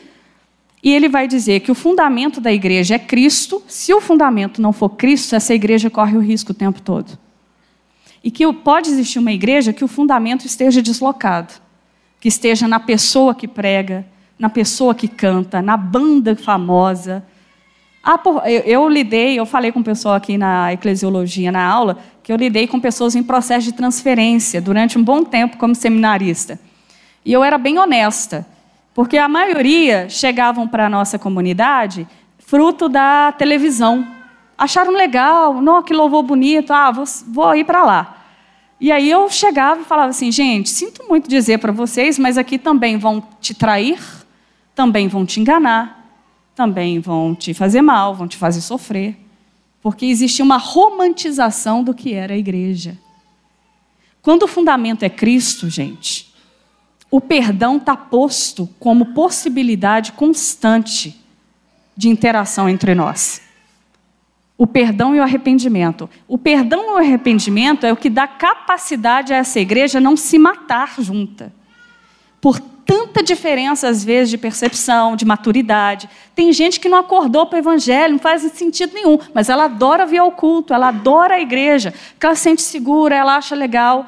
E 0.83 0.93
ele 0.93 1.09
vai 1.09 1.27
dizer 1.27 1.61
que 1.61 1.71
o 1.71 1.75
fundamento 1.75 2.39
da 2.39 2.51
igreja 2.51 2.95
é 2.95 2.99
Cristo. 2.99 3.63
Se 3.67 3.93
o 3.93 3.99
fundamento 3.99 4.61
não 4.61 4.71
for 4.71 4.89
Cristo, 4.89 5.35
essa 5.35 5.53
igreja 5.53 5.89
corre 5.89 6.15
o 6.15 6.19
risco 6.19 6.51
o 6.51 6.55
tempo 6.55 6.81
todo. 6.81 7.17
E 8.23 8.29
que 8.29 8.51
pode 8.53 8.89
existir 8.89 9.19
uma 9.19 9.31
igreja 9.31 9.73
que 9.73 9.83
o 9.83 9.87
fundamento 9.87 10.45
esteja 10.45 10.81
deslocado, 10.81 11.53
que 12.19 12.27
esteja 12.27 12.67
na 12.67 12.79
pessoa 12.79 13.33
que 13.33 13.47
prega, 13.47 14.05
na 14.37 14.49
pessoa 14.49 14.93
que 14.93 15.07
canta, 15.07 15.61
na 15.61 15.77
banda 15.77 16.35
famosa, 16.35 17.23
eu, 18.45 18.61
eu, 18.61 18.89
lidei, 18.89 19.39
eu 19.39 19.45
falei 19.47 19.71
com 19.71 19.79
o 19.79 19.83
pessoal 19.83 20.13
aqui 20.13 20.37
na 20.37 20.71
eclesiologia, 20.71 21.51
na 21.51 21.65
aula, 21.65 21.97
que 22.21 22.31
eu 22.31 22.37
lidei 22.37 22.67
com 22.67 22.79
pessoas 22.79 23.15
em 23.15 23.23
processo 23.23 23.65
de 23.65 23.73
transferência 23.73 24.61
durante 24.61 24.97
um 24.97 25.03
bom 25.03 25.23
tempo 25.23 25.57
como 25.57 25.73
seminarista. 25.73 26.59
E 27.25 27.33
eu 27.33 27.43
era 27.43 27.57
bem 27.57 27.79
honesta, 27.79 28.45
porque 28.93 29.17
a 29.17 29.27
maioria 29.27 30.07
chegavam 30.07 30.67
para 30.67 30.85
a 30.85 30.89
nossa 30.89 31.17
comunidade 31.17 32.07
fruto 32.37 32.87
da 32.87 33.31
televisão. 33.31 34.07
Acharam 34.55 34.91
legal, 34.91 35.59
não, 35.59 35.81
que 35.81 35.93
louvor 35.93 36.21
bonito, 36.21 36.71
ah, 36.71 36.91
vou, 36.91 37.05
vou 37.27 37.55
ir 37.55 37.63
para 37.63 37.83
lá. 37.83 38.17
E 38.79 38.91
aí 38.91 39.09
eu 39.09 39.29
chegava 39.29 39.81
e 39.81 39.85
falava 39.85 40.09
assim, 40.09 40.31
gente, 40.31 40.69
sinto 40.69 41.03
muito 41.09 41.27
dizer 41.27 41.57
para 41.57 41.71
vocês, 41.71 42.19
mas 42.19 42.37
aqui 42.37 42.59
também 42.59 42.97
vão 42.97 43.23
te 43.41 43.55
trair, 43.55 43.99
também 44.75 45.07
vão 45.07 45.25
te 45.25 45.39
enganar, 45.39 46.04
também 46.55 46.99
vão 46.99 47.35
te 47.35 47.53
fazer 47.53 47.81
mal, 47.81 48.15
vão 48.15 48.27
te 48.27 48.37
fazer 48.37 48.61
sofrer, 48.61 49.17
porque 49.81 50.05
existe 50.05 50.41
uma 50.41 50.57
romantização 50.57 51.83
do 51.83 51.93
que 51.93 52.13
era 52.13 52.33
a 52.33 52.37
igreja. 52.37 52.97
Quando 54.21 54.43
o 54.43 54.47
fundamento 54.47 55.03
é 55.03 55.09
Cristo, 55.09 55.69
gente, 55.69 56.33
o 57.11 57.21
perdão 57.21 57.77
está 57.77 57.95
posto 57.95 58.67
como 58.79 59.13
possibilidade 59.13 60.13
constante 60.13 61.15
de 61.95 62.09
interação 62.09 62.67
entre 62.67 62.95
nós. 62.95 63.41
O 64.57 64.65
perdão 64.65 65.13
e 65.13 65.19
o 65.19 65.23
arrependimento. 65.23 66.09
O 66.27 66.37
perdão 66.37 66.83
e 66.85 66.93
o 66.93 66.97
arrependimento 66.97 67.85
é 67.85 67.91
o 67.91 67.97
que 67.97 68.09
dá 68.09 68.25
capacidade 68.25 69.33
a 69.33 69.37
essa 69.37 69.59
igreja 69.59 69.99
não 69.99 70.15
se 70.15 70.39
matar 70.39 70.95
junta. 70.99 71.53
Por 72.39 72.59
tanta 72.85 73.23
diferença, 73.23 73.87
às 73.87 74.03
vezes, 74.03 74.29
de 74.29 74.37
percepção, 74.37 75.15
de 75.15 75.25
maturidade. 75.25 76.09
Tem 76.35 76.53
gente 76.53 76.79
que 76.79 76.87
não 76.87 76.99
acordou 76.99 77.45
para 77.45 77.57
o 77.57 77.59
evangelho, 77.59 78.13
não 78.13 78.19
faz 78.19 78.41
sentido 78.53 78.93
nenhum, 78.93 79.17
mas 79.33 79.49
ela 79.49 79.65
adora 79.65 80.05
vir 80.05 80.19
ao 80.19 80.31
culto, 80.31 80.73
ela 80.73 80.89
adora 80.89 81.35
a 81.35 81.41
igreja, 81.41 81.93
porque 82.11 82.25
ela 82.25 82.35
se 82.35 82.43
sente 82.43 82.61
segura, 82.61 83.15
ela 83.15 83.35
acha 83.35 83.55
legal. 83.55 84.07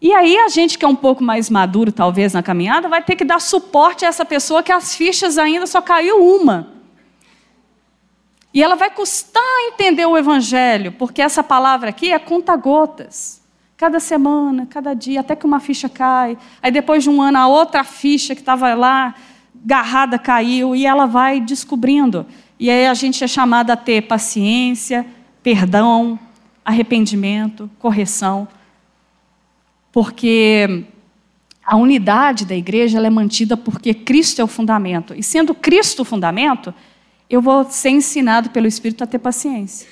E 0.00 0.12
aí 0.12 0.36
a 0.38 0.48
gente 0.48 0.78
que 0.78 0.84
é 0.84 0.88
um 0.88 0.94
pouco 0.94 1.24
mais 1.24 1.50
maduro, 1.50 1.90
talvez, 1.90 2.32
na 2.32 2.42
caminhada, 2.42 2.88
vai 2.88 3.02
ter 3.02 3.16
que 3.16 3.24
dar 3.24 3.40
suporte 3.40 4.04
a 4.04 4.08
essa 4.08 4.24
pessoa 4.24 4.62
que 4.62 4.70
as 4.70 4.94
fichas 4.94 5.38
ainda 5.38 5.66
só 5.66 5.80
caiu 5.80 6.22
uma. 6.22 6.78
E 8.52 8.62
ela 8.62 8.76
vai 8.76 8.90
custar 8.90 9.42
entender 9.66 10.06
o 10.06 10.16
evangelho, 10.16 10.92
porque 10.92 11.20
essa 11.20 11.42
palavra 11.42 11.90
aqui 11.90 12.12
é 12.12 12.18
conta-gotas. 12.18 13.37
Cada 13.78 14.00
semana, 14.00 14.66
cada 14.66 14.92
dia, 14.92 15.20
até 15.20 15.36
que 15.36 15.46
uma 15.46 15.60
ficha 15.60 15.88
cai. 15.88 16.36
Aí 16.60 16.72
depois 16.72 17.04
de 17.04 17.08
um 17.08 17.22
ano, 17.22 17.38
a 17.38 17.46
outra 17.46 17.84
ficha 17.84 18.34
que 18.34 18.40
estava 18.40 18.74
lá, 18.74 19.14
garrada, 19.54 20.18
caiu, 20.18 20.74
e 20.74 20.84
ela 20.84 21.06
vai 21.06 21.40
descobrindo. 21.40 22.26
E 22.58 22.68
aí 22.68 22.88
a 22.88 22.94
gente 22.94 23.22
é 23.22 23.28
chamada 23.28 23.74
a 23.74 23.76
ter 23.76 24.02
paciência, 24.02 25.06
perdão, 25.44 26.18
arrependimento, 26.64 27.70
correção. 27.78 28.48
Porque 29.92 30.84
a 31.64 31.76
unidade 31.76 32.44
da 32.44 32.56
igreja 32.56 32.98
é 32.98 33.10
mantida 33.10 33.56
porque 33.56 33.94
Cristo 33.94 34.40
é 34.40 34.44
o 34.44 34.48
fundamento. 34.48 35.14
E 35.14 35.22
sendo 35.22 35.54
Cristo 35.54 36.02
o 36.02 36.04
fundamento, 36.04 36.74
eu 37.30 37.40
vou 37.40 37.64
ser 37.70 37.90
ensinado 37.90 38.50
pelo 38.50 38.66
Espírito 38.66 39.04
a 39.04 39.06
ter 39.06 39.20
paciência. 39.20 39.86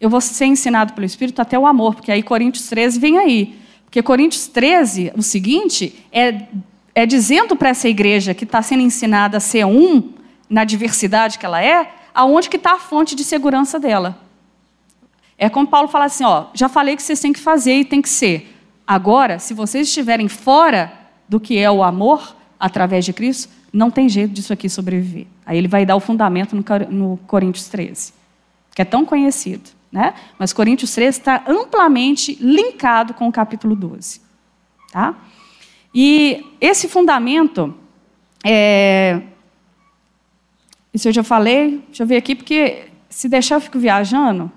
Eu 0.00 0.10
vou 0.10 0.20
ser 0.20 0.46
ensinado 0.46 0.92
pelo 0.92 1.06
Espírito 1.06 1.40
até 1.40 1.58
o 1.58 1.66
amor, 1.66 1.94
porque 1.94 2.12
aí 2.12 2.22
Coríntios 2.22 2.68
13 2.68 2.98
vem 2.98 3.18
aí. 3.18 3.58
Porque 3.84 4.02
Coríntios 4.02 4.46
13, 4.48 5.12
o 5.16 5.22
seguinte, 5.22 6.04
é, 6.12 6.46
é 6.94 7.06
dizendo 7.06 7.56
para 7.56 7.70
essa 7.70 7.88
igreja 7.88 8.34
que 8.34 8.44
está 8.44 8.60
sendo 8.60 8.82
ensinada 8.82 9.38
a 9.38 9.40
ser 9.40 9.64
um, 9.64 10.12
na 10.50 10.64
diversidade 10.64 11.38
que 11.38 11.46
ela 11.46 11.62
é, 11.62 11.92
aonde 12.14 12.48
que 12.48 12.56
está 12.56 12.74
a 12.74 12.78
fonte 12.78 13.14
de 13.14 13.24
segurança 13.24 13.78
dela. 13.78 14.18
É 15.38 15.48
como 15.48 15.66
Paulo 15.66 15.88
fala 15.88 16.06
assim, 16.06 16.24
ó, 16.24 16.46
já 16.54 16.68
falei 16.68 16.96
que 16.96 17.02
vocês 17.02 17.20
têm 17.20 17.32
que 17.32 17.40
fazer 17.40 17.74
e 17.74 17.84
tem 17.84 18.00
que 18.00 18.08
ser. 18.08 18.54
Agora, 18.86 19.38
se 19.38 19.52
vocês 19.52 19.88
estiverem 19.88 20.28
fora 20.28 20.92
do 21.28 21.38
que 21.40 21.58
é 21.58 21.70
o 21.70 21.82
amor, 21.82 22.36
através 22.58 23.04
de 23.04 23.12
Cristo, 23.12 23.52
não 23.72 23.90
tem 23.90 24.08
jeito 24.08 24.32
disso 24.32 24.52
aqui 24.52 24.68
sobreviver. 24.68 25.26
Aí 25.44 25.58
ele 25.58 25.68
vai 25.68 25.84
dar 25.84 25.96
o 25.96 26.00
fundamento 26.00 26.56
no, 26.56 26.64
no 26.90 27.16
Coríntios 27.26 27.68
13, 27.68 28.12
que 28.74 28.80
é 28.80 28.84
tão 28.84 29.04
conhecido. 29.04 29.75
Né? 29.90 30.14
Mas 30.38 30.52
Coríntios 30.52 30.92
13 30.94 31.18
está 31.18 31.44
amplamente 31.46 32.36
linkado 32.40 33.14
com 33.14 33.28
o 33.28 33.32
capítulo 33.32 33.74
12. 33.74 34.20
Tá? 34.92 35.14
E 35.94 36.44
esse 36.60 36.88
fundamento, 36.88 37.74
é... 38.44 39.22
isso 40.92 41.08
eu 41.08 41.12
já 41.12 41.22
falei, 41.22 41.82
deixa 41.86 42.02
eu 42.02 42.06
ver 42.06 42.16
aqui, 42.16 42.34
porque 42.34 42.88
se 43.08 43.28
deixar 43.28 43.54
eu 43.54 43.60
fico 43.60 43.78
viajando. 43.78 44.52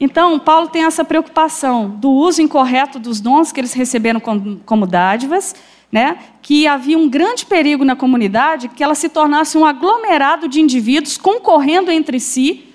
Então, 0.00 0.38
Paulo 0.38 0.68
tem 0.68 0.84
essa 0.84 1.04
preocupação 1.04 1.90
do 1.90 2.10
uso 2.10 2.40
incorreto 2.40 2.98
dos 2.98 3.20
dons 3.20 3.52
que 3.52 3.60
eles 3.60 3.74
receberam 3.74 4.18
como 4.18 4.86
dádivas, 4.86 5.54
né? 5.90 6.18
que 6.40 6.66
havia 6.66 6.96
um 6.96 7.08
grande 7.08 7.44
perigo 7.46 7.84
na 7.84 7.96
comunidade 7.96 8.68
que 8.68 8.82
ela 8.82 8.94
se 8.94 9.08
tornasse 9.08 9.58
um 9.58 9.64
aglomerado 9.64 10.48
de 10.48 10.60
indivíduos 10.60 11.18
concorrendo 11.18 11.90
entre 11.90 12.20
si, 12.20 12.68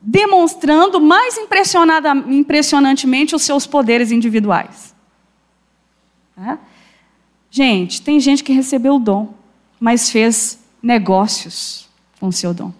demonstrando 0.00 1.00
mais 1.00 1.38
impressionantemente 1.38 3.34
os 3.34 3.42
seus 3.42 3.66
poderes 3.66 4.10
individuais. 4.10 4.94
É? 6.36 6.56
Gente, 7.50 8.00
tem 8.00 8.18
gente 8.18 8.42
que 8.42 8.52
recebeu 8.52 8.96
o 8.96 8.98
dom, 8.98 9.34
mas 9.78 10.10
fez 10.10 10.58
negócios 10.82 11.88
com 12.18 12.28
o 12.28 12.32
seu 12.32 12.54
dom. 12.54 12.72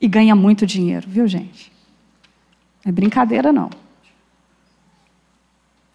E 0.00 0.06
ganha 0.06 0.36
muito 0.36 0.66
dinheiro, 0.66 1.08
viu, 1.08 1.26
gente? 1.26 1.72
Não 2.84 2.90
é 2.90 2.92
brincadeira, 2.92 3.52
não. 3.52 3.70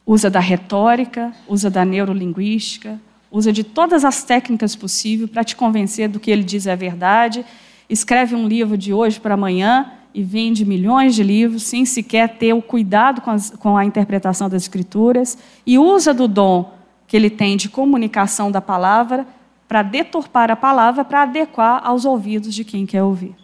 Usa 0.07 0.29
da 0.29 0.39
retórica, 0.39 1.33
usa 1.45 1.69
da 1.69 1.83
neurolinguística, 1.83 2.97
usa 3.29 3.51
de 3.51 3.61
todas 3.61 4.05
as 4.05 4.23
técnicas 4.23 4.73
possíveis 4.73 5.29
para 5.29 5.43
te 5.43 5.53
convencer 5.53 6.07
do 6.07 6.17
que 6.17 6.31
ele 6.31 6.45
diz 6.45 6.65
é 6.65 6.77
verdade. 6.77 7.45
Escreve 7.89 8.33
um 8.33 8.47
livro 8.47 8.77
de 8.77 8.93
hoje 8.93 9.19
para 9.19 9.33
amanhã 9.33 9.91
e 10.13 10.23
vende 10.23 10.63
milhões 10.63 11.13
de 11.13 11.23
livros 11.23 11.63
sem 11.63 11.85
sequer 11.85 12.37
ter 12.37 12.53
o 12.53 12.61
cuidado 12.61 13.19
com, 13.19 13.31
as, 13.31 13.49
com 13.49 13.75
a 13.75 13.83
interpretação 13.83 14.49
das 14.49 14.63
escrituras 14.63 15.37
e 15.65 15.77
usa 15.77 16.13
do 16.13 16.25
dom 16.25 16.73
que 17.05 17.17
ele 17.17 17.29
tem 17.29 17.57
de 17.57 17.67
comunicação 17.67 18.49
da 18.49 18.61
palavra 18.61 19.27
para 19.67 19.83
deturpar 19.83 20.49
a 20.49 20.55
palavra 20.55 21.03
para 21.03 21.23
adequar 21.23 21.81
aos 21.85 22.05
ouvidos 22.05 22.55
de 22.55 22.63
quem 22.63 22.85
quer 22.85 23.03
ouvir. 23.03 23.35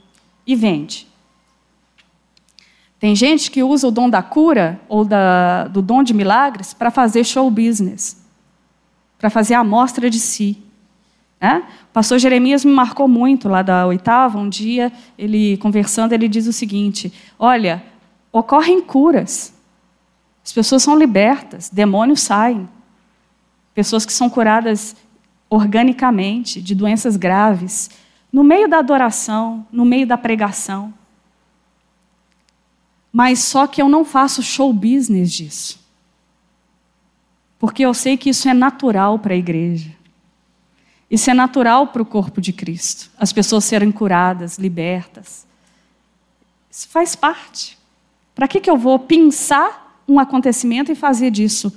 E 0.48 0.56
vende. 0.56 1.13
Tem 3.04 3.18
gente 3.18 3.52
que 3.52 3.62
usa 3.62 3.86
o 3.86 3.92
dom 3.92 4.10
da 4.10 4.24
cura 4.24 4.80
ou 4.88 5.04
da, 5.04 5.68
do 5.68 5.82
dom 5.82 6.04
de 6.04 6.14
milagres 6.14 6.74
para 6.74 6.90
fazer 6.90 7.26
show 7.26 7.52
business, 7.52 8.26
para 9.20 9.30
fazer 9.30 9.56
amostra 9.56 10.10
de 10.10 10.22
si. 10.22 10.58
Né? 11.38 11.68
O 11.90 11.92
pastor 11.92 12.18
Jeremias 12.18 12.64
me 12.64 12.72
marcou 12.72 13.06
muito 13.10 13.50
lá 13.50 13.62
da 13.62 13.86
oitava. 13.86 14.40
Um 14.40 14.48
dia, 14.48 14.90
ele 15.18 15.58
conversando, 15.58 16.14
ele 16.14 16.30
diz 16.30 16.48
o 16.48 16.54
seguinte: 16.54 17.12
Olha, 17.38 17.84
ocorrem 18.32 18.80
curas, 18.80 19.54
as 20.42 20.54
pessoas 20.54 20.82
são 20.82 20.98
libertas, 20.98 21.70
demônios 21.70 22.22
saem, 22.22 22.70
pessoas 23.76 24.06
que 24.06 24.14
são 24.14 24.30
curadas 24.30 24.96
organicamente 25.50 26.62
de 26.62 26.74
doenças 26.74 27.18
graves, 27.18 27.90
no 28.32 28.46
meio 28.46 28.70
da 28.70 28.78
adoração, 28.78 29.68
no 29.74 29.84
meio 29.84 30.08
da 30.08 30.18
pregação 30.18 30.94
mas 33.14 33.38
só 33.40 33.68
que 33.68 33.80
eu 33.80 33.88
não 33.88 34.04
faço 34.04 34.42
show 34.42 34.74
business 34.74 35.32
disso. 35.32 35.80
Porque 37.60 37.86
eu 37.86 37.94
sei 37.94 38.18
que 38.18 38.32
isso 38.32 38.50
é 38.50 38.54
natural 38.56 39.20
para 39.20 39.36
a 39.36 39.38
igreja. 39.38 39.92
Isso 41.10 41.30
é 41.30 41.34
natural 41.34 41.88
para 41.88 42.02
o 42.02 42.06
corpo 42.06 42.42
de 42.42 42.52
Cristo. 42.52 43.12
As 43.20 43.32
pessoas 43.32 43.66
serem 43.66 43.92
curadas, 43.92 44.58
libertas. 44.58 45.46
Isso 46.72 46.90
faz 46.90 47.16
parte. 47.16 47.78
Para 48.34 48.48
que, 48.48 48.60
que 48.60 48.70
eu 48.70 48.78
vou 48.78 48.98
pensar 48.98 50.02
um 50.08 50.20
acontecimento 50.20 50.92
e 50.92 50.96
fazer 50.96 51.30
disso 51.30 51.72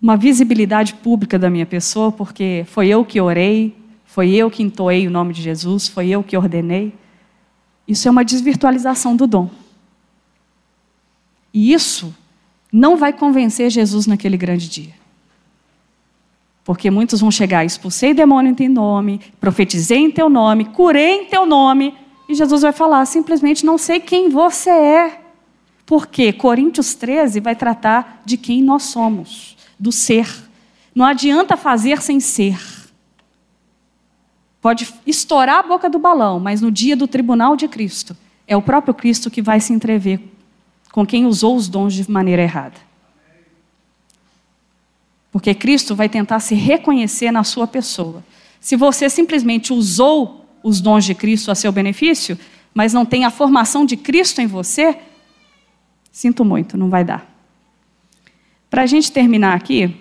uma 0.00 0.16
visibilidade 0.16 0.94
pública 0.94 1.38
da 1.38 1.50
minha 1.50 1.66
pessoa, 1.66 2.12
porque 2.12 2.64
foi 2.68 2.86
eu 2.86 3.04
que 3.04 3.20
orei, 3.20 3.76
foi 4.04 4.30
eu 4.30 4.48
que 4.48 4.62
entoei 4.62 5.08
o 5.08 5.10
nome 5.10 5.34
de 5.34 5.42
Jesus, 5.42 5.88
foi 5.88 6.08
eu 6.08 6.22
que 6.22 6.36
ordenei? 6.36 6.94
Isso 7.88 8.06
é 8.06 8.10
uma 8.10 8.24
desvirtualização 8.24 9.16
do 9.16 9.26
dom. 9.26 9.50
E 11.56 11.72
isso 11.72 12.14
não 12.70 12.98
vai 12.98 13.14
convencer 13.14 13.70
Jesus 13.70 14.06
naquele 14.06 14.36
grande 14.36 14.68
dia. 14.68 14.92
Porque 16.62 16.90
muitos 16.90 17.22
vão 17.22 17.30
chegar, 17.30 17.64
expulsei 17.64 18.12
demônio 18.12 18.50
em 18.50 18.54
teu 18.54 18.68
nome, 18.68 19.22
profetizei 19.40 20.00
em 20.00 20.10
teu 20.10 20.28
nome, 20.28 20.66
curei 20.66 21.22
em 21.22 21.24
teu 21.24 21.46
nome, 21.46 21.94
e 22.28 22.34
Jesus 22.34 22.60
vai 22.60 22.72
falar, 22.72 23.06
simplesmente 23.06 23.64
não 23.64 23.78
sei 23.78 24.00
quem 24.00 24.28
você 24.28 24.68
é. 24.68 25.22
Porque 25.86 26.30
Coríntios 26.30 26.94
13 26.94 27.40
vai 27.40 27.56
tratar 27.56 28.20
de 28.22 28.36
quem 28.36 28.62
nós 28.62 28.82
somos, 28.82 29.56
do 29.78 29.90
ser. 29.90 30.28
Não 30.94 31.06
adianta 31.06 31.56
fazer 31.56 32.02
sem 32.02 32.20
ser. 32.20 32.60
Pode 34.60 34.92
estourar 35.06 35.60
a 35.60 35.66
boca 35.66 35.88
do 35.88 35.98
balão, 35.98 36.38
mas 36.38 36.60
no 36.60 36.70
dia 36.70 36.94
do 36.94 37.08
tribunal 37.08 37.56
de 37.56 37.66
Cristo, 37.66 38.14
é 38.46 38.54
o 38.54 38.60
próprio 38.60 38.92
Cristo 38.92 39.30
que 39.30 39.40
vai 39.40 39.58
se 39.58 39.72
entrever 39.72 40.35
com 40.96 41.04
quem 41.04 41.26
usou 41.26 41.54
os 41.54 41.68
dons 41.68 41.92
de 41.92 42.10
maneira 42.10 42.40
errada. 42.40 42.76
Porque 45.30 45.54
Cristo 45.54 45.94
vai 45.94 46.08
tentar 46.08 46.40
se 46.40 46.54
reconhecer 46.54 47.30
na 47.30 47.44
sua 47.44 47.66
pessoa. 47.66 48.24
Se 48.58 48.76
você 48.76 49.10
simplesmente 49.10 49.74
usou 49.74 50.46
os 50.62 50.80
dons 50.80 51.04
de 51.04 51.14
Cristo 51.14 51.50
a 51.50 51.54
seu 51.54 51.70
benefício, 51.70 52.38
mas 52.72 52.94
não 52.94 53.04
tem 53.04 53.26
a 53.26 53.30
formação 53.30 53.84
de 53.84 53.94
Cristo 53.94 54.40
em 54.40 54.46
você, 54.46 54.96
sinto 56.10 56.46
muito, 56.46 56.78
não 56.78 56.88
vai 56.88 57.04
dar. 57.04 57.30
Para 58.70 58.80
a 58.80 58.86
gente 58.86 59.12
terminar 59.12 59.54
aqui, 59.54 59.94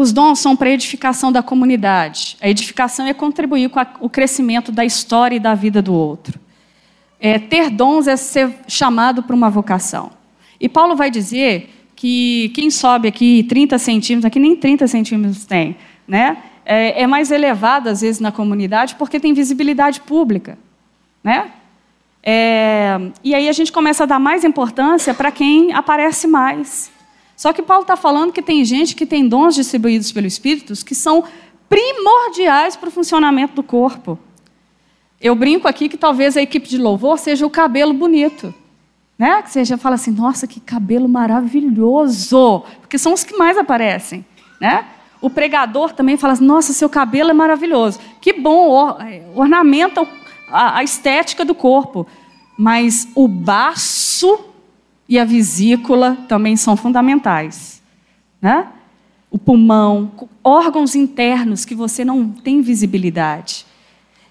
Os 0.00 0.14
dons 0.14 0.38
são 0.38 0.56
para 0.56 0.70
a 0.70 0.72
edificação 0.72 1.30
da 1.30 1.42
comunidade. 1.42 2.34
A 2.40 2.48
edificação 2.48 3.06
é 3.06 3.12
contribuir 3.12 3.68
com 3.68 3.78
a, 3.78 3.86
o 4.00 4.08
crescimento 4.08 4.72
da 4.72 4.82
história 4.82 5.36
e 5.36 5.38
da 5.38 5.54
vida 5.54 5.82
do 5.82 5.92
outro. 5.92 6.40
É, 7.20 7.38
ter 7.38 7.68
dons 7.68 8.08
é 8.08 8.16
ser 8.16 8.50
chamado 8.66 9.22
para 9.22 9.36
uma 9.36 9.50
vocação. 9.50 10.10
E 10.58 10.70
Paulo 10.70 10.96
vai 10.96 11.10
dizer 11.10 11.68
que 11.94 12.50
quem 12.54 12.70
sobe 12.70 13.08
aqui 13.08 13.44
30 13.46 13.76
centímetros, 13.76 14.24
aqui 14.24 14.38
nem 14.38 14.56
30 14.56 14.86
centímetros 14.86 15.44
tem, 15.44 15.76
né? 16.08 16.38
É, 16.64 17.02
é 17.02 17.06
mais 17.06 17.30
elevado 17.30 17.90
às 17.90 18.00
vezes 18.00 18.22
na 18.22 18.32
comunidade 18.32 18.94
porque 18.94 19.20
tem 19.20 19.34
visibilidade 19.34 20.00
pública, 20.00 20.56
né? 21.22 21.50
É, 22.22 22.98
e 23.22 23.34
aí 23.34 23.50
a 23.50 23.52
gente 23.52 23.70
começa 23.70 24.04
a 24.04 24.06
dar 24.06 24.18
mais 24.18 24.44
importância 24.44 25.12
para 25.12 25.30
quem 25.30 25.74
aparece 25.74 26.26
mais. 26.26 26.90
Só 27.40 27.54
que 27.54 27.62
Paulo 27.62 27.84
está 27.84 27.96
falando 27.96 28.34
que 28.34 28.42
tem 28.42 28.62
gente 28.66 28.94
que 28.94 29.06
tem 29.06 29.26
dons 29.26 29.54
distribuídos 29.54 30.12
pelo 30.12 30.26
Espírito 30.26 30.74
que 30.84 30.94
são 30.94 31.24
primordiais 31.70 32.76
para 32.76 32.90
o 32.90 32.92
funcionamento 32.92 33.54
do 33.54 33.62
corpo. 33.62 34.18
Eu 35.18 35.34
brinco 35.34 35.66
aqui 35.66 35.88
que 35.88 35.96
talvez 35.96 36.36
a 36.36 36.42
equipe 36.42 36.68
de 36.68 36.76
louvor 36.76 37.18
seja 37.18 37.46
o 37.46 37.48
cabelo 37.48 37.94
bonito. 37.94 38.52
Né? 39.18 39.40
Que 39.40 39.50
você 39.50 39.64
já 39.64 39.78
fala 39.78 39.94
assim, 39.94 40.10
nossa, 40.10 40.46
que 40.46 40.60
cabelo 40.60 41.08
maravilhoso, 41.08 42.62
porque 42.78 42.98
são 42.98 43.14
os 43.14 43.24
que 43.24 43.34
mais 43.34 43.56
aparecem. 43.56 44.22
Né? 44.60 44.84
O 45.18 45.30
pregador 45.30 45.94
também 45.94 46.18
fala 46.18 46.34
assim, 46.34 46.44
nossa, 46.44 46.74
seu 46.74 46.90
cabelo 46.90 47.30
é 47.30 47.32
maravilhoso. 47.32 48.00
Que 48.20 48.34
bom, 48.34 48.98
é, 49.00 49.22
ornamenta 49.34 50.06
a 50.52 50.84
estética 50.84 51.42
do 51.42 51.54
corpo. 51.54 52.06
Mas 52.58 53.08
o 53.14 53.26
baço 53.26 54.49
e 55.10 55.18
a 55.18 55.24
vesícula 55.24 56.16
também 56.28 56.56
são 56.56 56.76
fundamentais. 56.76 57.82
Né? 58.40 58.68
O 59.28 59.36
pulmão, 59.36 60.12
órgãos 60.42 60.94
internos 60.94 61.64
que 61.64 61.74
você 61.74 62.04
não 62.04 62.28
tem 62.28 62.62
visibilidade. 62.62 63.66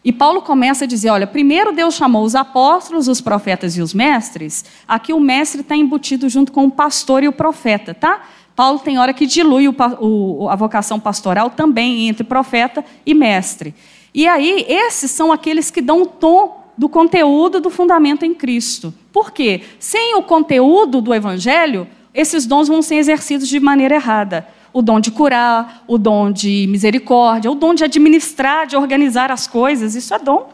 E 0.05 0.13
Paulo 0.13 0.41
começa 0.41 0.85
a 0.85 0.87
dizer: 0.87 1.09
olha, 1.09 1.27
primeiro 1.27 1.73
Deus 1.73 1.95
chamou 1.95 2.23
os 2.23 2.33
apóstolos, 2.33 3.09
os 3.09 3.19
profetas 3.19 3.75
e 3.75 3.81
os 3.81 3.93
mestres. 3.93 4.63
Aqui 4.87 5.11
o 5.11 5.19
mestre 5.19 5.59
está 5.59 5.75
embutido 5.75 6.29
junto 6.29 6.53
com 6.53 6.63
o 6.65 6.71
pastor 6.71 7.23
e 7.23 7.27
o 7.27 7.33
profeta, 7.33 7.93
tá? 7.93 8.21
Paulo 8.55 8.79
tem 8.79 8.97
hora 8.97 9.13
que 9.13 9.25
dilui 9.25 9.67
o, 9.67 9.75
o, 9.99 10.49
a 10.49 10.55
vocação 10.55 10.97
pastoral 10.97 11.49
também 11.49 12.07
entre 12.07 12.23
profeta 12.23 12.83
e 13.05 13.13
mestre. 13.13 13.75
E 14.13 14.27
aí, 14.27 14.65
esses 14.67 15.11
são 15.11 15.31
aqueles 15.31 15.69
que 15.69 15.81
dão 15.81 16.03
o 16.03 16.05
tom 16.05 16.58
do 16.79 16.87
conteúdo 16.87 17.59
do 17.59 17.69
fundamento 17.69 18.23
em 18.23 18.33
Cristo. 18.33 18.93
Por 19.11 19.31
quê? 19.31 19.63
Sem 19.77 20.15
o 20.15 20.23
conteúdo 20.23 21.01
do 21.01 21.13
Evangelho, 21.13 21.85
esses 22.13 22.45
dons 22.45 22.69
vão 22.69 22.81
ser 22.81 22.95
exercidos 22.95 23.49
de 23.49 23.59
maneira 23.59 23.95
errada. 23.95 24.47
O 24.71 24.81
dom 24.81 25.01
de 25.01 25.11
curar, 25.11 25.83
o 25.85 25.97
dom 25.97 26.31
de 26.31 26.67
misericórdia, 26.69 27.51
o 27.51 27.55
dom 27.55 27.73
de 27.73 27.83
administrar, 27.83 28.65
de 28.65 28.77
organizar 28.77 29.29
as 29.29 29.45
coisas, 29.45 29.93
isso 29.93 30.13
é 30.13 30.19
dom. 30.19 30.53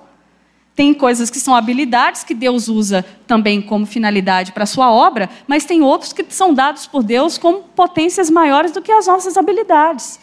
Tem 0.75 0.95
coisas 0.95 1.29
que 1.29 1.39
são 1.39 1.55
habilidades 1.55 2.23
que 2.23 2.33
Deus 2.33 2.69
usa 2.69 3.05
também 3.27 3.61
como 3.61 3.85
finalidade 3.85 4.51
para 4.51 4.63
a 4.63 4.67
sua 4.67 4.91
obra, 4.91 5.29
mas 5.45 5.63
tem 5.63 5.83
outros 5.83 6.11
que 6.11 6.25
são 6.29 6.55
dados 6.55 6.87
por 6.87 7.03
Deus 7.03 7.37
como 7.37 7.59
potências 7.75 8.31
maiores 8.31 8.71
do 8.71 8.81
que 8.81 8.91
as 8.91 9.05
nossas 9.05 9.37
habilidades. 9.37 10.19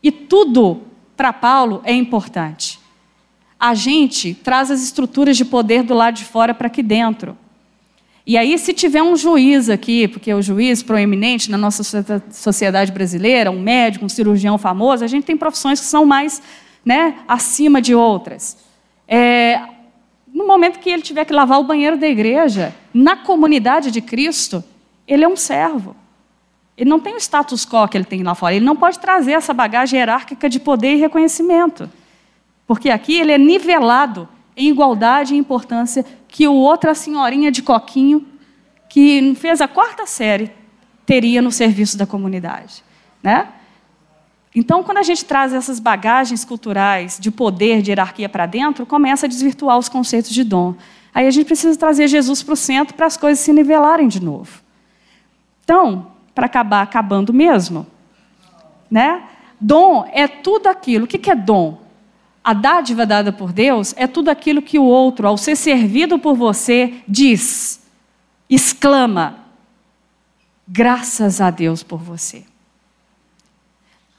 E 0.00 0.12
tudo, 0.12 0.82
para 1.16 1.32
Paulo, 1.32 1.80
é 1.82 1.92
importante. 1.92 2.81
A 3.62 3.74
gente 3.74 4.34
traz 4.34 4.72
as 4.72 4.82
estruturas 4.82 5.36
de 5.36 5.44
poder 5.44 5.84
do 5.84 5.94
lado 5.94 6.16
de 6.16 6.24
fora 6.24 6.52
para 6.52 6.66
aqui 6.66 6.82
dentro. 6.82 7.38
E 8.26 8.36
aí, 8.36 8.58
se 8.58 8.72
tiver 8.72 9.04
um 9.04 9.14
juiz 9.14 9.70
aqui, 9.70 10.08
porque 10.08 10.34
o 10.34 10.42
juiz 10.42 10.82
proeminente 10.82 11.48
na 11.48 11.56
nossa 11.56 11.84
sociedade 12.32 12.90
brasileira, 12.90 13.52
um 13.52 13.60
médico, 13.60 14.04
um 14.04 14.08
cirurgião 14.08 14.58
famoso, 14.58 15.04
a 15.04 15.06
gente 15.06 15.22
tem 15.22 15.36
profissões 15.36 15.78
que 15.78 15.86
são 15.86 16.04
mais 16.04 16.42
né, 16.84 17.20
acima 17.28 17.80
de 17.80 17.94
outras. 17.94 18.56
É, 19.06 19.60
no 20.34 20.44
momento 20.44 20.80
que 20.80 20.90
ele 20.90 21.02
tiver 21.02 21.24
que 21.24 21.32
lavar 21.32 21.60
o 21.60 21.64
banheiro 21.64 21.96
da 21.96 22.08
igreja, 22.08 22.74
na 22.92 23.14
comunidade 23.14 23.92
de 23.92 24.00
Cristo, 24.00 24.64
ele 25.06 25.22
é 25.22 25.28
um 25.28 25.36
servo. 25.36 25.94
Ele 26.76 26.90
não 26.90 26.98
tem 26.98 27.14
o 27.14 27.20
status 27.20 27.64
quo 27.64 27.86
que 27.86 27.96
ele 27.96 28.04
tem 28.04 28.24
lá 28.24 28.34
fora. 28.34 28.56
Ele 28.56 28.64
não 28.64 28.74
pode 28.74 28.98
trazer 28.98 29.34
essa 29.34 29.54
bagagem 29.54 30.00
hierárquica 30.00 30.48
de 30.48 30.58
poder 30.58 30.94
e 30.94 30.96
reconhecimento. 30.96 31.88
Porque 32.72 32.88
aqui 32.88 33.20
ele 33.20 33.32
é 33.32 33.36
nivelado 33.36 34.26
em 34.56 34.70
igualdade 34.70 35.34
e 35.34 35.36
importância 35.36 36.06
que 36.26 36.48
o 36.48 36.54
outro, 36.54 36.90
a 36.90 36.94
senhorinha 36.94 37.52
de 37.52 37.62
coquinho, 37.62 38.26
que 38.88 39.34
fez 39.34 39.60
a 39.60 39.68
quarta 39.68 40.06
série, 40.06 40.50
teria 41.04 41.42
no 41.42 41.52
serviço 41.52 41.98
da 41.98 42.06
comunidade. 42.06 42.82
Né? 43.22 43.46
Então, 44.54 44.82
quando 44.82 44.96
a 44.96 45.02
gente 45.02 45.22
traz 45.22 45.52
essas 45.52 45.78
bagagens 45.78 46.46
culturais 46.46 47.18
de 47.20 47.30
poder, 47.30 47.82
de 47.82 47.90
hierarquia 47.90 48.26
para 48.26 48.46
dentro, 48.46 48.86
começa 48.86 49.26
a 49.26 49.28
desvirtuar 49.28 49.76
os 49.76 49.90
conceitos 49.90 50.30
de 50.30 50.42
dom. 50.42 50.74
Aí 51.12 51.26
a 51.26 51.30
gente 51.30 51.44
precisa 51.44 51.78
trazer 51.78 52.08
Jesus 52.08 52.42
para 52.42 52.54
o 52.54 52.56
centro 52.56 52.94
para 52.94 53.04
as 53.04 53.18
coisas 53.18 53.44
se 53.44 53.52
nivelarem 53.52 54.08
de 54.08 54.24
novo. 54.24 54.62
Então, 55.62 56.06
para 56.34 56.46
acabar 56.46 56.80
acabando 56.80 57.34
mesmo, 57.34 57.86
né? 58.90 59.24
Dom 59.60 60.08
é 60.10 60.26
tudo 60.26 60.68
aquilo. 60.68 61.04
O 61.04 61.06
que 61.06 61.30
é 61.30 61.36
dom? 61.36 61.81
A 62.44 62.52
dádiva 62.52 63.06
dada 63.06 63.32
por 63.32 63.52
Deus 63.52 63.94
é 63.96 64.06
tudo 64.06 64.28
aquilo 64.28 64.60
que 64.60 64.78
o 64.78 64.84
outro, 64.84 65.28
ao 65.28 65.36
ser 65.36 65.56
servido 65.56 66.18
por 66.18 66.34
você, 66.34 66.94
diz, 67.06 67.80
exclama: 68.50 69.46
graças 70.66 71.40
a 71.40 71.50
Deus 71.50 71.82
por 71.82 72.00
você. 72.00 72.44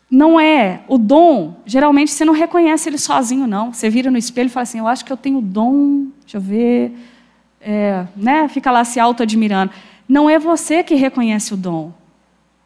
Não 0.10 0.40
é 0.40 0.82
o 0.88 0.98
dom, 0.98 1.56
geralmente 1.66 2.12
você 2.12 2.24
não 2.24 2.34
reconhece 2.34 2.88
ele 2.88 3.00
sozinho, 3.00 3.48
não. 3.48 3.74
Você 3.74 3.90
vira 3.90 4.12
no 4.12 4.18
espelho 4.18 4.48
e 4.48 4.50
fala 4.50 4.62
assim: 4.62 4.80
Eu 4.80 4.88
acho 4.88 5.04
que 5.04 5.12
eu 5.12 5.18
tenho 5.18 5.42
dom, 5.42 6.08
deixa 6.22 6.38
eu 6.38 6.42
ver. 6.42 6.94
É, 7.60 8.06
né? 8.16 8.48
Fica 8.48 8.70
lá 8.70 8.86
se 8.86 9.00
auto-admirando. 9.00 9.74
Não 10.08 10.30
é 10.30 10.38
você 10.38 10.84
que 10.84 10.96
reconhece 10.96 11.54
o 11.54 11.58
dom. 11.58 11.92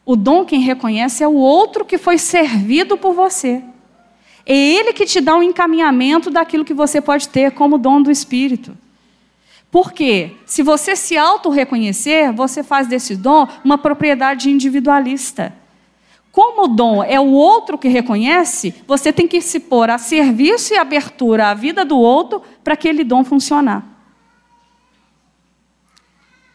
O 0.06 0.16
dom 0.16 0.44
quem 0.44 0.60
reconhece 0.60 1.24
é 1.24 1.28
o 1.28 1.36
outro 1.36 1.86
que 1.86 1.98
foi 1.98 2.18
servido 2.18 2.98
por 2.98 3.14
você. 3.14 3.64
É 4.50 4.56
ele 4.56 4.94
que 4.94 5.06
te 5.06 5.20
dá 5.20 5.36
um 5.36 5.44
encaminhamento 5.44 6.32
daquilo 6.32 6.64
que 6.64 6.74
você 6.74 7.02
pode 7.02 7.28
ter 7.28 7.52
como 7.52 7.78
dom 7.78 8.02
do 8.02 8.10
Espírito. 8.10 8.78
Porque 9.70 10.32
se 10.46 10.64
você 10.64 10.96
se 10.96 11.18
auto-reconhecer, 11.18 12.32
você 12.32 12.64
faz 12.64 12.88
desse 12.88 13.18
dom 13.18 13.46
uma 13.62 13.78
propriedade 13.78 14.50
individualista. 14.50 15.54
Como 16.32 16.64
o 16.64 16.68
dom 16.70 17.04
é 17.04 17.20
o 17.20 17.28
outro 17.32 17.78
que 17.78 17.90
reconhece, 17.90 18.74
você 18.88 19.12
tem 19.12 19.28
que 19.28 19.42
se 19.42 19.60
pôr 19.60 19.90
a 19.90 19.98
serviço 19.98 20.74
e 20.74 20.78
abertura 20.78 21.50
à 21.50 21.54
vida 21.54 21.84
do 21.84 21.98
outro 21.98 22.42
para 22.64 22.76
aquele 22.76 23.04
dom 23.04 23.26
funcionar. 23.26 23.84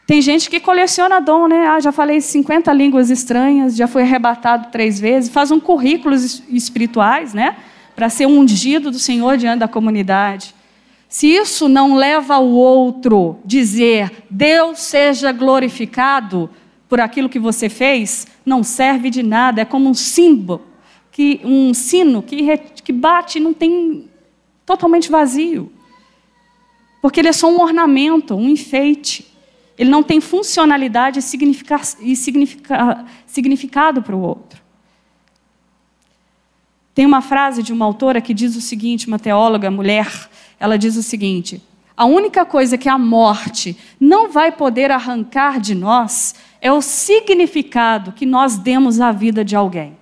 Tem 0.07 0.23
gente 0.23 0.49
que 0.49 0.61
coleciona 0.61 1.21
dom, 1.21 1.47
né? 1.47 1.67
Ah, 1.67 1.79
já 1.79 1.93
falei 1.93 2.23
50 2.23 2.73
línguas 2.73 3.11
estranhas, 3.11 3.77
já 3.77 3.87
fui 3.87 4.01
arrebatado 4.01 4.69
três 4.71 4.99
vezes, 4.99 5.31
faz 5.31 5.51
um 5.51 5.61
currículo 5.61 6.15
espirituais, 6.15 7.35
né? 7.35 7.57
Para 7.95 8.09
ser 8.09 8.27
ungido 8.27 8.91
do 8.91 8.99
Senhor 8.99 9.37
diante 9.37 9.61
da 9.61 9.69
comunidade. 9.69 10.55
Se 11.09 11.27
isso 11.27 11.69
não 11.69 11.95
leva 11.95 12.39
o 12.39 12.53
outro 12.53 13.39
dizer, 13.45 14.25
Deus 14.31 14.81
seja 14.81 15.31
glorificado 15.31 16.49
por 16.89 17.01
aquilo 17.01 17.29
que 17.29 17.39
você 17.39 17.69
fez, 17.69 18.27
não 18.47 18.63
serve 18.63 19.11
de 19.11 19.23
nada, 19.23 19.61
é 19.61 19.65
como 19.65 19.89
um 19.89 19.95
símbolo, 19.95 20.63
que, 21.11 21.41
um 21.45 21.75
sino 21.75 22.23
que, 22.23 22.57
que 22.57 22.93
bate 22.93 23.39
e 23.39 23.41
não 23.41 23.53
tem 23.53 24.09
totalmente 24.65 25.11
vazio. 25.11 25.71
Porque 27.03 27.21
ele 27.21 27.29
é 27.29 27.33
só 27.33 27.51
um 27.51 27.61
ornamento, 27.61 28.35
um 28.35 28.49
enfeite. 28.49 29.27
Ele 29.77 29.91
não 29.91 30.03
tem 30.03 30.21
funcionalidade 30.21 31.19
e, 31.19 31.23
significa, 31.23 31.79
significa, 31.83 33.05
significado 33.27 34.03
para 34.03 34.15
o 34.15 34.21
outro. 34.21 34.62
Tem 36.95 37.07
uma 37.07 37.23
frase 37.23 37.63
de 37.63 37.73
uma 37.73 37.85
autora 37.85 38.21
que 38.21 38.35
diz 38.35 38.55
o 38.55 38.61
seguinte, 38.61 39.07
uma 39.07 39.19
teóloga 39.19 39.71
mulher, 39.71 40.29
ela 40.61 40.77
diz 40.77 40.97
o 40.97 41.03
seguinte: 41.03 41.63
a 41.97 42.05
única 42.05 42.45
coisa 42.45 42.77
que 42.77 42.89
a 42.89 42.99
morte 42.99 43.77
não 43.99 44.31
vai 44.31 44.53
poder 44.53 44.91
arrancar 44.91 45.61
de 45.61 45.75
nós 45.75 46.35
é 46.61 46.71
o 46.73 46.83
significado 46.83 48.13
que 48.13 48.27
nós 48.27 48.59
demos 48.59 49.01
à 49.01 49.11
vida 49.11 49.45
de 49.45 49.57
alguém. 49.57 49.97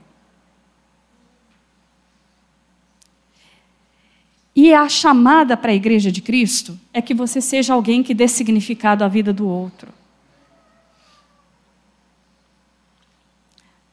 E 4.54 4.74
a 4.74 4.88
chamada 4.88 5.56
para 5.56 5.70
a 5.70 5.74
igreja 5.74 6.10
de 6.12 6.20
Cristo 6.20 6.78
é 6.92 7.00
que 7.00 7.14
você 7.14 7.40
seja 7.40 7.72
alguém 7.72 8.02
que 8.02 8.12
dê 8.12 8.28
significado 8.28 9.04
à 9.04 9.08
vida 9.08 9.32
do 9.32 9.48
outro. 9.48 9.88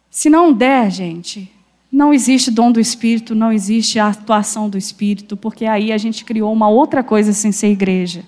Se 0.09 0.29
não 0.29 0.51
der, 0.51 0.89
gente, 0.89 1.49
não 1.91 2.13
existe 2.13 2.51
dom 2.51 2.71
do 2.71 2.79
Espírito, 2.79 3.33
não 3.33 3.51
existe 3.51 3.97
a 3.97 4.07
atuação 4.07 4.69
do 4.69 4.77
Espírito, 4.77 5.37
porque 5.37 5.65
aí 5.65 5.91
a 5.91 5.97
gente 5.97 6.25
criou 6.25 6.51
uma 6.51 6.67
outra 6.67 7.03
coisa 7.03 7.31
sem 7.33 7.51
ser 7.51 7.67
igreja. 7.67 8.23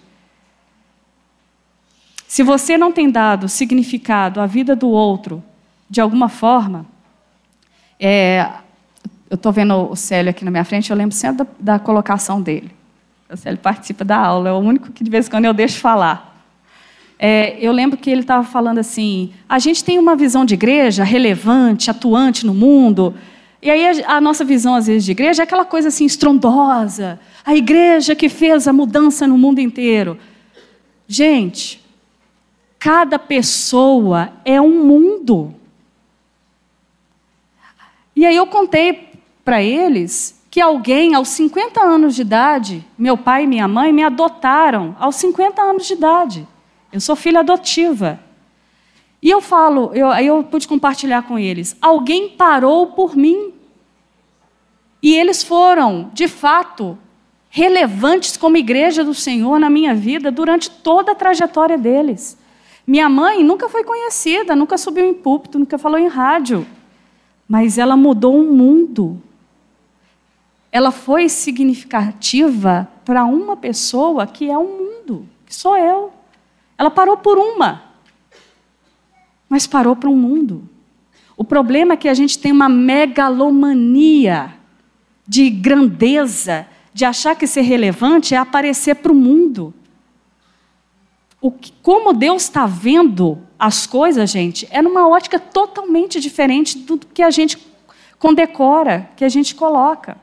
Se 2.27 2.43
você 2.43 2.77
não 2.77 2.91
tem 2.91 3.09
dado 3.09 3.49
significado 3.49 4.39
à 4.39 4.45
vida 4.45 4.75
do 4.75 4.87
outro, 4.87 5.43
de 5.89 5.99
alguma 5.99 6.29
forma, 6.29 6.85
é, 7.99 8.47
eu 9.29 9.35
estou 9.35 9.51
vendo 9.51 9.91
o 9.91 9.95
Célio 9.95 10.29
aqui 10.29 10.45
na 10.45 10.51
minha 10.51 10.63
frente, 10.63 10.89
eu 10.89 10.95
lembro 10.95 11.15
sempre 11.15 11.45
da, 11.59 11.73
da 11.73 11.79
colocação 11.79 12.41
dele. 12.41 12.71
O 13.29 13.35
Célio 13.35 13.59
participa 13.59 14.05
da 14.05 14.17
aula, 14.17 14.49
é 14.49 14.51
o 14.53 14.57
único 14.57 14.91
que 14.91 15.03
de 15.03 15.09
vez 15.09 15.27
em 15.27 15.31
quando 15.31 15.45
eu 15.45 15.53
deixo 15.53 15.79
falar. 15.79 16.43
É, 17.17 17.57
eu 17.59 17.71
lembro 17.71 17.97
que 17.97 18.09
ele 18.09 18.21
estava 18.21 18.43
falando 18.43 18.77
assim: 18.77 19.31
a 19.47 19.59
gente 19.59 19.83
tem 19.83 19.99
uma 19.99 20.15
visão 20.15 20.45
de 20.45 20.53
igreja 20.53 21.03
relevante, 21.03 21.91
atuante 21.91 22.45
no 22.45 22.53
mundo, 22.53 23.13
e 23.61 23.69
aí 23.69 24.03
a, 24.05 24.21
nossa 24.21 24.45
visão, 24.45 24.73
às 24.73 24.87
vezes, 24.87 25.03
de 25.03 25.11
igreja 25.11 25.41
é 25.41 25.45
aquela 25.45 25.65
coisa 25.65 25.89
assim 25.89 26.05
estrondosa. 26.05 27.19
A 27.45 27.55
igreja 27.55 28.15
que 28.15 28.29
fez 28.29 28.67
a 28.67 28.73
mudança 28.73 29.27
no 29.27 29.37
mundo 29.37 29.59
inteiro. 29.59 30.17
Gente, 31.07 31.83
cada 32.77 33.19
pessoa 33.19 34.31
é 34.45 34.61
um 34.61 34.85
mundo. 34.85 35.53
E 38.15 38.25
aí 38.25 38.35
eu 38.35 38.47
contei 38.47 39.09
para 39.43 39.61
eles 39.61 40.39
que 40.49 40.61
alguém 40.61 41.13
aos 41.13 41.27
50 41.29 41.81
anos 41.81 42.15
de 42.15 42.21
idade, 42.21 42.85
meu 42.97 43.17
pai 43.17 43.43
e 43.43 43.47
minha 43.47 43.67
mãe 43.67 43.91
me 43.91 44.03
adotaram 44.03 44.95
aos 44.99 45.15
50 45.17 45.61
anos 45.61 45.85
de 45.85 45.93
idade. 45.93 46.47
Eu 46.91 47.01
sou 47.01 47.15
filha 47.15 47.41
adotiva. 47.41 48.19
E 49.21 49.29
eu 49.29 49.41
falo, 49.41 49.91
eu, 49.93 50.07
aí 50.09 50.27
eu 50.27 50.43
pude 50.43 50.67
compartilhar 50.67 51.23
com 51.23 51.37
eles. 51.37 51.75
Alguém 51.81 52.29
parou 52.29 52.87
por 52.87 53.15
mim. 53.15 53.53
E 55.01 55.15
eles 55.15 55.43
foram, 55.43 56.09
de 56.13 56.27
fato, 56.27 56.97
relevantes 57.49 58.37
como 58.37 58.57
igreja 58.57 59.03
do 59.03 59.13
Senhor 59.13 59.59
na 59.59 59.69
minha 59.69 59.93
vida 59.93 60.31
durante 60.31 60.69
toda 60.69 61.11
a 61.11 61.15
trajetória 61.15 61.77
deles. 61.77 62.37
Minha 62.87 63.09
mãe 63.09 63.43
nunca 63.43 63.67
foi 63.67 63.83
conhecida, 63.83 64.55
nunca 64.55 64.77
subiu 64.77 65.05
em 65.05 65.13
púlpito, 65.13 65.59
nunca 65.59 65.77
falou 65.77 65.99
em 65.99 66.07
rádio. 66.07 66.65
Mas 67.47 67.77
ela 67.77 67.97
mudou 67.97 68.35
um 68.35 68.51
mundo. 68.53 69.21
Ela 70.71 70.91
foi 70.91 71.27
significativa 71.27 72.87
para 73.03 73.25
uma 73.25 73.57
pessoa 73.57 74.25
que 74.25 74.49
é 74.49 74.57
um 74.57 74.77
mundo, 74.77 75.27
que 75.45 75.53
sou 75.53 75.77
eu. 75.77 76.13
Ela 76.77 76.89
parou 76.89 77.17
por 77.17 77.37
uma 77.37 77.88
mas 79.59 79.67
parou 79.67 79.93
para 79.93 80.09
um 80.09 80.15
mundo. 80.15 80.69
O 81.35 81.43
problema 81.43 81.93
é 81.93 81.97
que 81.97 82.07
a 82.07 82.13
gente 82.13 82.39
tem 82.39 82.49
uma 82.49 82.69
megalomania 82.69 84.53
de 85.27 85.49
grandeza, 85.49 86.65
de 86.93 87.03
achar 87.03 87.35
que 87.35 87.45
ser 87.45 87.63
relevante 87.63 88.33
é 88.33 88.37
aparecer 88.37 88.95
para 88.95 89.11
o 89.11 89.15
mundo. 89.15 89.73
O 91.41 91.51
que, 91.51 91.73
como 91.81 92.13
Deus 92.13 92.43
está 92.43 92.65
vendo 92.65 93.37
as 93.59 93.85
coisas, 93.85 94.29
gente, 94.29 94.65
é 94.71 94.81
numa 94.81 95.09
ótica 95.09 95.37
totalmente 95.37 96.21
diferente 96.21 96.77
do 96.77 96.97
que 96.97 97.21
a 97.21 97.29
gente 97.29 97.57
condecora, 98.17 99.09
que 99.17 99.25
a 99.25 99.29
gente 99.29 99.53
coloca. 99.55 100.17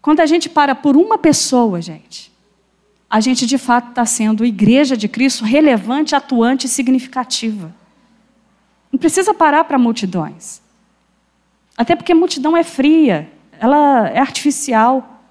Quando 0.00 0.20
a 0.20 0.26
gente 0.26 0.48
para 0.48 0.72
por 0.72 0.96
uma 0.96 1.18
pessoa, 1.18 1.82
gente, 1.82 2.30
a 3.08 3.20
gente 3.20 3.46
de 3.46 3.56
fato 3.56 3.90
está 3.90 4.04
sendo 4.04 4.44
igreja 4.44 4.96
de 4.96 5.08
Cristo 5.08 5.44
relevante, 5.44 6.14
atuante 6.14 6.66
e 6.66 6.68
significativa. 6.68 7.74
Não 8.90 8.98
precisa 8.98 9.32
parar 9.32 9.64
para 9.64 9.78
multidões. 9.78 10.60
Até 11.76 11.94
porque 11.94 12.14
multidão 12.14 12.56
é 12.56 12.64
fria, 12.64 13.30
ela 13.60 14.08
é 14.08 14.18
artificial. 14.18 15.22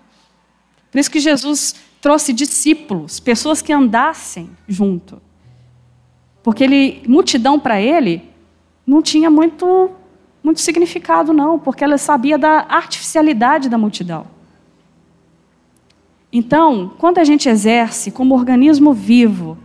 Por 0.91 0.99
isso 0.99 1.11
que 1.11 1.19
Jesus 1.19 1.75
trouxe 1.99 2.31
discípulos, 2.31 3.19
pessoas 3.19 3.61
que 3.61 3.73
andassem 3.73 4.49
junto. 4.67 5.21
Porque 6.43 6.63
ele, 6.63 7.03
multidão 7.07 7.59
para 7.59 7.81
ele 7.81 8.29
não 8.85 9.01
tinha 9.01 9.29
muito, 9.29 9.89
muito 10.43 10.61
significado, 10.61 11.33
não, 11.33 11.57
porque 11.57 11.83
ela 11.83 11.97
sabia 11.97 12.37
da 12.37 12.67
artificialidade 12.69 13.67
da 13.67 13.77
multidão. 13.77 14.34
Então, 16.37 16.91
quando 16.97 17.19
a 17.19 17.23
gente 17.23 17.47
exerce 17.47 18.11
como 18.11 18.35
organismo 18.35 18.91
vivo 18.91 19.57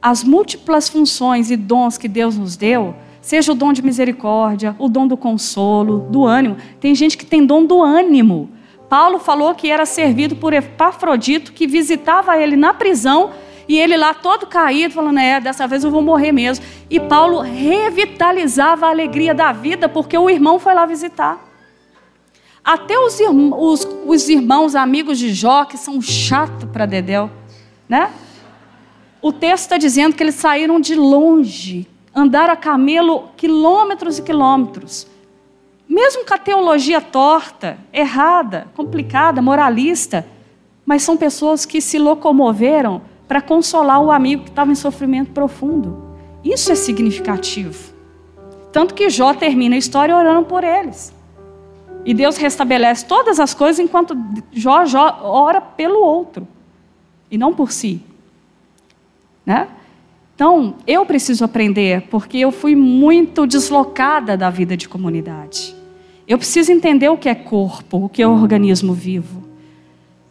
as 0.00 0.24
múltiplas 0.24 0.88
funções 0.88 1.50
e 1.50 1.56
dons 1.56 1.98
que 1.98 2.08
Deus 2.08 2.38
nos 2.38 2.56
deu, 2.56 2.94
seja 3.20 3.52
o 3.52 3.54
dom 3.54 3.74
de 3.74 3.84
misericórdia, 3.84 4.74
o 4.78 4.88
dom 4.88 5.06
do 5.06 5.18
consolo, 5.18 6.08
do 6.08 6.24
ânimo. 6.24 6.56
Tem 6.80 6.94
gente 6.94 7.18
que 7.18 7.26
tem 7.26 7.44
dom 7.44 7.66
do 7.66 7.82
ânimo. 7.82 8.48
Paulo 8.88 9.18
falou 9.18 9.54
que 9.54 9.70
era 9.70 9.84
servido 9.84 10.34
por 10.34 10.54
Epafrodito, 10.54 11.52
que 11.52 11.66
visitava 11.66 12.38
ele 12.38 12.56
na 12.56 12.72
prisão, 12.72 13.32
e 13.68 13.78
ele 13.78 13.94
lá 13.94 14.14
todo 14.14 14.46
caído, 14.46 14.94
falando: 14.94 15.18
É, 15.18 15.38
dessa 15.38 15.66
vez 15.66 15.84
eu 15.84 15.90
vou 15.90 16.00
morrer 16.00 16.32
mesmo. 16.32 16.64
E 16.88 16.98
Paulo 16.98 17.40
revitalizava 17.40 18.86
a 18.86 18.90
alegria 18.90 19.34
da 19.34 19.52
vida, 19.52 19.90
porque 19.90 20.16
o 20.16 20.30
irmão 20.30 20.58
foi 20.58 20.72
lá 20.72 20.86
visitar. 20.86 21.53
Até 22.64 22.98
os, 22.98 23.20
irmãos, 23.20 23.84
os, 23.84 23.88
os 24.06 24.28
irmãos 24.30 24.74
amigos 24.74 25.18
de 25.18 25.34
Jó, 25.34 25.66
que 25.66 25.76
são 25.76 26.00
chato 26.00 26.66
para 26.66 26.86
Dedéu, 26.86 27.30
né? 27.86 28.10
O 29.20 29.32
texto 29.32 29.64
está 29.64 29.76
dizendo 29.76 30.16
que 30.16 30.22
eles 30.22 30.34
saíram 30.34 30.80
de 30.80 30.94
longe, 30.94 31.86
andaram 32.14 32.54
a 32.54 32.56
camelo 32.56 33.28
quilômetros 33.36 34.18
e 34.18 34.22
quilômetros. 34.22 35.06
Mesmo 35.86 36.24
com 36.24 36.32
a 36.32 36.38
teologia 36.38 37.02
torta, 37.02 37.76
errada, 37.92 38.66
complicada, 38.74 39.42
moralista, 39.42 40.26
mas 40.86 41.02
são 41.02 41.18
pessoas 41.18 41.66
que 41.66 41.82
se 41.82 41.98
locomoveram 41.98 43.02
para 43.28 43.42
consolar 43.42 44.00
o 44.00 44.10
amigo 44.10 44.44
que 44.44 44.50
estava 44.50 44.72
em 44.72 44.74
sofrimento 44.74 45.32
profundo. 45.32 46.16
Isso 46.42 46.72
é 46.72 46.74
significativo. 46.74 47.92
Tanto 48.72 48.94
que 48.94 49.10
Jó 49.10 49.34
termina 49.34 49.74
a 49.74 49.78
história 49.78 50.16
orando 50.16 50.46
por 50.46 50.64
eles. 50.64 51.12
E 52.04 52.12
Deus 52.12 52.36
restabelece 52.36 53.06
todas 53.06 53.40
as 53.40 53.54
coisas 53.54 53.78
enquanto 53.78 54.16
Jó, 54.52 54.84
Jó 54.84 55.20
ora 55.22 55.60
pelo 55.60 56.00
outro 56.00 56.46
e 57.30 57.38
não 57.38 57.54
por 57.54 57.72
si. 57.72 58.00
Né? 59.44 59.68
Então, 60.34 60.74
eu 60.86 61.06
preciso 61.06 61.44
aprender, 61.44 62.02
porque 62.10 62.38
eu 62.38 62.50
fui 62.50 62.74
muito 62.74 63.46
deslocada 63.46 64.36
da 64.36 64.50
vida 64.50 64.76
de 64.76 64.88
comunidade. 64.88 65.74
Eu 66.26 66.38
preciso 66.38 66.72
entender 66.72 67.08
o 67.08 67.16
que 67.16 67.28
é 67.28 67.34
corpo, 67.34 68.04
o 68.04 68.08
que 68.08 68.22
é 68.22 68.26
organismo 68.26 68.92
vivo, 68.94 69.44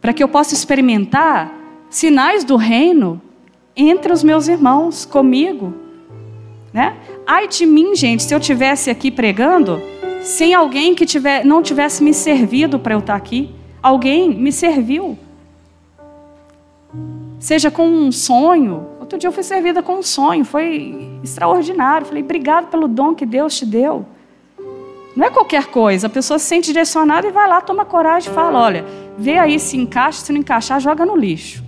para 0.01 0.11
que 0.11 0.24
eu 0.24 0.28
possa 0.28 0.53
experimentar 0.53 1.53
sinais 1.89 2.43
do 2.43 2.55
reino 2.55 3.21
entre 3.76 4.11
os 4.11 4.24
meus 4.24 4.47
irmãos, 4.47 5.05
comigo. 5.05 5.74
Né? 6.74 6.95
Ai 7.26 7.47
de 7.47 7.65
mim, 7.65 7.95
gente, 7.95 8.24
se 8.24 8.34
eu 8.34 8.39
tivesse 8.39 8.89
aqui 8.89 9.09
pregando, 9.09 9.82
sem 10.24 10.53
alguém 10.53 10.95
que 10.95 11.05
tiver, 11.05 11.45
não 11.45 11.61
tivesse 11.61 12.03
me 12.03 12.13
servido 12.13 12.80
para 12.80 12.95
eu 12.95 12.99
estar 12.99 13.15
aqui. 13.15 13.53
Alguém 13.82 14.34
me 14.34 14.51
serviu. 14.51 15.17
Seja 17.39 17.69
com 17.69 17.86
um 17.86 18.11
sonho, 18.11 18.93
Outro 19.13 19.19
dia 19.19 19.28
eu 19.28 19.34
fui 19.34 19.43
servida 19.43 19.84
com 19.84 19.97
um 19.97 20.01
sonho, 20.01 20.43
foi 20.43 21.19
extraordinário. 21.21 22.07
Falei, 22.07 22.24
obrigado 22.24 22.67
pelo 22.67 22.88
dom 22.88 23.13
que 23.13 23.28
Deus 23.28 23.55
te 23.55 23.63
deu. 23.63 24.05
Não 25.15 25.28
é 25.28 25.30
qualquer 25.30 25.67
coisa, 25.67 26.07
a 26.07 26.09
pessoa 26.09 26.39
se 26.39 26.45
sente 26.45 26.67
direcionada 26.67 27.28
e 27.28 27.32
vai 27.32 27.47
lá, 27.47 27.61
toma 27.61 27.86
coragem 27.86 28.32
e 28.32 28.34
fala: 28.34 28.59
olha, 28.59 28.84
vê 29.15 29.38
aí 29.38 29.59
se 29.59 29.78
encaixa, 29.78 30.26
se 30.26 30.34
não 30.34 30.39
encaixar, 30.39 30.80
joga 30.80 31.05
no 31.05 31.15
lixo. 31.15 31.63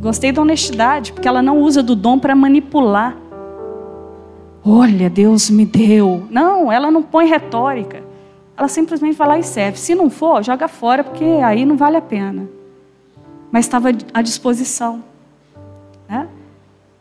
Gostei 0.00 0.32
da 0.32 0.40
honestidade, 0.40 1.12
porque 1.12 1.28
ela 1.28 1.42
não 1.42 1.58
usa 1.60 1.82
do 1.82 1.94
dom 1.94 2.18
para 2.18 2.34
manipular. 2.34 3.14
Olha, 4.68 5.08
Deus 5.08 5.48
me 5.48 5.64
deu. 5.64 6.26
Não, 6.28 6.72
ela 6.72 6.90
não 6.90 7.00
põe 7.00 7.26
retórica. 7.26 8.02
Ela 8.56 8.66
simplesmente 8.66 9.14
vai 9.14 9.28
lá 9.28 9.38
e 9.38 9.44
serve. 9.44 9.78
Se 9.78 9.94
não 9.94 10.10
for, 10.10 10.42
joga 10.42 10.66
fora, 10.66 11.04
porque 11.04 11.24
aí 11.24 11.64
não 11.64 11.76
vale 11.76 11.96
a 11.96 12.02
pena. 12.02 12.48
Mas 13.52 13.64
estava 13.64 13.90
à 14.12 14.20
disposição. 14.20 15.04
Né? 16.08 16.26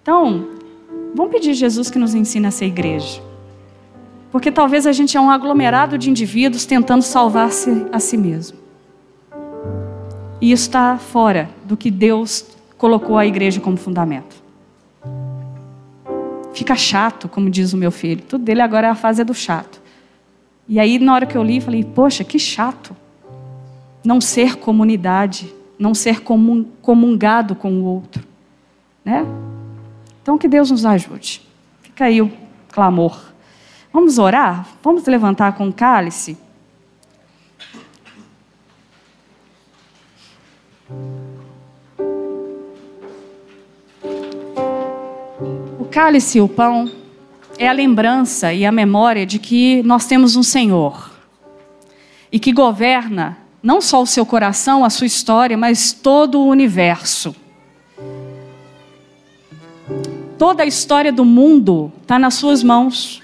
Então, 0.04 0.48
vamos 1.16 1.32
pedir 1.32 1.50
a 1.50 1.54
Jesus 1.54 1.90
que 1.90 1.98
nos 1.98 2.14
ensine 2.14 2.46
a 2.46 2.52
ser 2.52 2.66
igreja. 2.66 3.20
Porque 4.32 4.52
talvez 4.52 4.86
a 4.86 4.92
gente 4.92 5.18
é 5.18 5.20
um 5.20 5.32
aglomerado 5.32 5.98
de 5.98 6.08
indivíduos 6.08 6.68
tentando 6.68 7.02
salvar-se 7.02 7.88
a 7.92 8.00
si 8.00 8.16
mesmo. 8.16 8.60
E 10.40 10.52
isso 10.52 10.64
está 10.64 11.00
fora 11.00 11.50
do 11.64 11.76
que 11.76 11.90
Deus 11.90 12.46
colocou 12.78 13.18
a 13.18 13.26
igreja 13.26 13.60
como 13.60 13.76
fundamento. 13.76 14.45
Fica 16.56 16.74
chato, 16.74 17.28
como 17.28 17.50
diz 17.50 17.74
o 17.74 17.78
meu 17.78 17.92
filho. 17.92 18.24
Tudo 18.24 18.46
dele 18.46 18.62
agora 18.62 18.88
é 18.88 18.90
a 18.90 18.96
fase 18.96 19.22
do 19.26 19.34
chato. 19.34 19.82
E 20.70 20.80
aí, 20.80 20.98
na 20.98 21.14
hora 21.14 21.26
que 21.26 21.38
eu 21.38 21.44
li, 21.44 21.60
falei: 21.60 21.84
Poxa, 21.84 22.24
que 22.24 22.40
chato. 22.40 22.96
Não 24.06 24.22
ser 24.22 24.56
comunidade, 24.56 25.54
não 25.78 25.94
ser 25.94 26.22
comungado 26.22 27.56
com 27.56 27.74
o 27.74 27.84
outro. 27.84 28.24
Né? 29.04 29.26
Então, 30.22 30.38
que 30.38 30.48
Deus 30.48 30.72
nos 30.72 30.86
ajude. 30.86 31.42
Fica 31.82 32.06
aí 32.06 32.22
o 32.22 32.32
clamor. 32.72 33.20
Vamos 33.92 34.18
orar? 34.18 34.66
Vamos 34.82 35.06
levantar 35.06 35.54
com 35.54 35.68
o 35.68 35.74
cálice? 35.74 36.38
Cálice 45.96 46.40
e 46.40 46.42
o 46.42 46.50
pão 46.50 46.92
é 47.58 47.70
a 47.70 47.72
lembrança 47.72 48.52
e 48.52 48.66
a 48.66 48.72
memória 48.72 49.26
de 49.26 49.40
que 49.40 49.82
nós 49.84 50.06
temos 50.06 50.36
um 50.36 50.44
Senhor 50.44 51.10
e 52.30 52.38
que 52.38 52.52
governa 52.52 53.38
não 53.64 53.80
só 53.80 54.02
o 54.02 54.06
seu 54.06 54.26
coração, 54.26 54.84
a 54.84 54.90
sua 54.90 55.08
história, 55.08 55.58
mas 55.58 55.94
todo 55.94 56.42
o 56.42 56.48
universo. 56.50 57.34
Toda 60.38 60.64
a 60.64 60.66
história 60.66 61.14
do 61.14 61.24
mundo 61.24 61.90
está 62.02 62.20
nas 62.20 62.34
suas 62.34 62.62
mãos. 62.62 63.24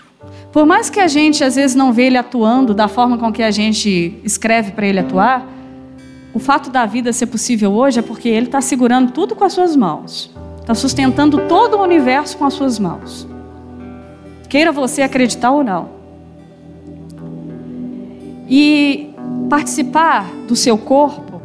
Por 0.53 0.65
mais 0.65 0.89
que 0.89 1.01
a 1.01 1.09
gente 1.09 1.43
às 1.43 1.57
vezes 1.57 1.76
não 1.76 1.91
vê 1.91 2.03
ele 2.03 2.17
atuando 2.17 2.74
da 2.74 2.88
forma 2.88 3.17
com 3.17 3.34
que 3.34 3.43
a 3.43 3.51
gente 3.51 4.17
escreve 4.24 4.72
para 4.72 4.88
ele 4.88 4.99
atuar, 4.99 5.45
o 6.34 6.39
fato 6.39 6.69
da 6.69 6.86
vida 6.86 7.11
ser 7.11 7.26
possível 7.26 7.74
hoje 7.74 7.99
é 7.99 8.01
porque 8.01 8.30
ele 8.30 8.45
está 8.45 8.61
segurando 8.61 9.11
tudo 9.11 9.36
com 9.36 9.43
as 9.43 9.51
suas 9.51 9.76
mãos, 9.76 10.32
está 10.62 10.74
sustentando 10.74 11.47
todo 11.47 11.78
o 11.78 11.84
universo 11.84 12.38
com 12.38 12.45
as 12.45 12.53
suas 12.53 12.80
mãos. 12.80 13.28
Queira 14.47 14.72
você 14.72 15.01
acreditar 15.01 15.51
ou 15.51 15.64
não. 15.64 15.89
E 18.47 19.09
participar 19.49 20.26
do 20.47 20.55
seu 20.55 20.78
corpo, 20.78 21.41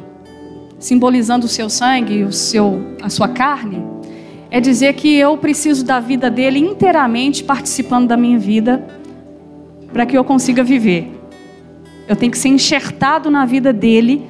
simbolizando 0.78 1.46
o 1.46 1.48
seu 1.48 1.68
sangue, 1.68 2.24
o 2.24 2.32
seu, 2.32 2.96
a 3.02 3.08
sua 3.08 3.28
carne, 3.28 3.84
é 4.50 4.60
dizer 4.60 4.94
que 4.94 5.14
eu 5.16 5.36
preciso 5.36 5.84
da 5.84 5.98
vida 5.98 6.30
dele 6.30 6.58
inteiramente 6.58 7.42
participando 7.42 8.08
da 8.08 8.16
minha 8.16 8.38
vida 8.38 8.86
para 9.92 10.06
que 10.06 10.16
eu 10.16 10.24
consiga 10.24 10.62
viver. 10.62 11.12
Eu 12.08 12.14
tenho 12.14 12.30
que 12.30 12.38
ser 12.38 12.48
enxertado 12.48 13.30
na 13.30 13.44
vida 13.44 13.72
dele 13.72 14.24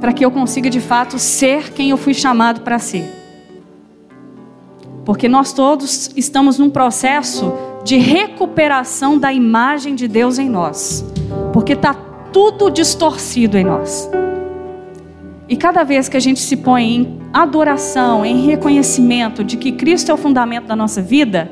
para 0.00 0.12
que 0.12 0.24
eu 0.24 0.30
consiga 0.30 0.70
de 0.70 0.80
fato 0.80 1.18
ser 1.18 1.72
quem 1.72 1.90
eu 1.90 1.96
fui 1.96 2.14
chamado 2.14 2.62
para 2.62 2.78
ser. 2.78 3.19
Porque 5.10 5.28
nós 5.28 5.52
todos 5.52 6.08
estamos 6.14 6.56
num 6.56 6.70
processo 6.70 7.52
de 7.82 7.96
recuperação 7.96 9.18
da 9.18 9.32
imagem 9.32 9.96
de 9.96 10.06
Deus 10.06 10.38
em 10.38 10.48
nós. 10.48 11.04
Porque 11.52 11.72
está 11.72 11.92
tudo 12.32 12.70
distorcido 12.70 13.58
em 13.58 13.64
nós. 13.64 14.08
E 15.48 15.56
cada 15.56 15.82
vez 15.82 16.08
que 16.08 16.16
a 16.16 16.20
gente 16.20 16.38
se 16.38 16.56
põe 16.56 16.84
em 16.84 17.18
adoração, 17.32 18.24
em 18.24 18.46
reconhecimento 18.46 19.42
de 19.42 19.56
que 19.56 19.72
Cristo 19.72 20.12
é 20.12 20.14
o 20.14 20.16
fundamento 20.16 20.68
da 20.68 20.76
nossa 20.76 21.02
vida, 21.02 21.50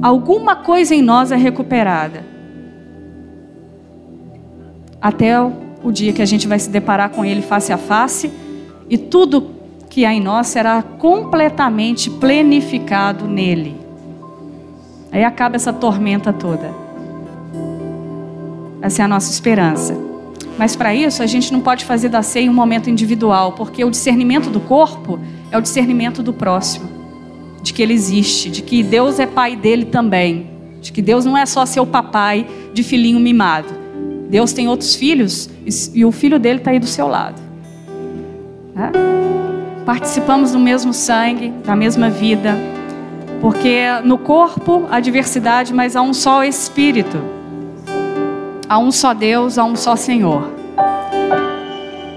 alguma 0.00 0.54
coisa 0.54 0.94
em 0.94 1.02
nós 1.02 1.32
é 1.32 1.36
recuperada. 1.36 2.24
Até 5.00 5.40
o 5.42 5.90
dia 5.90 6.12
que 6.12 6.22
a 6.22 6.26
gente 6.26 6.46
vai 6.46 6.60
se 6.60 6.70
deparar 6.70 7.10
com 7.10 7.24
Ele 7.24 7.42
face 7.42 7.72
a 7.72 7.76
face 7.76 8.30
e 8.88 8.96
tudo 8.96 9.51
que 9.92 10.06
há 10.06 10.14
em 10.14 10.22
nós 10.22 10.46
será 10.46 10.82
completamente 10.82 12.08
plenificado 12.08 13.28
nele. 13.28 13.76
Aí 15.12 15.22
acaba 15.22 15.56
essa 15.56 15.70
tormenta 15.70 16.32
toda. 16.32 16.74
Essa 18.80 19.02
é 19.02 19.04
a 19.04 19.08
nossa 19.08 19.30
esperança. 19.30 19.94
Mas 20.56 20.74
para 20.74 20.94
isso 20.94 21.22
a 21.22 21.26
gente 21.26 21.52
não 21.52 21.60
pode 21.60 21.84
fazer 21.84 22.08
da 22.08 22.22
ceia 22.22 22.50
um 22.50 22.54
momento 22.54 22.88
individual, 22.88 23.52
porque 23.52 23.84
o 23.84 23.90
discernimento 23.90 24.48
do 24.48 24.60
corpo 24.60 25.20
é 25.50 25.58
o 25.58 25.60
discernimento 25.60 26.22
do 26.22 26.32
próximo, 26.32 26.88
de 27.62 27.74
que 27.74 27.82
ele 27.82 27.92
existe, 27.92 28.48
de 28.48 28.62
que 28.62 28.82
Deus 28.82 29.20
é 29.20 29.26
pai 29.26 29.56
dele 29.56 29.84
também, 29.84 30.46
de 30.80 30.90
que 30.90 31.02
Deus 31.02 31.26
não 31.26 31.36
é 31.36 31.44
só 31.44 31.66
seu 31.66 31.84
papai 31.84 32.46
de 32.72 32.82
filhinho 32.82 33.20
mimado. 33.20 33.68
Deus 34.30 34.54
tem 34.54 34.68
outros 34.68 34.94
filhos 34.94 35.50
e 35.94 36.02
o 36.02 36.10
filho 36.10 36.38
dele 36.38 36.60
está 36.60 36.70
aí 36.70 36.78
do 36.78 36.86
seu 36.86 37.06
lado. 37.06 37.42
Né? 38.74 38.90
Participamos 39.84 40.52
do 40.52 40.58
mesmo 40.58 40.92
sangue, 40.92 41.50
da 41.64 41.74
mesma 41.74 42.08
vida, 42.08 42.56
porque 43.40 43.84
no 44.04 44.16
corpo 44.18 44.86
há 44.90 45.00
diversidade, 45.00 45.74
mas 45.74 45.96
há 45.96 46.02
um 46.02 46.14
só 46.14 46.44
Espírito, 46.44 47.20
há 48.68 48.78
um 48.78 48.92
só 48.92 49.12
Deus, 49.12 49.58
há 49.58 49.64
um 49.64 49.76
só 49.76 49.96
Senhor. 49.96 50.48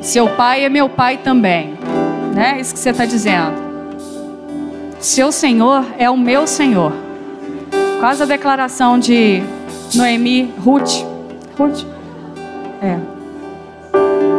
Seu 0.02 0.30
pai 0.30 0.64
é 0.64 0.70
meu 0.70 0.88
pai 0.88 1.18
também, 1.18 1.74
né? 2.34 2.60
Isso 2.60 2.74
que 2.74 2.80
você 2.80 2.92
está 2.92 3.06
dizendo. 3.06 3.66
Seu 5.00 5.32
Senhor 5.32 5.84
é 5.98 6.10
o 6.10 6.18
meu 6.18 6.46
Senhor. 6.46 6.94
Quase 8.00 8.22
a 8.22 8.26
declaração 8.26 9.00
de 9.00 9.42
Noemi, 9.96 10.54
Ruth, 10.60 11.04
Ruth, 11.58 11.86
é, 12.82 13.00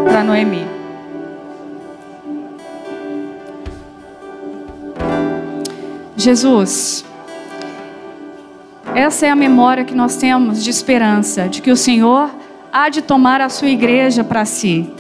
para 0.05 0.23
Noemi. 0.23 0.76
Jesus, 6.17 7.05
essa 8.95 9.27
é 9.27 9.31
a 9.31 9.37
memória 9.37 9.85
que 9.85 9.95
nós 9.95 10.17
temos 10.17 10.65
de 10.65 10.71
esperança, 10.71 11.47
de 11.47 11.61
que 11.61 11.71
o 11.71 11.77
Senhor 11.77 12.31
há 12.73 12.89
de 12.89 13.03
tomar 13.03 13.43
a 13.43 13.51
sua 13.51 13.69
igreja 13.69 14.25
para 14.25 14.47
si. 14.47 14.91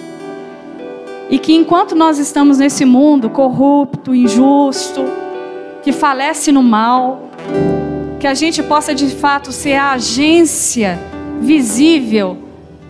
E 1.30 1.38
que 1.38 1.54
enquanto 1.54 1.94
nós 1.94 2.18
estamos 2.18 2.58
nesse 2.58 2.84
mundo 2.84 3.30
corrupto, 3.30 4.14
injusto, 4.14 5.02
que 5.82 5.90
falece 5.90 6.52
no 6.52 6.62
mal, 6.62 7.30
que 8.20 8.26
a 8.26 8.34
gente 8.34 8.62
possa 8.62 8.94
de 8.94 9.08
fato 9.08 9.50
ser 9.52 9.74
a 9.74 9.92
agência 9.92 10.98
visível 11.40 12.36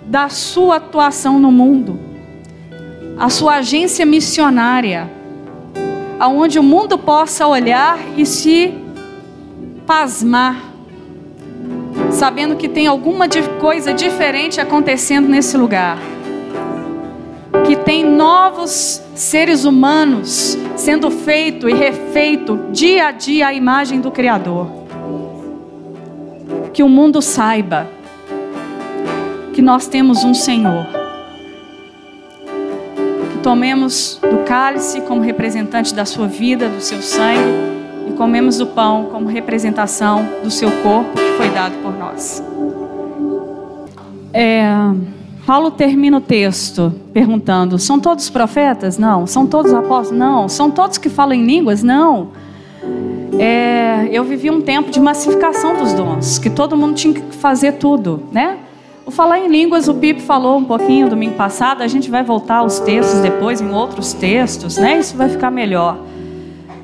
da 0.04 0.28
sua 0.28 0.76
atuação 0.76 1.38
no 1.38 1.52
mundo, 1.52 2.00
a 3.16 3.28
sua 3.28 3.56
agência 3.58 4.04
missionária 4.04 5.15
aonde 6.18 6.58
o 6.58 6.62
mundo 6.62 6.96
possa 6.96 7.46
olhar 7.46 7.98
e 8.16 8.24
se 8.24 8.74
pasmar, 9.86 10.62
sabendo 12.10 12.56
que 12.56 12.68
tem 12.68 12.86
alguma 12.86 13.26
coisa 13.60 13.92
diferente 13.92 14.60
acontecendo 14.60 15.28
nesse 15.28 15.56
lugar. 15.56 15.98
Que 17.64 17.76
tem 17.76 18.04
novos 18.04 19.02
seres 19.14 19.64
humanos 19.64 20.56
sendo 20.76 21.10
feito 21.10 21.68
e 21.68 21.74
refeito 21.74 22.66
dia 22.70 23.08
a 23.08 23.10
dia 23.12 23.48
à 23.48 23.54
imagem 23.54 24.00
do 24.00 24.10
Criador. 24.10 24.68
Que 26.72 26.82
o 26.82 26.88
mundo 26.88 27.20
saiba 27.22 27.88
que 29.52 29.62
nós 29.62 29.86
temos 29.86 30.22
um 30.22 30.34
Senhor 30.34 30.95
tomemos 33.46 34.18
do 34.20 34.38
cálice 34.38 35.02
como 35.02 35.20
representante 35.20 35.94
da 35.94 36.04
sua 36.04 36.26
vida, 36.26 36.68
do 36.68 36.80
seu 36.80 37.00
sangue, 37.00 38.08
e 38.08 38.12
comemos 38.14 38.58
do 38.58 38.66
pão 38.66 39.04
como 39.12 39.28
representação 39.28 40.26
do 40.42 40.50
seu 40.50 40.68
corpo 40.82 41.12
que 41.12 41.36
foi 41.36 41.48
dado 41.50 41.76
por 41.80 41.96
nós. 41.96 42.42
É, 44.34 44.68
Paulo 45.46 45.70
termina 45.70 46.16
o 46.16 46.20
texto 46.20 46.92
perguntando: 47.12 47.78
são 47.78 48.00
todos 48.00 48.28
profetas? 48.28 48.98
Não. 48.98 49.28
São 49.28 49.46
todos 49.46 49.72
apóstolos? 49.72 50.18
Não. 50.18 50.48
São 50.48 50.68
todos 50.68 50.98
que 50.98 51.08
falam 51.08 51.34
em 51.34 51.46
línguas? 51.46 51.84
Não. 51.84 52.30
É, 53.38 54.08
eu 54.10 54.24
vivi 54.24 54.50
um 54.50 54.60
tempo 54.60 54.90
de 54.90 54.98
massificação 54.98 55.76
dos 55.76 55.92
dons, 55.92 56.40
que 56.40 56.50
todo 56.50 56.76
mundo 56.76 56.94
tinha 56.94 57.14
que 57.14 57.22
fazer 57.36 57.74
tudo, 57.74 58.24
né? 58.32 58.58
O 59.06 59.10
falar 59.12 59.38
em 59.38 59.46
línguas, 59.46 59.86
o 59.86 59.94
Pipe 59.94 60.20
falou 60.20 60.58
um 60.58 60.64
pouquinho 60.64 61.08
domingo 61.08 61.36
passado, 61.36 61.80
a 61.80 61.86
gente 61.86 62.10
vai 62.10 62.24
voltar 62.24 62.56
aos 62.56 62.80
textos 62.80 63.20
depois, 63.20 63.60
em 63.60 63.70
outros 63.70 64.12
textos, 64.12 64.76
né? 64.76 64.98
Isso 64.98 65.16
vai 65.16 65.28
ficar 65.28 65.48
melhor. 65.48 65.96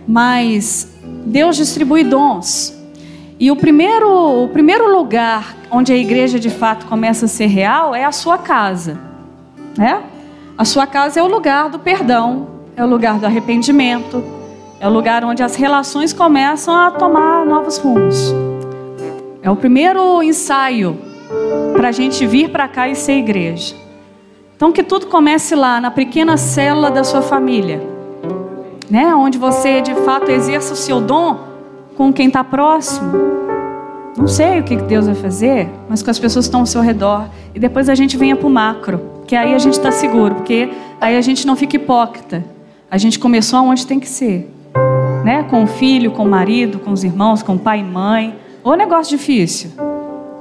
Mas 0.06 0.96
Deus 1.26 1.56
distribui 1.56 2.04
dons. 2.04 2.80
E 3.40 3.50
o 3.50 3.56
primeiro, 3.56 4.44
o 4.44 4.48
primeiro 4.48 4.96
lugar 4.96 5.56
onde 5.68 5.92
a 5.92 5.96
igreja 5.96 6.38
de 6.38 6.48
fato 6.48 6.86
começa 6.86 7.24
a 7.24 7.28
ser 7.28 7.46
real 7.46 7.92
é 7.92 8.04
a 8.04 8.12
sua 8.12 8.38
casa. 8.38 9.00
Né? 9.76 10.00
A 10.56 10.64
sua 10.64 10.86
casa 10.86 11.18
é 11.18 11.22
o 11.24 11.26
lugar 11.26 11.70
do 11.70 11.80
perdão, 11.80 12.46
é 12.76 12.84
o 12.84 12.86
lugar 12.88 13.18
do 13.18 13.26
arrependimento, 13.26 14.22
é 14.78 14.86
o 14.86 14.92
lugar 14.92 15.24
onde 15.24 15.42
as 15.42 15.56
relações 15.56 16.12
começam 16.12 16.72
a 16.72 16.92
tomar 16.92 17.44
novos 17.44 17.78
rumos. 17.78 18.32
É 19.42 19.50
o 19.50 19.56
primeiro 19.56 20.22
ensaio 20.22 21.10
para 21.72 21.88
a 21.88 21.92
gente 21.92 22.26
vir 22.26 22.50
para 22.50 22.68
cá 22.68 22.88
e 22.88 22.94
ser 22.94 23.14
igreja. 23.14 23.74
Então 24.56 24.70
que 24.70 24.82
tudo 24.82 25.06
comece 25.06 25.54
lá, 25.54 25.80
na 25.80 25.90
pequena 25.90 26.36
célula 26.36 26.90
da 26.90 27.02
sua 27.02 27.22
família, 27.22 27.82
né? 28.88 29.12
Onde 29.14 29.36
você 29.36 29.80
de 29.80 29.94
fato 29.96 30.30
exerça 30.30 30.74
o 30.74 30.76
seu 30.76 31.00
dom 31.00 31.40
com 31.96 32.12
quem 32.12 32.28
está 32.28 32.44
próximo. 32.44 33.10
Não 34.16 34.28
sei 34.28 34.60
o 34.60 34.62
que 34.62 34.76
Deus 34.76 35.06
vai 35.06 35.14
fazer, 35.14 35.68
mas 35.88 36.02
com 36.02 36.10
as 36.10 36.18
pessoas 36.18 36.44
que 36.44 36.48
estão 36.48 36.60
ao 36.60 36.66
seu 36.66 36.80
redor. 36.80 37.24
E 37.54 37.58
depois 37.58 37.88
a 37.88 37.94
gente 37.94 38.16
venha 38.16 38.36
para 38.36 38.46
o 38.46 38.50
macro, 38.50 39.00
que 39.26 39.34
aí 39.34 39.54
a 39.54 39.58
gente 39.58 39.74
está 39.74 39.90
seguro, 39.90 40.36
porque 40.36 40.70
aí 41.00 41.16
a 41.16 41.20
gente 41.20 41.46
não 41.46 41.56
fica 41.56 41.76
hipócrita. 41.76 42.44
A 42.90 42.98
gente 42.98 43.18
começou 43.18 43.58
aonde 43.58 43.86
tem 43.86 43.98
que 43.98 44.08
ser, 44.08 44.48
né? 45.24 45.42
Com 45.44 45.64
o 45.64 45.66
filho, 45.66 46.10
com 46.10 46.24
o 46.24 46.28
marido, 46.28 46.78
com 46.78 46.92
os 46.92 47.02
irmãos, 47.02 47.42
com 47.42 47.54
o 47.54 47.58
pai 47.58 47.80
e 47.80 47.84
mãe. 47.84 48.36
Ou 48.62 48.76
negócio 48.76 49.16
difícil, 49.16 49.70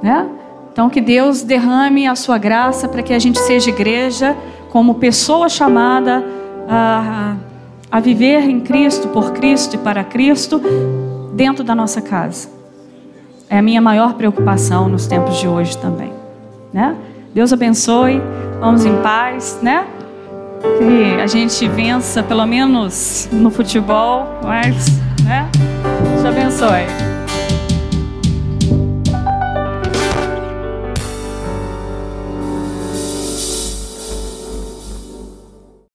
né? 0.04 0.28
Então, 0.72 0.90
que 0.90 1.02
Deus 1.02 1.42
derrame 1.42 2.08
a 2.08 2.16
sua 2.16 2.38
graça 2.38 2.88
para 2.88 3.04
que 3.04 3.14
a 3.14 3.20
gente 3.20 3.40
seja 3.40 3.70
igreja 3.70 4.36
como 4.70 4.96
pessoa 4.96 5.50
chamada 5.50 6.24
a, 6.68 7.36
a 7.92 8.00
viver 8.00 8.50
em 8.50 8.62
Cristo, 8.62 9.10
por 9.10 9.34
Cristo 9.34 9.76
e 9.76 9.78
para 9.78 10.04
Cristo, 10.04 10.62
dentro 11.34 11.64
da 11.64 11.76
nossa 11.76 12.02
casa. 12.02 12.50
É 13.50 13.58
a 13.58 13.62
minha 13.62 13.82
maior 13.82 14.14
preocupação 14.14 14.88
nos 14.88 15.08
tempos 15.08 15.38
de 15.38 15.48
hoje 15.48 15.78
também. 15.78 16.14
Né? 16.72 16.96
Deus 17.34 17.52
abençoe, 17.52 18.22
vamos 18.62 18.86
em 18.86 18.96
paz, 19.02 19.60
né? 19.62 19.86
Que 20.78 21.22
a 21.22 21.28
gente 21.28 21.68
vença, 21.68 22.24
pelo 22.24 22.46
menos 22.46 23.28
no 23.32 23.50
futebol, 23.50 24.26
mas, 24.44 24.88
né? 25.26 25.50
Deus 26.14 26.26
abençoe. 26.26 27.21